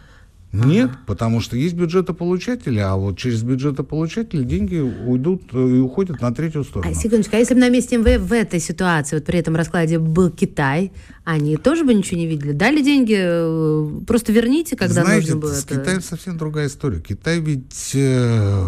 Нет, 0.53 0.91
потому 1.05 1.41
что 1.41 1.57
есть 1.57 1.75
бюджетополучатели, 1.75 2.79
а 2.79 2.95
вот 2.95 3.17
через 3.17 3.43
бюджетополучатели 3.43 4.43
деньги 4.43 4.77
уйдут 4.77 5.43
э, 5.51 5.57
и 5.57 5.79
уходят 5.79 6.21
на 6.21 6.33
третью 6.33 6.63
сторону. 6.63 6.89
А, 6.89 6.95
секундочку, 6.95 7.35
а 7.35 7.39
если 7.39 7.53
бы 7.53 7.59
на 7.59 7.69
месте 7.69 7.97
МВФ 7.97 8.21
в 8.21 8.33
этой 8.33 8.59
ситуации, 8.59 9.17
вот 9.17 9.25
при 9.25 9.39
этом 9.39 9.55
раскладе 9.55 9.99
был 9.99 10.29
Китай, 10.29 10.93
они 11.25 11.57
тоже 11.57 11.83
бы 11.83 11.93
ничего 11.93 12.17
не 12.17 12.27
видели? 12.27 12.53
Дали 12.53 12.81
деньги, 12.81 13.17
э, 13.19 14.01
просто 14.07 14.31
верните, 14.31 14.77
когда 14.77 15.03
Знаете, 15.03 15.33
нужно 15.33 15.41
было 15.41 15.53
с 15.53 15.65
это. 15.65 15.75
Китаем 15.75 16.01
совсем 16.01 16.37
другая 16.37 16.67
история. 16.67 17.01
Китай 17.01 17.41
ведь 17.41 17.91
э, 17.93 18.63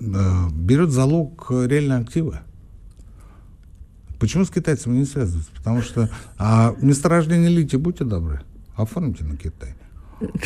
э, 0.00 0.14
берет 0.52 0.90
залог 0.90 1.46
реально 1.50 1.98
актива. 1.98 2.42
Почему 4.24 4.46
с 4.46 4.50
китайцами 4.50 4.96
не 4.96 5.04
связываться? 5.04 5.50
Потому 5.54 5.82
что 5.82 6.08
а, 6.38 6.74
месторождение 6.80 7.50
лития, 7.50 7.78
будьте 7.78 8.04
добры, 8.04 8.40
оформите 8.74 9.22
на 9.22 9.36
Китай. 9.36 9.74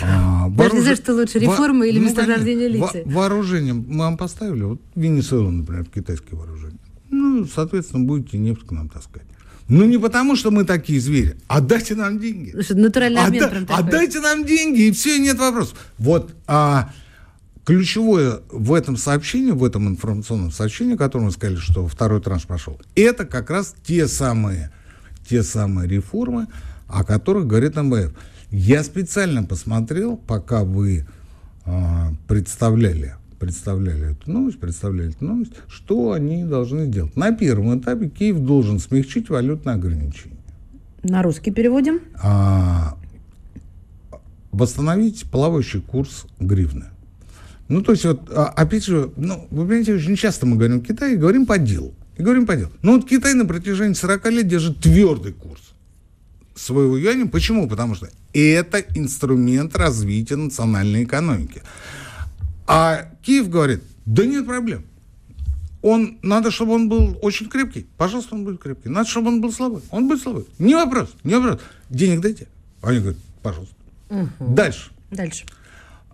А, 0.02 0.48
Даже 0.48 0.74
не 0.74 0.80
знаю, 0.80 0.96
что 0.96 1.14
лучше, 1.14 1.34
во- 1.38 1.44
реформы 1.44 1.88
или 1.88 2.00
ну, 2.00 2.06
месторождение 2.06 2.68
конечно. 2.68 2.86
лития. 2.98 3.04
Во- 3.04 3.20
вооружение 3.20 3.74
мы 3.74 3.98
вам 3.98 4.16
поставили, 4.16 4.64
вот 4.64 4.80
Венесуэла, 4.96 5.50
например, 5.50 5.84
китайские 5.84 6.36
вооружения. 6.36 6.80
Ну, 7.10 7.46
соответственно, 7.46 8.02
будете 8.04 8.36
нефть 8.38 8.66
к 8.66 8.72
нам 8.72 8.88
таскать. 8.88 9.22
Ну, 9.68 9.84
не 9.84 9.96
потому, 9.98 10.34
что 10.34 10.50
мы 10.50 10.64
такие 10.64 11.00
звери, 11.00 11.36
а 11.46 11.60
дайте 11.60 11.94
нам 11.94 12.18
деньги. 12.18 12.50
Слушай, 12.50 12.74
натуральный 12.74 13.22
обмен 13.22 13.44
Отда- 13.44 13.48
прям 13.52 13.66
такой. 13.66 13.84
Отдайте 13.84 14.18
нам 14.18 14.44
деньги, 14.44 14.88
и 14.88 14.90
все, 14.90 15.20
нет 15.20 15.38
вопросов. 15.38 15.78
Вот 15.98 16.34
а, 16.48 16.90
ключевое 17.68 18.40
в 18.50 18.72
этом 18.72 18.96
сообщении, 18.96 19.50
в 19.50 19.62
этом 19.62 19.88
информационном 19.88 20.50
сообщении, 20.50 20.96
которое 20.96 21.26
мы 21.26 21.30
сказали, 21.32 21.56
что 21.56 21.86
второй 21.86 22.22
транш 22.22 22.46
прошел, 22.46 22.80
это 22.94 23.26
как 23.26 23.50
раз 23.50 23.74
те 23.84 24.08
самые, 24.08 24.72
те 25.28 25.42
самые 25.42 25.86
реформы, 25.86 26.46
о 26.86 27.04
которых 27.04 27.46
говорит 27.46 27.76
МВФ. 27.76 28.14
Я 28.50 28.82
специально 28.82 29.42
посмотрел, 29.42 30.16
пока 30.16 30.64
вы 30.64 31.06
а, 31.66 32.14
представляли, 32.26 33.16
представляли 33.38 34.12
эту 34.12 34.30
новость, 34.30 34.58
представляли 34.58 35.10
эту 35.10 35.26
новость, 35.26 35.52
что 35.68 36.12
они 36.12 36.44
должны 36.44 36.86
сделать. 36.86 37.16
На 37.16 37.32
первом 37.32 37.78
этапе 37.78 38.08
Киев 38.08 38.38
должен 38.38 38.78
смягчить 38.78 39.28
валютные 39.28 39.74
ограничения. 39.74 40.38
На 41.02 41.22
русский 41.22 41.50
переводим. 41.50 42.00
а, 42.14 42.96
восстановить 44.52 45.30
плавающий 45.30 45.82
курс 45.82 46.24
гривны. 46.40 46.86
Ну, 47.68 47.82
то 47.82 47.92
есть, 47.92 48.04
вот, 48.04 48.30
а, 48.30 48.46
опять 48.46 48.84
же, 48.84 49.10
ну, 49.16 49.46
вы 49.50 49.66
понимаете, 49.66 49.94
очень 49.94 50.16
часто 50.16 50.46
мы 50.46 50.56
говорим 50.56 50.80
Китай 50.80 51.14
и 51.14 51.16
говорим 51.16 51.46
по 51.46 51.58
делу. 51.58 51.94
И 52.16 52.22
говорим 52.22 52.46
по 52.46 52.56
делу. 52.56 52.70
Ну, 52.82 52.96
вот 52.96 53.08
Китай 53.08 53.34
на 53.34 53.44
протяжении 53.44 53.94
40 53.94 54.30
лет 54.30 54.48
держит 54.48 54.80
твердый 54.80 55.32
курс 55.32 55.60
своего 56.54 56.96
юаня. 56.96 57.26
Почему? 57.26 57.68
Потому 57.68 57.94
что 57.94 58.08
это 58.32 58.78
инструмент 58.94 59.76
развития 59.76 60.36
национальной 60.36 61.04
экономики. 61.04 61.62
А 62.66 63.12
Киев 63.22 63.48
говорит, 63.48 63.82
да 64.04 64.24
нет 64.24 64.46
проблем. 64.46 64.84
Он, 65.80 66.18
надо, 66.22 66.50
чтобы 66.50 66.72
он 66.72 66.88
был 66.88 67.16
очень 67.22 67.48
крепкий. 67.48 67.86
Пожалуйста, 67.96 68.34
он 68.34 68.44
будет 68.44 68.60
крепкий. 68.60 68.88
Надо, 68.88 69.08
чтобы 69.08 69.28
он 69.28 69.40
был 69.40 69.52
слабый. 69.52 69.82
Он 69.90 70.08
будет 70.08 70.22
слабый. 70.22 70.44
Не 70.58 70.74
вопрос, 70.74 71.14
не 71.22 71.34
вопрос. 71.34 71.60
Денег 71.88 72.20
дайте. 72.20 72.48
Они 72.82 72.98
говорят, 72.98 73.18
пожалуйста. 73.42 73.74
Дальше. 74.40 74.90
Дальше. 75.10 75.44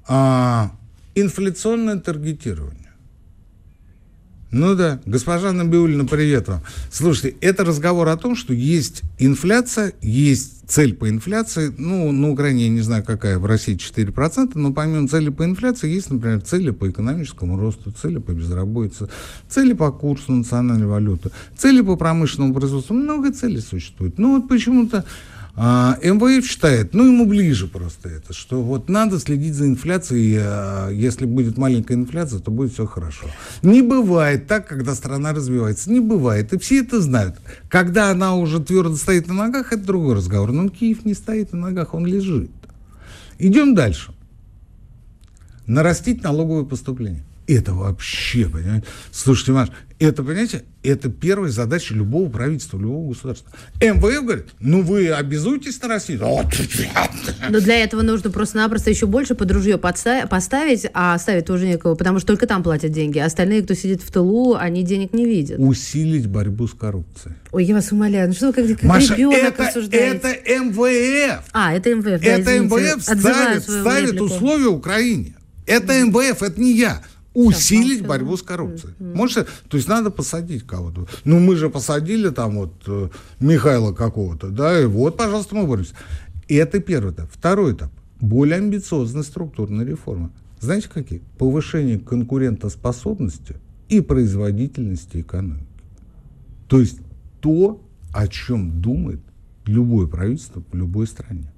А, 0.07 0.71
инфляционное 1.15 1.99
таргетирование. 1.99 2.85
Ну 4.57 4.77
да, 4.77 5.01
госпожа 5.05 5.51
Набиулина, 5.51 6.05
привет 6.05 6.47
вам. 6.47 6.61
Слушайте, 6.93 7.37
это 7.41 7.65
разговор 7.65 8.09
о 8.09 8.17
том, 8.17 8.37
что 8.37 8.55
есть 8.55 9.03
инфляция, 9.19 9.95
есть 10.01 10.69
цель 10.69 10.95
по 10.95 11.09
инфляции. 11.09 11.75
Ну, 11.77 12.13
на 12.13 12.31
Украине, 12.31 12.67
я 12.67 12.69
не 12.69 12.81
знаю, 12.81 13.03
какая, 13.03 13.41
в 13.41 13.47
России 13.47 13.77
4%, 13.77 14.53
но 14.55 14.73
помимо 14.73 15.09
цели 15.09 15.31
по 15.31 15.45
инфляции 15.45 15.91
есть, 15.91 16.09
например, 16.09 16.41
цели 16.41 16.71
по 16.71 16.89
экономическому 16.89 17.59
росту, 17.59 17.91
цели 17.91 18.19
по 18.19 18.31
безработице, 18.31 19.09
цели 19.49 19.73
по 19.73 19.91
курсу 19.91 20.31
национальной 20.31 20.87
валюты, 20.87 21.33
цели 21.57 21.81
по 21.81 21.97
промышленному 21.97 22.55
производству. 22.55 22.95
Много 22.95 23.33
целей 23.33 23.61
существует. 23.61 24.19
Ну 24.19 24.37
вот 24.39 24.49
почему-то 24.49 25.05
а, 25.57 25.97
МВФ 26.03 26.45
считает, 26.45 26.95
ну 26.95 27.07
ему 27.07 27.27
ближе 27.27 27.69
просто 27.69 28.09
это, 28.09 28.33
что 28.33 28.61
вот 28.61 28.89
надо 28.89 29.21
следить 29.21 29.55
за 29.55 29.67
инфляцией, 29.67 30.39
а, 30.41 30.91
если 30.91 31.27
будет 31.27 31.57
маленькая 31.57 31.95
инфляция, 31.95 32.41
то 32.41 32.51
будет 32.51 32.73
все 32.73 32.87
хорошо. 32.87 33.27
Не 33.63 33.81
бывает 33.81 34.49
так, 34.49 34.67
когда 34.67 34.97
страна 34.97 35.33
развивается, 35.33 35.93
не 35.93 36.01
бывает, 36.01 36.53
и 36.53 36.59
все 36.59 36.81
это 36.81 37.01
знают. 37.01 37.37
Когда 37.69 38.11
она 38.11 38.35
уже 38.35 38.59
твердо 38.59 38.97
стоит 38.97 39.29
на 39.29 39.35
ногах, 39.35 39.73
это 39.73 39.85
другой 39.85 40.17
разговор, 40.17 40.51
но 40.51 40.69
Киев 40.69 41.05
не 41.05 41.15
стоит 41.15 41.53
на 41.53 41.61
ногах, 41.61 41.95
он 41.95 42.05
лежит. 42.05 42.51
Идем 43.39 43.77
дальше. 43.77 44.13
Нарастить 45.67 46.23
налоговые 46.25 46.67
поступления. 46.67 47.25
Это 47.47 47.75
вообще, 47.75 48.49
понимаете? 48.49 48.87
Слушайте, 49.11 49.53
Маш, 49.53 49.69
это, 49.99 50.23
понимаете, 50.23 50.65
это 50.83 51.09
первая 51.09 51.51
задача 51.51 51.95
любого 51.95 52.29
правительства, 52.29 52.79
любого 52.79 53.11
государства. 53.11 53.51
МВФ 53.81 54.25
говорит, 54.25 54.47
ну 54.61 54.83
вы 54.83 55.11
обязуетесь 55.11 55.81
нарастить? 55.81 56.21
Вот. 56.21 56.47
Но 57.49 57.61
для 57.61 57.85
этого 57.85 58.03
нужно 58.03 58.31
просто-напросто 58.31 58.91
еще 58.91 59.07
больше 59.07 59.35
под 59.35 59.51
ружье 59.53 59.79
поставить, 59.79 60.87
а 60.95 61.19
ставить 61.19 61.45
тоже 61.47 61.67
некого, 61.67 61.95
потому 61.95 62.19
что 62.19 62.29
только 62.29 62.47
там 62.47 62.63
платят 62.63 62.93
деньги. 62.93 63.19
А 63.19 63.27
остальные, 63.27 63.63
кто 63.63 63.75
сидит 63.75 64.03
в 64.03 64.11
тылу, 64.11 64.57
они 64.57 64.83
денег 64.83 65.13
не 65.13 65.27
видят. 65.27 65.59
Усилить 65.59 66.27
борьбу 66.27 66.67
с 66.67 66.73
коррупцией. 66.73 67.35
Ой, 67.53 67.65
я 67.65 67.75
вас 67.75 67.93
умоляю, 67.93 68.29
ну 68.29 68.35
что 68.35 68.49
вы 68.49 68.53
как, 68.55 68.67
как 68.67 68.83
Маша, 68.83 69.15
ребенок 69.15 69.55
это, 69.55 69.67
обсуждаете? 69.67 70.17
это 70.17 70.61
МВФ. 70.65 71.45
А, 71.53 71.75
это 71.75 71.95
МВФ, 71.95 72.05
да, 72.05 72.17
Это 72.17 72.57
извините. 72.57 72.95
МВФ 72.95 73.03
ставит, 73.03 73.63
ставит 73.63 74.21
условия 74.21 74.69
Украине. 74.69 75.35
Это 75.67 75.93
МВФ, 76.05 76.43
это 76.43 76.61
не 76.61 76.77
я. 76.77 77.03
Усилить 77.35 78.01
молчу. 78.01 78.09
борьбу 78.09 78.37
с 78.37 78.43
коррупцией. 78.43 78.95
Можете, 78.99 79.47
то 79.69 79.77
есть 79.77 79.89
надо 79.89 80.11
посадить 80.11 80.65
кого-то. 80.65 81.07
Ну, 81.25 81.41
мы 81.41 81.57
же 81.57 81.69
посадили 81.69 82.31
там 82.31 82.57
вот 82.57 82.75
э, 82.87 83.09
Михаила 83.41 83.93
какого-то, 83.93 84.51
да, 84.51 84.81
и 84.81 84.87
вот, 84.87 85.17
пожалуйста, 85.17 85.57
мы 85.57 85.67
боремся. 85.67 85.95
И 86.47 86.55
это 86.55 86.79
первый 86.81 87.13
этап. 87.13 87.29
Второй 87.33 87.73
этап. 87.73 87.91
Более 88.21 88.59
амбициозная 88.59 89.23
структурная 89.23 89.85
реформа. 89.85 90.31
Знаете 90.61 90.89
какие? 90.89 91.23
Повышение 91.37 91.99
конкурентоспособности 91.99 93.57
и 93.89 94.01
производительности 94.01 95.21
экономики. 95.21 95.67
То 96.69 96.81
есть 96.81 97.01
то, 97.41 97.83
о 98.13 98.29
чем 98.29 98.81
думает 98.81 99.21
любое 99.67 100.07
правительство 100.07 100.63
в 100.71 100.77
любой 100.77 101.07
стране. 101.07 101.53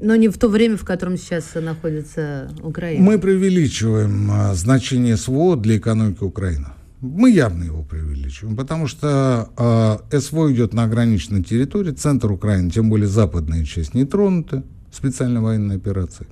Но 0.00 0.16
не 0.16 0.28
в 0.28 0.38
то 0.38 0.48
время, 0.48 0.76
в 0.76 0.84
котором 0.84 1.16
сейчас 1.16 1.54
находится 1.54 2.50
Украина. 2.62 3.02
Мы 3.04 3.18
преувеличиваем 3.18 4.30
а, 4.30 4.54
значение 4.54 5.16
СВО 5.16 5.56
для 5.56 5.76
экономики 5.76 6.22
Украины. 6.22 6.68
Мы 7.00 7.30
явно 7.30 7.64
его 7.64 7.82
преувеличиваем, 7.82 8.56
потому 8.56 8.86
что 8.86 9.50
а, 9.56 10.00
СВО 10.10 10.52
идет 10.52 10.72
на 10.72 10.84
ограниченной 10.84 11.42
территории, 11.42 11.92
центр 11.92 12.30
Украины, 12.32 12.70
тем 12.70 12.88
более 12.88 13.08
западная 13.08 13.64
часть, 13.64 13.94
не 13.94 14.04
тронута 14.04 14.64
специальной 14.92 15.40
военной 15.40 15.76
операцией. 15.76 16.28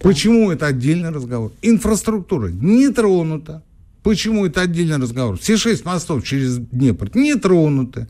Почему 0.00 0.50
это 0.50 0.66
отдельный 0.66 1.10
разговор? 1.10 1.52
Инфраструктура 1.62 2.48
не 2.48 2.88
тронута. 2.90 3.62
Почему 4.02 4.46
это 4.46 4.62
отдельный 4.62 4.96
разговор? 4.96 5.38
Все 5.38 5.56
шесть 5.56 5.84
мостов 5.84 6.24
через 6.24 6.58
Днепр 6.58 7.10
не 7.14 7.34
тронуты. 7.34 8.08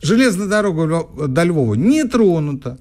Железная 0.00 0.48
дорога 0.48 1.06
до 1.28 1.44
Львова 1.44 1.74
не 1.74 2.04
тронута. 2.04 2.78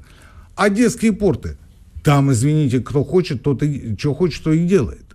Одесские 0.61 1.11
порты. 1.11 1.57
Там, 2.03 2.31
извините, 2.31 2.81
кто 2.81 3.03
хочет, 3.03 3.41
тот 3.41 3.63
и 3.63 3.95
что 3.97 4.13
хочет, 4.13 4.43
то 4.43 4.51
и 4.51 4.67
делает. 4.67 5.05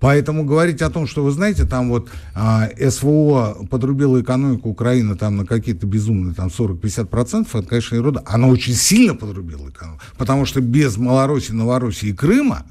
Поэтому 0.00 0.44
говорить 0.44 0.80
о 0.80 0.88
том, 0.88 1.06
что 1.06 1.22
вы 1.22 1.30
знаете, 1.30 1.66
там 1.66 1.90
вот 1.90 2.08
а, 2.34 2.70
СВО 2.90 3.66
подрубила 3.68 4.18
экономику 4.18 4.70
Украины 4.70 5.14
там 5.14 5.36
на 5.36 5.44
какие-то 5.44 5.86
безумные 5.86 6.34
там 6.34 6.48
40-50%, 6.48 7.48
это, 7.52 7.68
конечно, 7.68 7.96
ерунда. 7.96 8.22
Она 8.24 8.46
очень 8.46 8.72
сильно 8.72 9.14
подрубила 9.14 9.68
экономику, 9.68 10.02
потому 10.16 10.46
что 10.46 10.62
без 10.62 10.96
Малороссии, 10.96 11.52
Новороссии 11.52 12.08
и 12.08 12.14
Крыма 12.14 12.64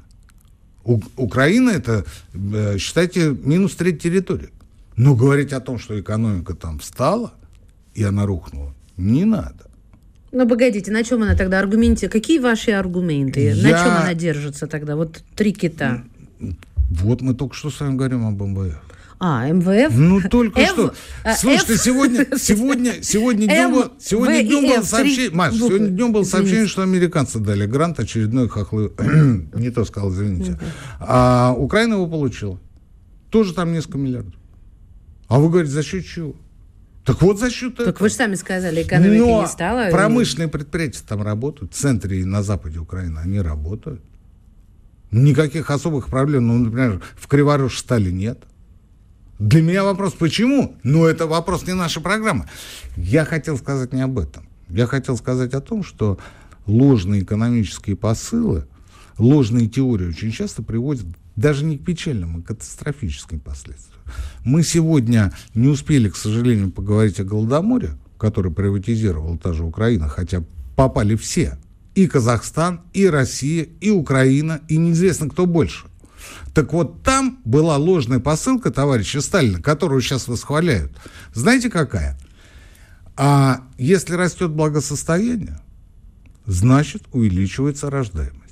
у, 0.82 1.00
Украина 1.16 1.70
это, 1.70 2.04
э, 2.34 2.78
считайте, 2.78 3.36
минус 3.44 3.76
треть 3.76 4.02
территории. 4.02 4.50
Но 4.96 5.14
говорить 5.14 5.52
о 5.52 5.60
том, 5.60 5.78
что 5.78 6.00
экономика 6.00 6.54
там 6.54 6.80
встала 6.80 7.32
и 7.94 8.02
она 8.02 8.26
рухнула, 8.26 8.74
не 8.96 9.24
надо. 9.24 9.67
Ну, 10.30 10.48
погодите, 10.48 10.90
на 10.90 11.02
чем 11.04 11.22
она 11.22 11.34
тогда 11.34 11.58
аргументе? 11.58 12.08
Какие 12.08 12.38
ваши 12.38 12.72
аргументы? 12.72 13.40
Я... 13.40 13.54
На 13.54 13.70
чем 13.70 13.90
она 13.90 14.14
держится 14.14 14.66
тогда? 14.66 14.96
Вот 14.96 15.22
три 15.34 15.52
кита. 15.52 16.04
Вот 16.90 17.20
мы 17.22 17.34
только 17.34 17.54
что 17.54 17.70
с 17.70 17.80
вами 17.80 17.96
говорим 17.96 18.26
об 18.26 18.40
МВФ. 18.40 18.78
А, 19.20 19.48
МВФ? 19.48 19.94
Ну, 19.96 20.20
только 20.30 20.60
F, 20.60 20.70
что. 20.70 20.94
А, 21.24 21.34
Слушайте, 21.34 21.74
F... 21.74 21.80
сегодня, 21.82 22.26
сегодня, 22.38 23.02
сегодня 23.02 23.46
днем, 23.46 23.72
было, 23.72 23.92
сегодня 23.98 24.42
днем 24.44 24.66
было 24.68 24.82
сообщение, 24.82 25.30
Маш, 25.30 25.54
сегодня 25.54 25.88
днем 25.88 26.12
было 26.12 26.22
сообщение, 26.22 26.68
что 26.68 26.82
американцы 26.82 27.40
дали 27.40 27.66
грант, 27.66 27.98
очередной 27.98 28.48
хохлы, 28.48 28.92
не 29.54 29.70
то 29.70 29.84
сказал, 29.84 30.12
извините. 30.12 30.58
А 31.00 31.52
Украина 31.56 31.94
его 31.94 32.06
получила. 32.06 32.60
Тоже 33.30 33.54
там 33.54 33.72
несколько 33.72 33.98
миллиардов. 33.98 34.34
А 35.26 35.40
вы 35.40 35.50
говорите, 35.50 35.72
за 35.72 35.82
счет 35.82 36.06
чего? 36.06 36.36
Так 37.08 37.22
вот 37.22 37.38
за 37.38 37.50
счет 37.50 37.70
так 37.70 37.80
этого. 37.80 37.92
Так 37.92 38.00
вы 38.02 38.08
же 38.10 38.14
сами 38.14 38.34
сказали, 38.34 38.82
экономика 38.82 39.24
Но 39.24 39.40
не 39.40 39.48
стала. 39.48 39.90
промышленные 39.90 40.48
и... 40.48 40.50
там 41.08 41.22
работают, 41.22 41.72
в 41.72 41.74
центре 41.74 42.20
и 42.20 42.24
на 42.24 42.42
западе 42.42 42.80
Украины 42.80 43.18
они 43.18 43.40
работают. 43.40 44.02
Никаких 45.10 45.70
особых 45.70 46.08
проблем, 46.08 46.48
ну, 46.48 46.58
например, 46.58 47.00
в 47.16 47.26
Криворож 47.26 47.78
стали 47.78 48.10
нет. 48.10 48.40
Для 49.38 49.62
меня 49.62 49.84
вопрос, 49.84 50.12
почему? 50.12 50.76
Ну, 50.82 51.06
это 51.06 51.26
вопрос 51.26 51.66
не 51.66 51.72
нашей 51.72 52.02
программы. 52.02 52.44
Я 52.98 53.24
хотел 53.24 53.56
сказать 53.56 53.94
не 53.94 54.02
об 54.02 54.18
этом. 54.18 54.46
Я 54.68 54.86
хотел 54.86 55.16
сказать 55.16 55.54
о 55.54 55.62
том, 55.62 55.82
что 55.82 56.18
ложные 56.66 57.22
экономические 57.22 57.96
посылы, 57.96 58.66
ложные 59.16 59.66
теории 59.66 60.08
очень 60.08 60.30
часто 60.30 60.62
приводят 60.62 61.06
даже 61.38 61.64
не 61.64 61.78
к 61.78 61.84
печальным, 61.84 62.36
а 62.36 62.42
к 62.42 62.46
катастрофическим 62.46 63.38
последствиям. 63.38 64.00
Мы 64.44 64.64
сегодня 64.64 65.32
не 65.54 65.68
успели, 65.68 66.08
к 66.08 66.16
сожалению, 66.16 66.72
поговорить 66.72 67.20
о 67.20 67.24
Голодоморе, 67.24 67.90
который 68.18 68.52
приватизировала 68.52 69.38
та 69.38 69.52
же 69.52 69.62
Украина, 69.62 70.08
хотя 70.08 70.42
попали 70.76 71.14
все 71.14 71.56
и 71.94 72.06
Казахстан, 72.06 72.82
и 72.92 73.06
Россия, 73.06 73.68
и 73.80 73.90
Украина, 73.90 74.60
и 74.68 74.76
неизвестно 74.76 75.28
кто 75.28 75.46
больше. 75.46 75.86
Так 76.54 76.72
вот, 76.72 77.02
там 77.02 77.40
была 77.44 77.76
ложная 77.76 78.18
посылка 78.18 78.70
товарища 78.70 79.20
Сталина, 79.20 79.62
которую 79.62 80.00
сейчас 80.00 80.26
восхваляют. 80.26 80.92
Знаете, 81.34 81.70
какая? 81.70 82.18
А 83.16 83.62
если 83.78 84.14
растет 84.14 84.50
благосостояние, 84.50 85.60
значит, 86.46 87.04
увеличивается 87.12 87.90
рождаемость. 87.90 88.47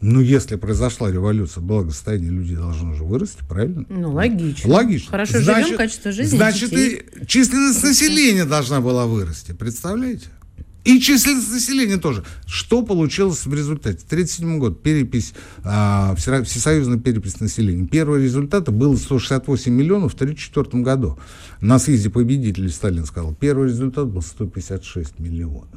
Ну, 0.00 0.20
если 0.20 0.56
произошла 0.56 1.10
революция, 1.10 1.60
благосостояние 1.60 2.30
людей 2.30 2.56
должно 2.56 2.94
же 2.94 3.04
вырасти, 3.04 3.42
правильно? 3.46 3.84
Ну, 3.90 4.12
логично. 4.12 4.72
Логично. 4.72 5.10
Хорошо 5.10 5.40
значит, 5.40 5.66
живем, 5.66 5.76
качество 5.76 6.12
жизни. 6.12 6.36
Значит, 6.36 6.70
детей. 6.70 7.02
и 7.20 7.26
численность 7.26 7.82
населения 7.82 8.46
должна 8.46 8.80
была 8.80 9.06
вырасти, 9.06 9.52
представляете? 9.52 10.28
И 10.84 10.98
численность 11.00 11.52
населения 11.52 11.98
тоже. 11.98 12.24
Что 12.46 12.82
получилось 12.82 13.44
в 13.44 13.52
результате? 13.52 13.98
1937 14.06 14.58
год, 14.58 14.82
перепись, 14.82 15.34
а, 15.62 16.14
всесоюзная 16.16 16.98
перепись 16.98 17.38
населения. 17.38 17.86
Первый 17.86 18.22
результат 18.22 18.72
был 18.72 18.96
168 18.96 19.70
миллионов 19.70 20.12
в 20.12 20.14
1934 20.14 20.82
году. 20.82 21.18
На 21.60 21.78
съезде 21.78 22.08
победителей 22.08 22.70
Сталин 22.70 23.04
сказал, 23.04 23.34
первый 23.34 23.68
результат 23.68 24.06
был 24.06 24.22
156 24.22 25.18
миллионов. 25.18 25.68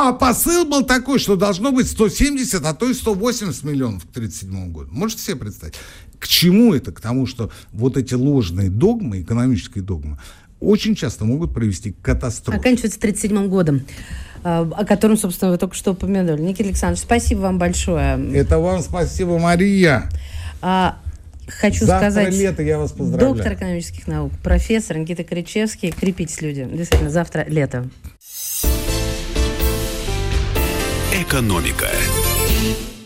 А 0.00 0.12
посыл 0.12 0.64
был 0.64 0.84
такой, 0.84 1.18
что 1.18 1.34
должно 1.34 1.72
быть 1.72 1.88
170, 1.88 2.64
а 2.64 2.72
то 2.72 2.88
и 2.88 2.94
180 2.94 3.64
миллионов 3.64 4.04
к 4.06 4.10
1937 4.10 4.72
году. 4.72 4.88
Можете 4.92 5.22
себе 5.22 5.36
представить? 5.36 5.74
К 6.20 6.28
чему 6.28 6.72
это? 6.72 6.92
К 6.92 7.00
тому, 7.00 7.26
что 7.26 7.50
вот 7.72 7.96
эти 7.96 8.14
ложные 8.14 8.70
догмы, 8.70 9.22
экономические 9.22 9.82
догмы, 9.82 10.18
очень 10.60 10.94
часто 10.94 11.24
могут 11.24 11.52
привести 11.52 11.90
к 11.90 12.00
катастрофе. 12.00 12.60
Оканчивается 12.60 13.00
37 13.00 13.48
годом 13.48 13.82
а, 14.44 14.70
о 14.76 14.84
котором, 14.84 15.16
собственно, 15.16 15.50
вы 15.50 15.58
только 15.58 15.74
что 15.74 15.90
упомянули. 15.90 16.42
Никита 16.42 16.68
Александрович, 16.68 17.02
спасибо 17.02 17.40
вам 17.40 17.58
большое. 17.58 18.20
Это 18.34 18.60
вам 18.60 18.82
спасибо, 18.82 19.36
Мария. 19.40 20.08
А, 20.62 20.98
хочу 21.48 21.86
Завтра 21.86 22.10
сказать... 22.10 22.34
лето, 22.34 22.62
я 22.62 22.78
вас 22.78 22.92
поздравляю. 22.92 23.34
Доктор 23.34 23.54
экономических 23.54 24.06
наук, 24.06 24.32
профессор 24.44 24.96
Никита 24.96 25.24
Кричевский. 25.24 25.90
Крепитесь, 25.90 26.40
люди. 26.40 26.68
Действительно, 26.72 27.10
завтра 27.10 27.44
лето. 27.48 27.90
Экономика. 31.12 31.88